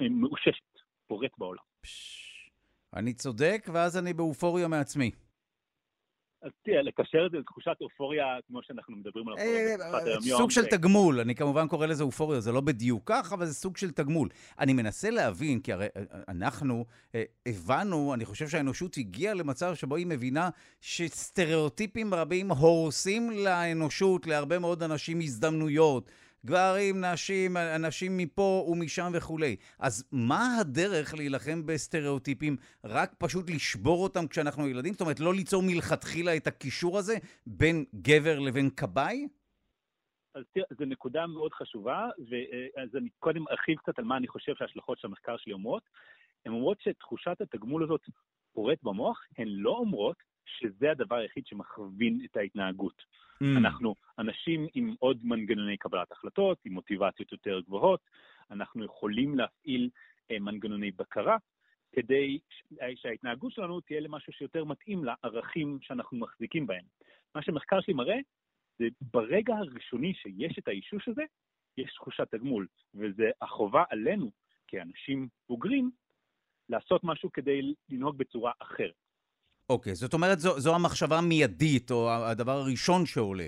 [0.00, 1.62] אה, מאוששת, פורט בעולם.
[2.94, 5.10] אני צודק, ואז אני באופוריה מעצמי.
[6.42, 10.38] אז תראה, לקשר את זה לתחושת אופוריה, כמו שאנחנו מדברים על אופוריה בתקופת היום-יום.
[10.38, 13.76] סוג של תגמול, אני כמובן קורא לזה אופוריה, זה לא בדיוק כך, אבל זה סוג
[13.76, 14.28] של תגמול.
[14.58, 15.86] אני מנסה להבין, כי הרי
[16.28, 16.84] אנחנו
[17.46, 20.48] הבנו, אני חושב שהאנושות הגיעה למצב שבו היא מבינה
[20.80, 26.10] שסטריאוטיפים רבים הורסים לאנושות, להרבה מאוד אנשים, הזדמנויות.
[26.46, 29.56] גברים, נשים, אנשים מפה ומשם וכולי.
[29.78, 32.56] אז מה הדרך להילחם בסטריאוטיפים?
[32.84, 34.92] רק פשוט לשבור אותם כשאנחנו ילדים?
[34.92, 37.16] זאת אומרת, לא ליצור מלכתחילה את הקישור הזה
[37.46, 39.28] בין גבר לבין כבאי?
[40.34, 44.52] אז תראה, זו נקודה מאוד חשובה, ואז אני קודם ארחיב קצת על מה אני חושב
[44.58, 45.82] שההשלכות של המחקר שלי אומרות.
[46.46, 48.00] הן אומרות שתחושת התגמול הזאת
[48.52, 50.16] פורט במוח, הן לא אומרות
[50.58, 53.02] שזה הדבר היחיד שמכווין את ההתנהגות.
[53.42, 53.46] Mm.
[53.56, 58.00] אנחנו אנשים עם עוד מנגנוני קבלת החלטות, עם מוטיבציות יותר גבוהות,
[58.50, 59.90] אנחנו יכולים להפעיל
[60.30, 61.36] אה, מנגנוני בקרה
[61.92, 62.38] כדי
[62.94, 66.84] שההתנהגות שלנו תהיה למשהו שיותר מתאים לערכים שאנחנו מחזיקים בהם.
[67.34, 68.18] מה שמחקר שלי מראה,
[68.78, 71.22] זה ברגע הראשוני שיש את האישוש הזה,
[71.78, 74.30] יש תחושת תגמול, וזה החובה עלינו
[74.66, 75.90] כאנשים בוגרים
[76.68, 79.07] לעשות משהו כדי לנהוג בצורה אחרת.
[79.68, 83.46] אוקיי, זאת אומרת, זו, זו המחשבה המיידית, או הדבר הראשון שעולה.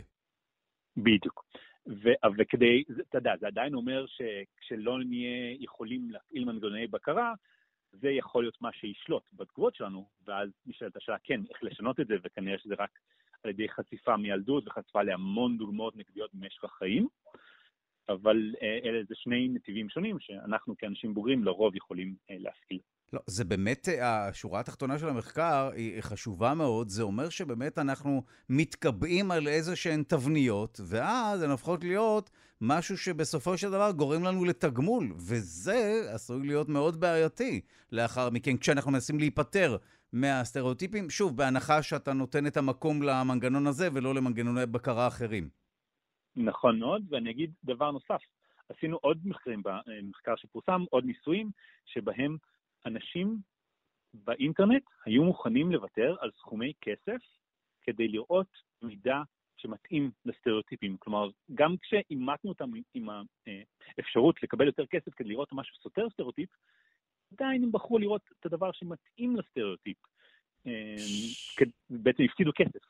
[0.97, 1.45] בדיוק.
[1.87, 7.35] ו- וכדי, אתה יודע, זה עדיין אומר שכשלא נהיה יכולים להפעיל מנגנוני בקרה,
[7.93, 12.15] זה יכול להיות מה שישלוט בתגובות שלנו, ואז נשאלת השאלה, כן, איך לשנות את זה,
[12.25, 12.91] וכנראה שזה רק
[13.45, 17.09] על ידי חשיפה מילדות וחשיפה להמון דוגמאות נגדיות במשך החיים,
[18.09, 22.81] אבל אה, אלה זה שני נתיבים שונים שאנחנו כאנשים בוגרים לרוב יכולים אה, להפעיל.
[23.13, 26.89] לא, זה באמת, אה, השורה התחתונה של המחקר היא חשובה מאוד.
[26.89, 32.31] זה אומר שבאמת אנחנו מתקבעים על איזה שהן תבניות, ואז הן הופכות להיות
[32.61, 37.61] משהו שבסופו של דבר גורם לנו לתגמול, וזה עשוי להיות מאוד בעייתי
[37.93, 39.77] לאחר מכן, כשאנחנו מנסים להיפטר
[40.13, 45.49] מהסטריאוטיפים, שוב, בהנחה שאתה נותן את המקום למנגנון הזה ולא למנגנוני בקרה אחרים.
[46.37, 48.21] נכון מאוד, ואני אגיד דבר נוסף.
[48.69, 51.51] עשינו עוד מחקרים במחקר שפורסם, עוד ניסויים,
[51.87, 52.37] שבהם
[52.87, 53.39] אנשים
[54.15, 57.23] באינטרנט היו מוכנים לוותר על סכומי כסף
[57.83, 58.49] כדי לראות
[58.83, 59.17] מידע
[59.57, 60.97] שמתאים לסטריאוטיפים.
[60.97, 63.09] כלומר, גם כשאימתנו אותם עם
[63.99, 66.49] האפשרות לקבל יותר כסף כדי לראות משהו סותר סטריאוטיפ,
[67.33, 69.97] עדיין הם בחרו לראות את הדבר שמתאים לסטריאוטיפ.
[70.67, 70.73] אמ,
[71.91, 72.85] בעצם הפסידו כסף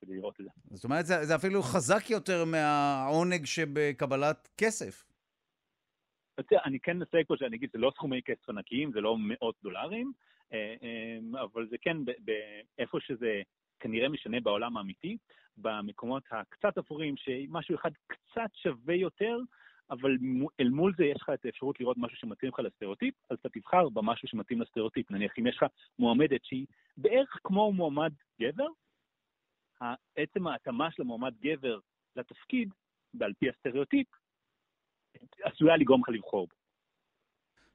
[0.00, 0.50] כדי לראות את זה.
[0.76, 5.13] זאת אומרת, זה, זה אפילו חזק יותר מהעונג שבקבלת כסף.
[6.64, 10.12] אני כן אסייג פה שאני אגיד, זה לא סכומי כסף ענקיים, זה לא מאות דולרים,
[10.52, 11.96] אה, אה, אבל זה כן
[12.78, 13.42] איפה שזה
[13.80, 15.16] כנראה משנה בעולם האמיתי,
[15.56, 19.38] במקומות הקצת אפורים, שמשהו אחד קצת שווה יותר,
[19.90, 20.16] אבל
[20.60, 23.88] אל מול זה יש לך את האפשרות לראות משהו שמתאים לך לסטריאוטיפ, אז אתה תבחר
[23.88, 25.10] במשהו שמתאים לסטריאוטיפ.
[25.10, 25.64] נניח אם יש לך
[25.98, 26.66] מועמדת שהיא
[26.96, 28.66] בערך כמו מועמד גבר,
[30.16, 31.78] עצם ההתאמה של המועמד גבר
[32.16, 32.72] לתפקיד,
[33.14, 34.06] ועל פי הסטריאוטיפ,
[35.44, 36.54] עשויה לגרום לך לבחור בו.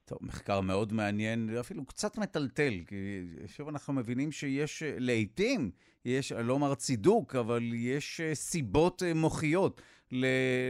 [0.06, 5.72] טוב, מחקר מאוד מעניין, אפילו קצת מטלטל, כי שוב אנחנו מבינים שיש, לעיתים,
[6.06, 9.82] יש, אני לא אומר צידוק, אבל יש סיבות מוחיות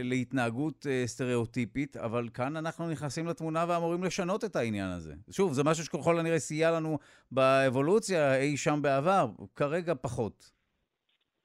[0.02, 5.14] להתנהגות סטריאוטיפית, אבל כאן אנחנו נכנסים לתמונה ואמורים לשנות את העניין הזה.
[5.30, 6.98] שוב, זה משהו שככל הנראה סייע לנו
[7.30, 10.59] באבולוציה אי שם בעבר, כרגע פחות.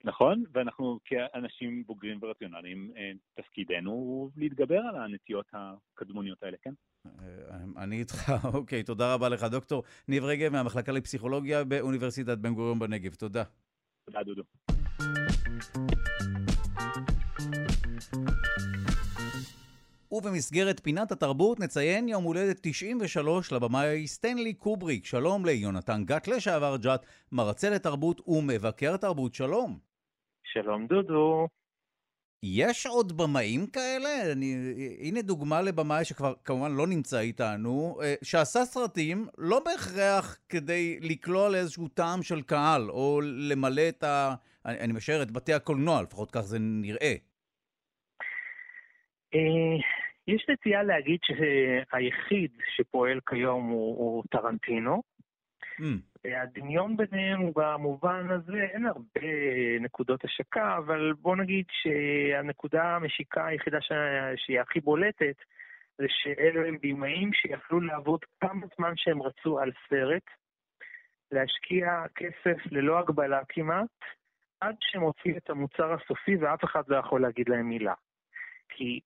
[0.06, 6.74] נכון, ואנחנו כאנשים בוגרים ורציונליים, אה, תפקידנו הוא להתגבר על הנטיות הקדמוניות האלה, כן?
[7.06, 9.44] אה, אני איתך, אוקיי, תודה רבה לך.
[9.44, 13.14] דוקטור ניב רגב מהמחלקה לפסיכולוגיה באוניברסיטת בן גוריון בנגב.
[13.14, 13.44] תודה.
[14.06, 14.44] תודה, דודו.
[20.12, 25.06] ובמסגרת פינת התרבות נציין יום הולדת 93 לבמאי סטנלי קובריק.
[25.06, 29.34] שלום ליונתן גת לשעבר ג'אט, מרצה לתרבות ומבקר תרבות.
[29.34, 29.85] שלום.
[30.58, 31.48] שלום דודו.
[32.44, 34.32] יש עוד במאים כאלה?
[34.32, 34.56] אני,
[35.00, 41.50] הנה דוגמה לבמאי שכבר כמובן לא נמצא איתנו, אה, שעשה סרטים לא בהכרח כדי לקלוע
[41.50, 44.36] לאיזשהו טעם של קהל, או למלא את ה...
[44.66, 47.14] אני, אני משער את בתי הקולנוע, לפחות כך זה נראה.
[49.34, 49.76] אה,
[50.28, 55.15] יש נטייה להגיד שהיחיד שפועל כיום הוא, הוא טרנטינו.
[55.80, 56.28] Mm.
[56.42, 59.30] הדמיון ביניהם במובן הזה, אין הרבה
[59.80, 63.78] נקודות השקה, אבל בוא נגיד שהנקודה המשיקה היחידה
[64.36, 65.36] שהיא הכי בולטת,
[65.98, 70.24] זה שאלו הם בימאים שיכלו לעבוד כמה זמן שהם רצו על סרט,
[71.32, 73.90] להשקיע כסף ללא הגבלה כמעט,
[74.62, 77.94] עד שהם הוציאו את המוצר הסופי ואף אחד לא יכול להגיד להם מילה.
[78.70, 79.00] כי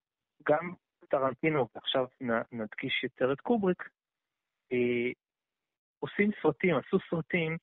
[0.50, 0.74] גם
[1.10, 2.06] טרנטינו, עכשיו
[2.52, 3.90] נדגיש יותר את קובריק,
[4.72, 5.12] אה,
[6.00, 7.58] עושים סרטים, עשו סרטים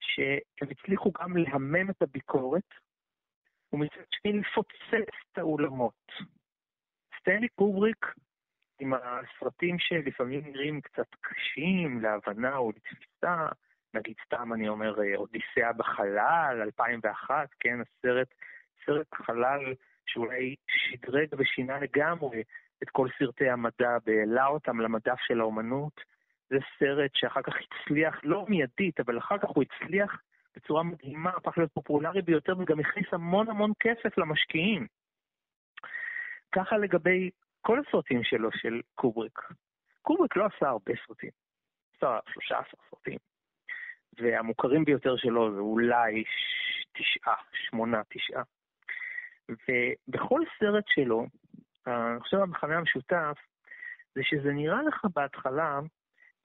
[0.00, 2.74] שהם הצליחו גם להמם את הביקורת,
[3.72, 6.12] ומצד שני לפוצץ את האולמות.
[7.20, 8.06] סטנלי קובריק,
[8.80, 13.46] עם הסרטים שלפעמים נראים קצת קשים להבנה או לתפיסה,
[13.94, 18.28] נגיד סתם אני אומר אודיסאה בחלל, 2001, כן, הסרט,
[18.86, 19.74] סרט חלל
[20.06, 22.42] שאולי שדרג ושינה לגמרי
[22.82, 26.00] את כל סרטי המדע והעלה אותם למדף של האומנות.
[26.50, 30.22] זה סרט שאחר כך הצליח, לא מיידית, אבל אחר כך הוא הצליח
[30.56, 34.86] בצורה מדהימה, הפך להיות פופולרי ביותר וגם הכניס המון המון כסף למשקיעים.
[36.52, 39.38] ככה לגבי כל הסרטים שלו, של קובריק.
[40.02, 41.30] קובריק לא עשה הרבה סרטים,
[41.96, 43.18] עשה 13 סרטים.
[44.18, 46.24] והמוכרים ביותר שלו זה אולי
[46.92, 48.42] תשעה, שמונה, תשעה.
[49.48, 51.26] ובכל סרט שלו,
[51.86, 53.38] אני חושב המחנה המשותף,
[54.14, 55.80] זה שזה נראה לך בהתחלה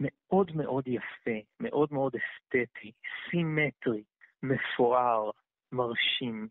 [0.01, 2.91] מאוד מאוד יפה, מאוד מאוד אסתטי,
[3.29, 4.03] סימטרי,
[4.43, 5.31] מפואר,
[5.71, 6.47] מרשים,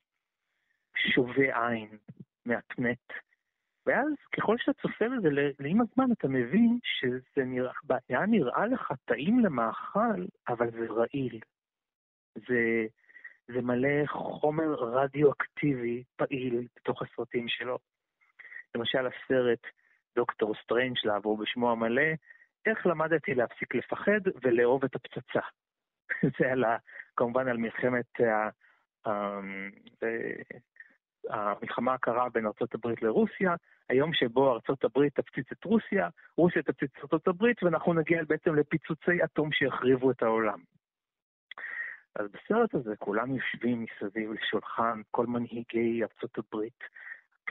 [0.97, 1.99] שובה עין,
[2.47, 3.13] מהפנט.
[3.87, 5.29] ואז ככל שאתה צופה בזה,
[5.59, 7.73] לעם הזמן אתה מבין שזה נראה,
[8.09, 11.41] היה נראה לך טעים למאכל, אבל זה רעיל.
[12.35, 12.87] זה,
[13.49, 17.79] זה מלא חומר רדיואקטיבי פעיל בתוך הסרטים שלו.
[18.75, 19.67] למשל הסרט
[20.17, 22.13] דוקטור סטריינג'לאב בשמו המלא,
[22.67, 25.41] איך למדתי להפסיק לפחד ולאהוב את הפצצה.
[26.39, 26.77] זה על ה,
[27.17, 28.49] כמובן על מלחמת ה,
[29.09, 29.41] ה,
[31.29, 33.55] המלחמה הקרה בין ארה"ב לרוסיה,
[33.89, 39.53] היום שבו ארה"ב תפציץ את רוסיה, רוסיה תפציץ את ארה"ב, ואנחנו נגיע בעצם לפיצוצי אטום
[39.53, 40.59] שיחריבו את העולם.
[42.15, 46.01] אז בסרט הזה כולם יושבים מסביב לשולחן, כל מנהיגי
[46.39, 46.81] הברית,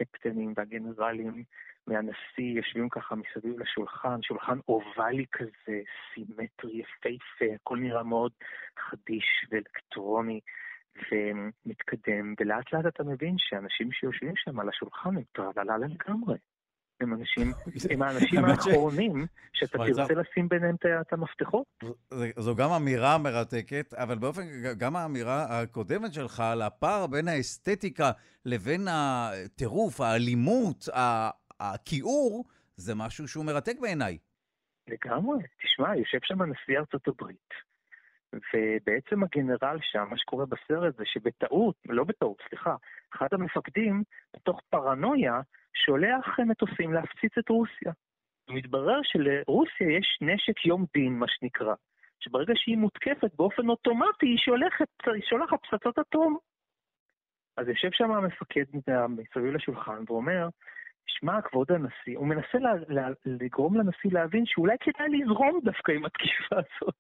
[0.02, 1.44] הקפטנים והגנרלים
[1.88, 5.82] מהנשיא יושבים ככה מסביב לשולחן, שולחן אובלי כזה,
[6.14, 8.32] סימטרי, יפהפה, הכל נראה מאוד
[8.80, 10.40] חדיש ואלקטרוני
[11.12, 16.38] ומתקדם, ולאט לאט אתה מבין שאנשים שיושבים שם על השולחן הם טרללה לגמרי.
[17.02, 17.52] הם אנשים,
[17.92, 21.66] הם האנשים האחרונים שאתה תרצה לשים ביניהם את המפתחות.
[22.38, 24.42] זו גם אמירה מרתקת, אבל באופן,
[24.78, 28.12] גם האמירה הקודמת שלך על הפער בין האסתטיקה
[28.46, 30.90] לבין הטירוף, האלימות,
[31.60, 32.46] הכיעור,
[32.78, 34.18] זה משהו שהוא מרתק בעיניי.
[34.88, 35.44] לגמרי.
[35.64, 37.50] תשמע, יושב שם נשיא ארצות הברית,
[38.34, 42.76] ובעצם הגנרל שם, מה שקורה בסרט זה שבטעות, לא בטעות, סליחה,
[43.16, 44.04] אחד המפקדים,
[44.36, 45.42] בתוך פרנויה,
[45.74, 47.92] שולח מטוסים להפציץ את רוסיה.
[48.50, 51.74] ומתברר שלרוסיה יש נשק יום דין, מה שנקרא,
[52.20, 56.38] שברגע שהיא מותקפת באופן אוטומטי, היא שולחת, היא שולחת פצצות אטום.
[57.58, 58.64] אז יושב שם המפקד
[59.10, 60.50] מסביב לשולחן ואומר,
[61.08, 66.06] שמע, כבוד הנשיא, הוא מנסה לה, לה, לגרום לנשיא להבין שאולי כדאי לזרום דווקא עם
[66.06, 67.00] התקיפה הזאת.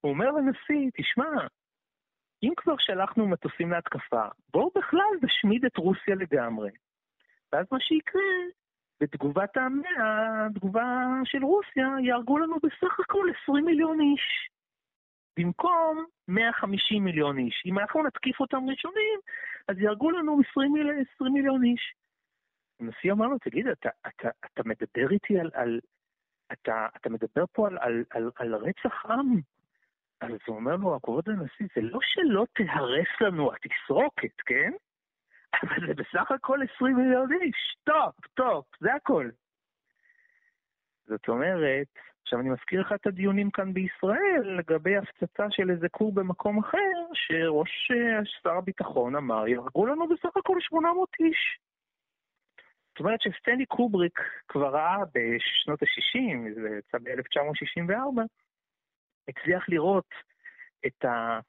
[0.00, 1.46] הוא אומר לנשיא, תשמע,
[2.42, 6.70] אם כבר שלחנו מטוסים להתקפה, בואו בכלל נשמיד את רוסיה לגמרי.
[7.52, 8.22] ואז מה שיקרה,
[9.00, 10.84] בתגובת המאה, התגובה
[11.24, 14.50] של רוסיה, יהרגו לנו בסך הכל 20 מיליון איש.
[15.38, 17.62] במקום 150 מיליון איש.
[17.66, 19.18] אם אנחנו נתקיף אותם ראשונים,
[19.68, 20.74] אז יהרגו לנו 20,
[21.14, 21.94] 20 מיליון איש.
[22.80, 25.50] הנשיא אמר לו, תגיד, אתה, אתה, אתה מדבר איתי על...
[25.54, 25.80] על
[26.52, 29.40] אתה, אתה מדבר פה על, על, על, על רצח עם.
[30.20, 34.72] אז הוא אומר לו, כבוד הנשיא, זה לא שלא תהרס לנו התסרוקת, כן?
[35.62, 37.76] אבל זה בסך הכל 20 מיליון איש.
[37.84, 39.30] top, top, זה הכל.
[41.06, 41.86] זאת אומרת,
[42.22, 46.78] עכשיו אני מזכיר לך את הדיונים כאן בישראל לגבי הפצצה של איזה כור במקום אחר,
[47.14, 51.58] שראש אה, שר הביטחון אמר, יהרגו לנו בסך הכל 800 איש.
[52.90, 58.22] זאת אומרת שסטנלי קובריק כבר ראה בשנות ה-60, זה יצא ב-1964,
[59.28, 60.08] הצליח לראות
[60.86, 61.40] את, ה,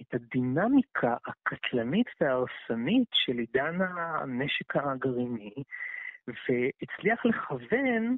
[0.00, 5.54] את הדינמיקה הקטלנית וההרסנית של עידן הנשק הגרעיני,
[6.26, 8.16] והצליח לכוון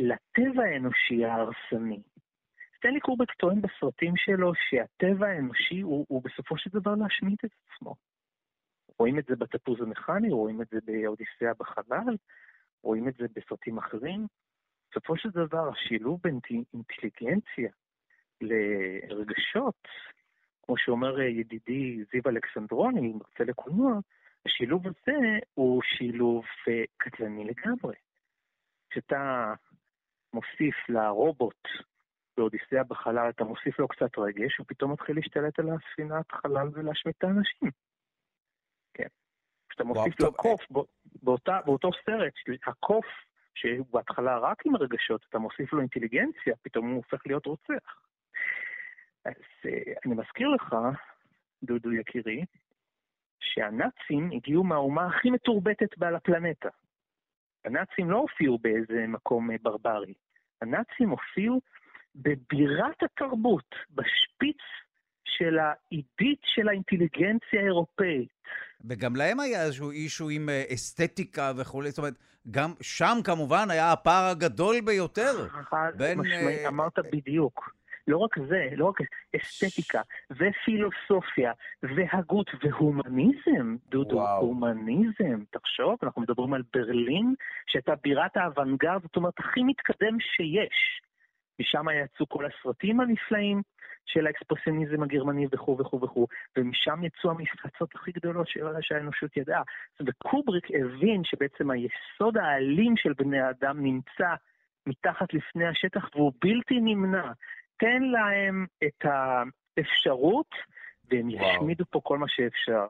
[0.00, 2.02] לטבע האנושי ההרסני.
[2.76, 7.94] סטנלי קובריק טוען בסרטים שלו שהטבע האנושי הוא, הוא בסופו של דבר להשמיד את עצמו.
[8.98, 12.16] רואים את זה בתפוז המכני, רואים את זה באודיסאה בחלל,
[12.82, 14.26] רואים את זה בסרטים אחרים.
[14.90, 16.38] בסופו של דבר, השילוב בין
[16.74, 17.70] אינטליגנציה
[18.40, 19.88] לרגשות,
[20.70, 23.98] כמו שאומר ידידי זיו אלכסנדרוני, מרצה לקולנוע,
[24.46, 27.94] השילוב הזה הוא שילוב אה, קטלני לגמרי.
[28.90, 29.54] כשאתה
[30.32, 31.68] מוסיף לרובוט
[32.36, 37.16] באודיסאה בחלל, אתה מוסיף לו קצת רגש, הוא פתאום מתחיל להשתלט על הספינת חלל ולהשמיט
[37.18, 37.70] את האנשים.
[39.68, 40.60] כשאתה מוסיף לקוף,
[41.22, 42.32] באותה, באותו סרט,
[42.66, 43.06] הקוף,
[43.54, 48.09] שהוא בהתחלה רק עם רגשות, אתה מוסיף לו אינטליגנציה, פתאום הוא הופך להיות רוצח.
[49.24, 49.32] אז
[50.06, 50.76] אני מזכיר לך,
[51.62, 52.44] דודו יקירי,
[53.40, 56.68] שהנאצים הגיעו מהאומה הכי מתורבתת על הפלנטה.
[57.64, 60.14] הנאצים לא הופיעו באיזה מקום ברברי.
[60.62, 61.60] הנאצים הופיעו
[62.14, 64.60] בבירת התרבות, בשפיץ
[65.24, 68.28] של העידית של האינטליגנציה האירופאית.
[68.84, 72.14] וגם להם היה איזשהו אישו עם אה, אסתטיקה וכולי, זאת אומרת,
[72.50, 75.46] גם שם כמובן היה הפער הגדול ביותר
[75.96, 76.18] בין...
[76.18, 77.79] משמעית, אה, אמרת בדיוק.
[78.10, 78.98] לא רק זה, לא רק
[79.36, 80.00] אסתטיקה
[80.30, 84.40] ופילוסופיה והגות והומניזם, דודו, וואו.
[84.40, 85.44] הומניזם.
[85.50, 87.34] תחשוב, אנחנו מדברים על ברלין,
[87.66, 91.00] שהייתה בירת האוונגרד, זאת אומרת, הכי מתקדם שיש.
[91.60, 93.62] משם יצאו כל הסרטים הנפלאים
[94.06, 96.26] של האקספרסיוניזם הגרמני וכו' וכו' וכו',
[96.56, 98.46] ומשם יצאו המפלצות הכי גדולות
[98.80, 99.62] שהאנושות ידעה.
[100.06, 104.34] וקובריק הבין שבעצם היסוד האלים של בני האדם נמצא
[104.86, 107.32] מתחת לפני השטח והוא בלתי נמנע.
[107.80, 110.50] תן להם את האפשרות,
[111.10, 111.30] והם.
[111.30, 112.86] ישמידו פה כל מה שאפשר.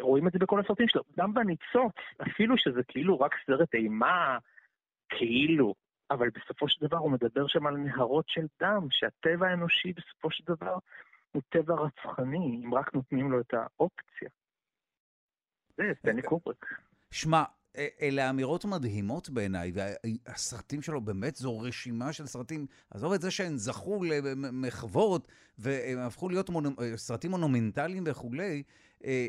[0.00, 1.02] רואים את זה בכל הסרטים שלו.
[1.18, 4.38] גם בניצוץ, אפילו שזה כאילו רק סרט אימה,
[5.08, 5.74] כאילו,
[6.10, 10.44] אבל בסופו של דבר הוא מדבר שם על נהרות של דם, שהטבע האנושי בסופו של
[10.46, 10.78] דבר
[11.32, 14.28] הוא טבע רצחני, אם רק נותנים לו את האופציה.
[15.76, 16.66] זה סטנלי קובריק.
[17.10, 17.42] שמע,
[17.76, 23.56] אלה אמירות מדהימות בעיניי, והסרטים שלו באמת זו רשימה של סרטים, עזוב את זה שהם
[23.56, 25.28] זכו למחוות,
[25.58, 26.74] והם הפכו להיות מונ...
[26.96, 28.62] סרטים מונומנטליים וכולי,
[29.04, 29.28] אה,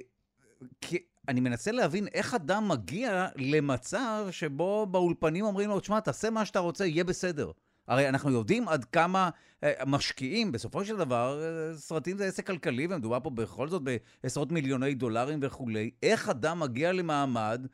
[0.81, 0.97] כי
[1.27, 6.59] אני מנסה להבין איך אדם מגיע למצב שבו באולפנים אומרים לו, תשמע, תעשה מה שאתה
[6.59, 7.51] רוצה, יהיה בסדר.
[7.87, 9.29] הרי אנחנו יודעים עד כמה
[9.63, 13.81] אה, משקיעים, בסופו של דבר, אה, סרטים זה עסק כלכלי, ומדובר פה בכל זאת
[14.23, 15.91] בעשרות מיליוני דולרים וכולי.
[16.03, 17.69] איך אדם מגיע למעמד אה,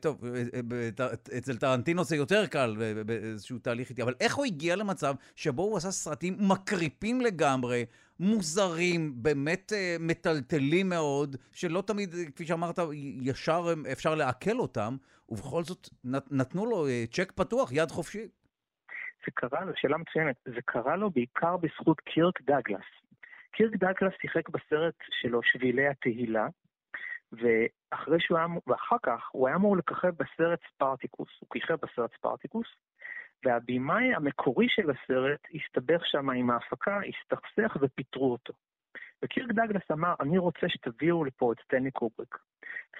[0.00, 5.14] טוב, אה, אצל טרנטינו זה יותר קל באיזשהו תהליך איטי, אבל איך הוא הגיע למצב
[5.36, 7.84] שבו הוא עשה סרטים מקריפים לגמרי,
[8.20, 12.78] מוזרים, באמת אה, מטלטלים מאוד, שלא תמיד, כפי שאמרת,
[13.20, 14.96] ישר אפשר לעכל אותם,
[15.28, 15.88] ובכל זאת
[16.30, 18.30] נתנו לו צ'ק פתוח, יד חופשית.
[19.26, 22.84] זה קרה לו, שאלה מצוינת, זה קרה לו בעיקר בזכות קירק דאגלס.
[23.52, 26.48] קירק דאגלס שיחק בסרט שלו, שבילי התהילה,
[27.32, 32.66] ואחרי שהוא היה, ואחר כך הוא היה אמור לככב בסרט ספרטיקוס, הוא כיכב בסרט ספרטיקוס,
[33.44, 38.52] והבימאי המקורי של הסרט הסתבך שם עם ההפקה, הסתכסך ופיטרו אותו.
[39.22, 42.36] וקירק דאגלס אמר, אני רוצה שתביאו לפה את סטנלי קובריק.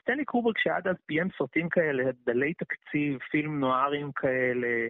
[0.01, 4.89] סטנלי קובריק שעד אז ביים סרטים כאלה, דלי תקציב, פילם נוארים כאלה,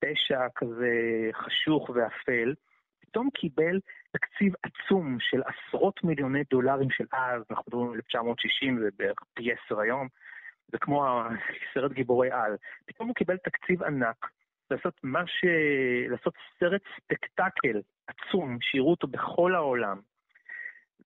[0.00, 0.92] פשע כזה
[1.34, 2.54] חשוך ואפל,
[3.00, 3.80] פתאום קיבל
[4.12, 9.52] תקציב עצום של עשרות מיליוני דולרים של אז, אנחנו מדברים על 1960, זה בערך פי
[9.52, 10.08] עשר היום,
[10.72, 11.22] זה כמו
[11.74, 12.56] סרט גיבורי על.
[12.86, 14.26] פתאום הוא קיבל תקציב ענק
[14.70, 15.44] לעשות מה ש...
[16.08, 20.00] לעשות סרט ספקטקל עצום, שיראו אותו בכל העולם.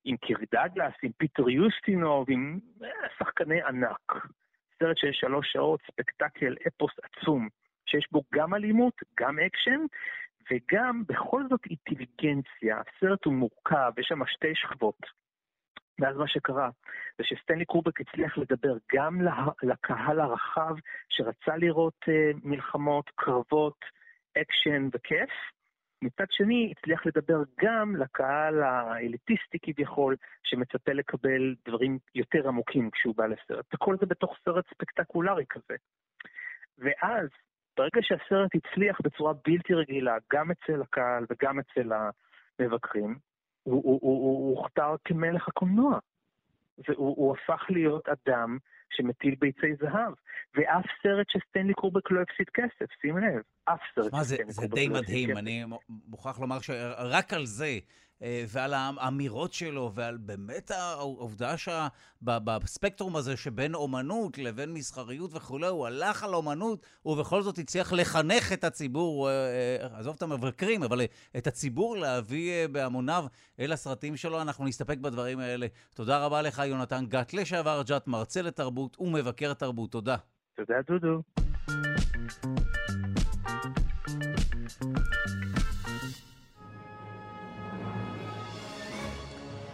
[0.05, 2.89] עם קירי דאגלס, עם פיטר יוסטינוב, עם אה,
[3.19, 4.13] שחקני ענק.
[4.79, 7.49] סרט של שלוש שעות, ספקטקל, אפוס עצום,
[7.87, 9.81] שיש בו גם אלימות, גם אקשן,
[10.51, 15.23] וגם בכל זאת אינטליגנציה, הסרט הוא מורכב, יש שם שתי שכבות.
[15.99, 16.71] ואז מה שקרה,
[17.19, 19.21] זה שסטנלי קובריק הצליח לדבר גם
[19.63, 20.75] לקהל הרחב
[21.09, 23.79] שרצה לראות אה, מלחמות, קרבות,
[24.39, 25.31] אקשן וכיף,
[26.03, 33.27] מצד שני הצליח לדבר גם לקהל האליטיסטי כביכול, שמצפה לקבל דברים יותר עמוקים כשהוא בא
[33.27, 33.75] לסרט.
[33.75, 35.75] וכל זה בתוך סרט ספקטקולרי כזה.
[36.79, 37.29] ואז
[37.77, 41.91] ברגע שהסרט הצליח בצורה בלתי רגילה, גם אצל הקהל וגם אצל
[42.59, 43.19] המבקרים,
[43.63, 45.99] הוא הוכתר כמלך הקולנוע.
[46.89, 48.59] והוא הוא הפך להיות אדם
[48.91, 50.13] שמטיל ביצי זהב.
[50.55, 53.43] ואף סרט שסטנלי קורבק לא הפסיד כסף, שים לב.
[53.65, 54.63] אף סרט שסטנלי קורבק לא הפסיד כסף.
[54.63, 57.79] זה די מדהים, אני מוכרח לומר שרק על זה
[58.49, 66.23] ועל האמירות שלו, ועל באמת העובדה שבספקטרום הזה שבין אומנות לבין מסחריות וכולי, הוא הלך
[66.23, 71.01] על אומנות, ובכל זאת הצליח לחנך את הציבור, אה, אה, עזוב את המבקרים, אבל
[71.37, 73.25] את הציבור להביא בהמוניו
[73.61, 74.43] אל הסרטים שלו.
[74.43, 75.67] אנחנו נסתפק בדברים האלה.
[75.95, 79.93] תודה רבה לך, יונתן גת, לשעבר ג'ת, מרצה לתרבות ומבקר תרבות.
[79.93, 80.17] תודה.
[80.57, 81.23] תודה, דודו.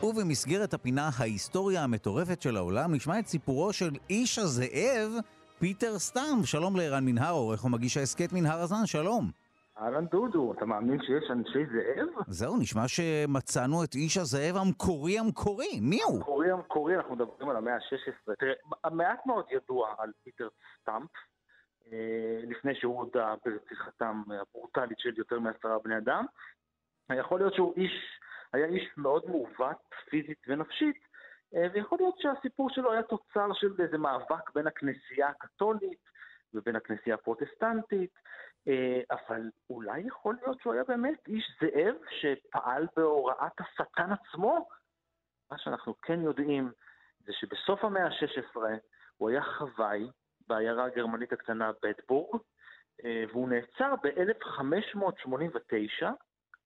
[0.02, 5.10] ובמסגרת הפינה ההיסטוריה המטורפת של העולם, נשמע את סיפורו של איש הזאב,
[5.58, 6.44] פיטר סטאם.
[6.44, 9.30] שלום לערן מנהר, עורך ומגיש ההסכת מנהר הזן, שלום.
[9.78, 12.08] אהלן דודו, אתה מאמין שיש אנשי זאב?
[12.26, 15.80] זהו, נשמע שמצאנו את איש הזאב המקורי המקורי.
[15.80, 16.16] מי הוא?
[16.16, 18.34] המקורי המקורי, אנחנו מדברים על המאה ה-16.
[18.38, 18.52] תראה,
[18.90, 20.48] מעט מאוד ידוע על פיטר
[20.80, 21.10] סטאמפ,
[21.92, 26.24] אה, לפני שהוא הודה ברציחתם הברוטלית של יותר מעשרה בני אדם.
[27.10, 27.92] יכול להיות שהוא איש
[28.52, 29.76] היה איש מאוד מעוות
[30.10, 30.96] פיזית ונפשית,
[31.54, 36.04] אה, ויכול להיות שהסיפור שלו היה תוצר של איזה מאבק בין הכנסייה הקתולית
[36.54, 38.14] ובין הכנסייה הפרוטסטנטית,
[38.68, 44.68] אה, אבל אולי יכול להיות שהוא היה באמת איש זאב שפעל בהוראת השטן עצמו?
[45.50, 46.70] מה שאנחנו כן יודעים
[47.18, 48.56] זה שבסוף המאה ה-16
[49.16, 50.10] הוא היה חוואי
[50.46, 52.40] בעיירה הגרמנית הקטנה בטבורג,
[53.04, 56.06] אה, והוא נעצר ב-1589,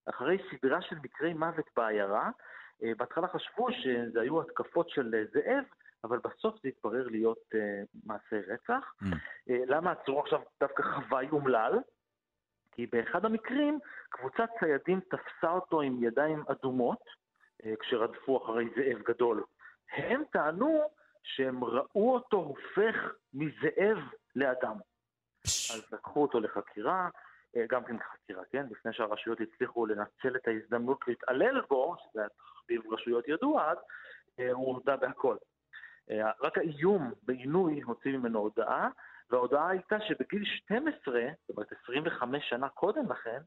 [0.07, 2.31] אחרי סדרה של מקרי מוות בעיירה.
[2.83, 5.65] אה, בהתחלה חשבו שזה היו התקפות של זאב,
[6.05, 7.59] אבל בסוף זה התברר להיות uh,
[8.05, 8.93] מעשה רצח.
[9.03, 9.07] Mm.
[9.07, 11.79] Uh, למה עצרו עכשיו דווקא חוואי אומלל?
[12.73, 17.03] כי באחד המקרים קבוצת ציידים תפסה אותו עם ידיים אדומות
[17.62, 19.45] uh, כשרדפו אחרי זאב גדול.
[19.93, 20.83] הם טענו
[21.23, 23.99] שהם ראו אותו הופך מזאב
[24.37, 24.77] לאדם.
[25.45, 27.09] אז לקחו אותו לחקירה,
[27.69, 28.66] גם כן חקירה, כן?
[28.70, 33.79] לפני שהרשויות הצליחו לנצל את ההזדמנות להתעלל בו, שזה היה תחביב רשויות ידוע אז,
[34.53, 35.37] הוא הודה בהכל.
[36.11, 38.89] אה, רק האיום בעינוי הוציא ממנו הודעה,
[39.31, 43.41] וההודעה הייתה שבגיל 12, זאת אומרת 25 שנה קודם לכן,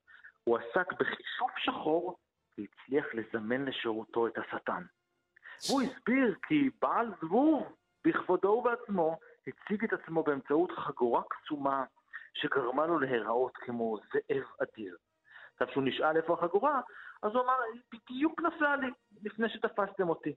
[0.44, 2.18] הוא עסק בחישוף שחור
[2.58, 4.84] והצליח לזמן לשירותו את השטן.
[5.70, 7.76] הוא הסביר כי בעל זבוב,
[8.06, 11.86] בכבודו ובעצמו, הציג את עצמו באמצעות חגורה קסומה
[12.36, 14.98] שגרמה לו להיראות כמו זאב אדיר.
[15.54, 16.82] עכשיו, כשהוא נשאל איפה החגורה,
[17.24, 17.58] אז הוא אמר,
[17.94, 18.88] בדיוק נפלה לי
[19.24, 20.36] לפני שתפסתם אותי.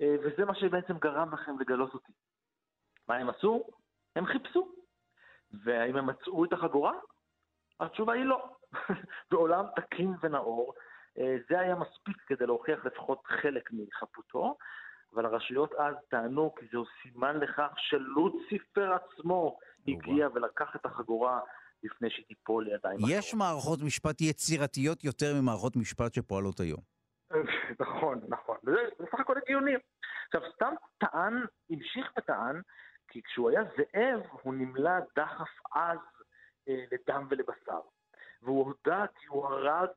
[0.00, 2.12] אה, וזה מה שבעצם גרם לכם לגלות אותי.
[3.08, 3.64] מה הם עשו?
[4.16, 4.74] הם חיפשו.
[5.64, 6.92] והאם הם מצאו את החגורה?
[7.80, 8.56] התשובה היא לא.
[9.30, 10.74] בעולם תקין ונאור,
[11.18, 14.56] אה, זה היה מספיק כדי להוכיח לפחות חלק מחפותו,
[15.14, 19.58] אבל הרשויות אז טענו כי זהו סימן לכך שלוציפר עצמו
[19.88, 21.40] הגיע ולקח את החגורה
[21.82, 23.38] לפני שהיא תיפול לידיים יש אחרות.
[23.38, 26.80] מערכות משפט יצירתיות יותר ממערכות משפט שפועלות היום.
[27.82, 28.56] נכון, נכון.
[28.64, 29.72] וזה בסך הכל הגיוני.
[30.26, 32.60] עכשיו, סתם טען, המשיך וטען,
[33.08, 35.98] כי כשהוא היה זאב, הוא נמלא דחף עז
[36.68, 37.80] אה, לדם ולבשר.
[38.42, 39.88] והוא הודה כי הוא הרג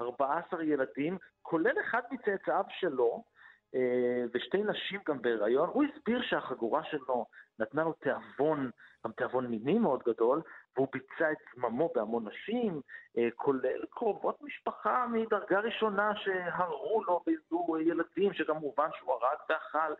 [0.00, 3.24] 14 ילדים, כולל אחד מצאצאיו שלו,
[4.34, 5.68] ושתי נשים גם בהיריון.
[5.72, 7.26] הוא הסביר שהחגורה שלו
[7.58, 8.70] נתנה לו תיאבון,
[9.06, 10.42] גם תיאבון מיני מאוד גדול,
[10.76, 12.80] והוא ביצע את זממו בהמון נשים,
[13.18, 19.92] אה, כולל קרובות משפחה מדרגה ראשונה שהראו לו ואיזו ילדים שכמובן שהוא הרג ואכל,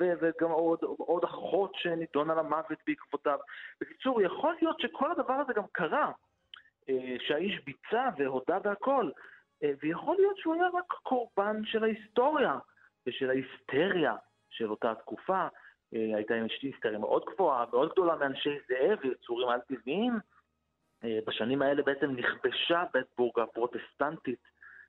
[0.00, 3.38] וגם עוד, עוד אחות שנידונה למוות בעקבותיו.
[3.80, 6.12] בקיצור, יכול להיות שכל הדבר הזה גם קרה,
[6.88, 9.10] אה, שהאיש ביצע והודה בהכל,
[9.62, 12.58] אה, ויכול להיות שהוא היה רק קורבן של ההיסטוריה
[13.06, 14.16] ושל ההיסטריה
[14.50, 15.46] של אותה תקופה.
[15.94, 20.12] אה, הייתה עם היסטריה מאוד גבוהה, מאוד גדולה מאנשי זאב ויצורים על-טבעיים.
[21.04, 24.42] אה, בשנים האלה בעצם נכבשה בטבורג הפרוטסטנטית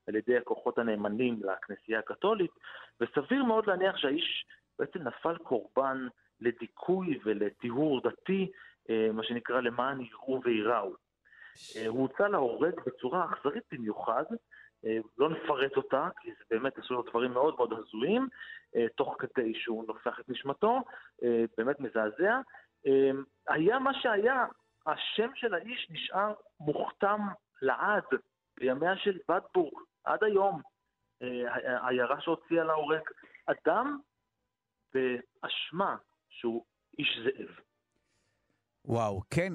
[0.07, 2.52] על ידי הכוחות הנאמנים לכנסייה הקתולית,
[2.99, 4.45] וסביר מאוד להניח שהאיש
[4.80, 6.07] בעצם נפל קורבן
[6.40, 8.52] לדיכוי ולטיהור דתי,
[8.90, 10.95] אה, מה שנקרא למען יראו וייראו.
[11.88, 14.23] הוא הוצא להורג בצורה אכזרית במיוחד,
[15.18, 18.28] לא נפרט אותה, כי זה באמת עשו לו דברים מאוד מאוד הזויים,
[18.76, 20.82] אה, תוך כדי שהוא נופח את נשמתו,
[21.24, 22.40] אה, באמת מזעזע.
[22.88, 23.12] אה,
[23.48, 24.46] היה מה שהיה,
[24.86, 27.20] השם של האיש נשאר מוכתם
[27.62, 28.04] לעד
[28.60, 29.74] בימיה של בדבורג,
[30.04, 30.62] עד היום.
[31.66, 33.02] העיירה שהוציאה להורג
[33.46, 34.00] אדם
[34.94, 35.96] באשמה
[36.30, 36.66] שהוא
[37.00, 37.60] איש זאב.
[38.86, 39.54] וואו, כן,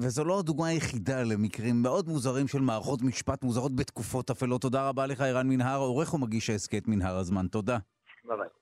[0.00, 4.60] וזו לא הדוגמה היחידה למקרים מאוד מוזרים של מערכות משפט מוזרות בתקופות אפלות.
[4.60, 7.46] תודה רבה לך, ערן מנהר, עורך ומגיש ההסכת מנהר הזמן.
[7.46, 7.78] תודה.
[8.24, 8.61] ביי ביי.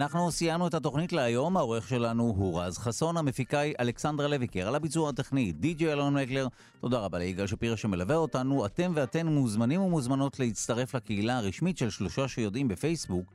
[0.00, 4.74] אנחנו סיימנו את התוכנית להיום, העורך שלנו הוא רז חסון, המפיקה היא אלכסנדרה לויקר, על
[4.74, 6.46] הביצוע הטכני די.ג'י אלון מקלר,
[6.80, 12.28] תודה רבה ליגאל שפירא שמלווה אותנו, אתם ואתן מוזמנים ומוזמנות להצטרף לקהילה הרשמית של שלושה
[12.28, 13.32] שיודעים בפייסבוק,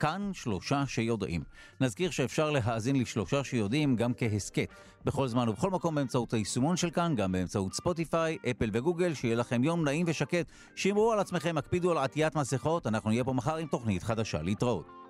[0.00, 1.42] כאן שלושה שיודעים.
[1.80, 4.68] נזכיר שאפשר להאזין לשלושה שיודעים גם כהסכת,
[5.04, 9.64] בכל זמן ובכל מקום באמצעות היישומון של כאן, גם באמצעות ספוטיפיי, אפל וגוגל, שיהיה לכם
[9.64, 10.52] יום נעים ושקט.
[10.74, 14.42] שמרו על עצמכם, הקפידו על עטיית מסכות, אנחנו נהיה פה מחר עם תוכנית חדשה.
[14.42, 15.05] להתראות.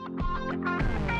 [0.00, 1.17] Thank you.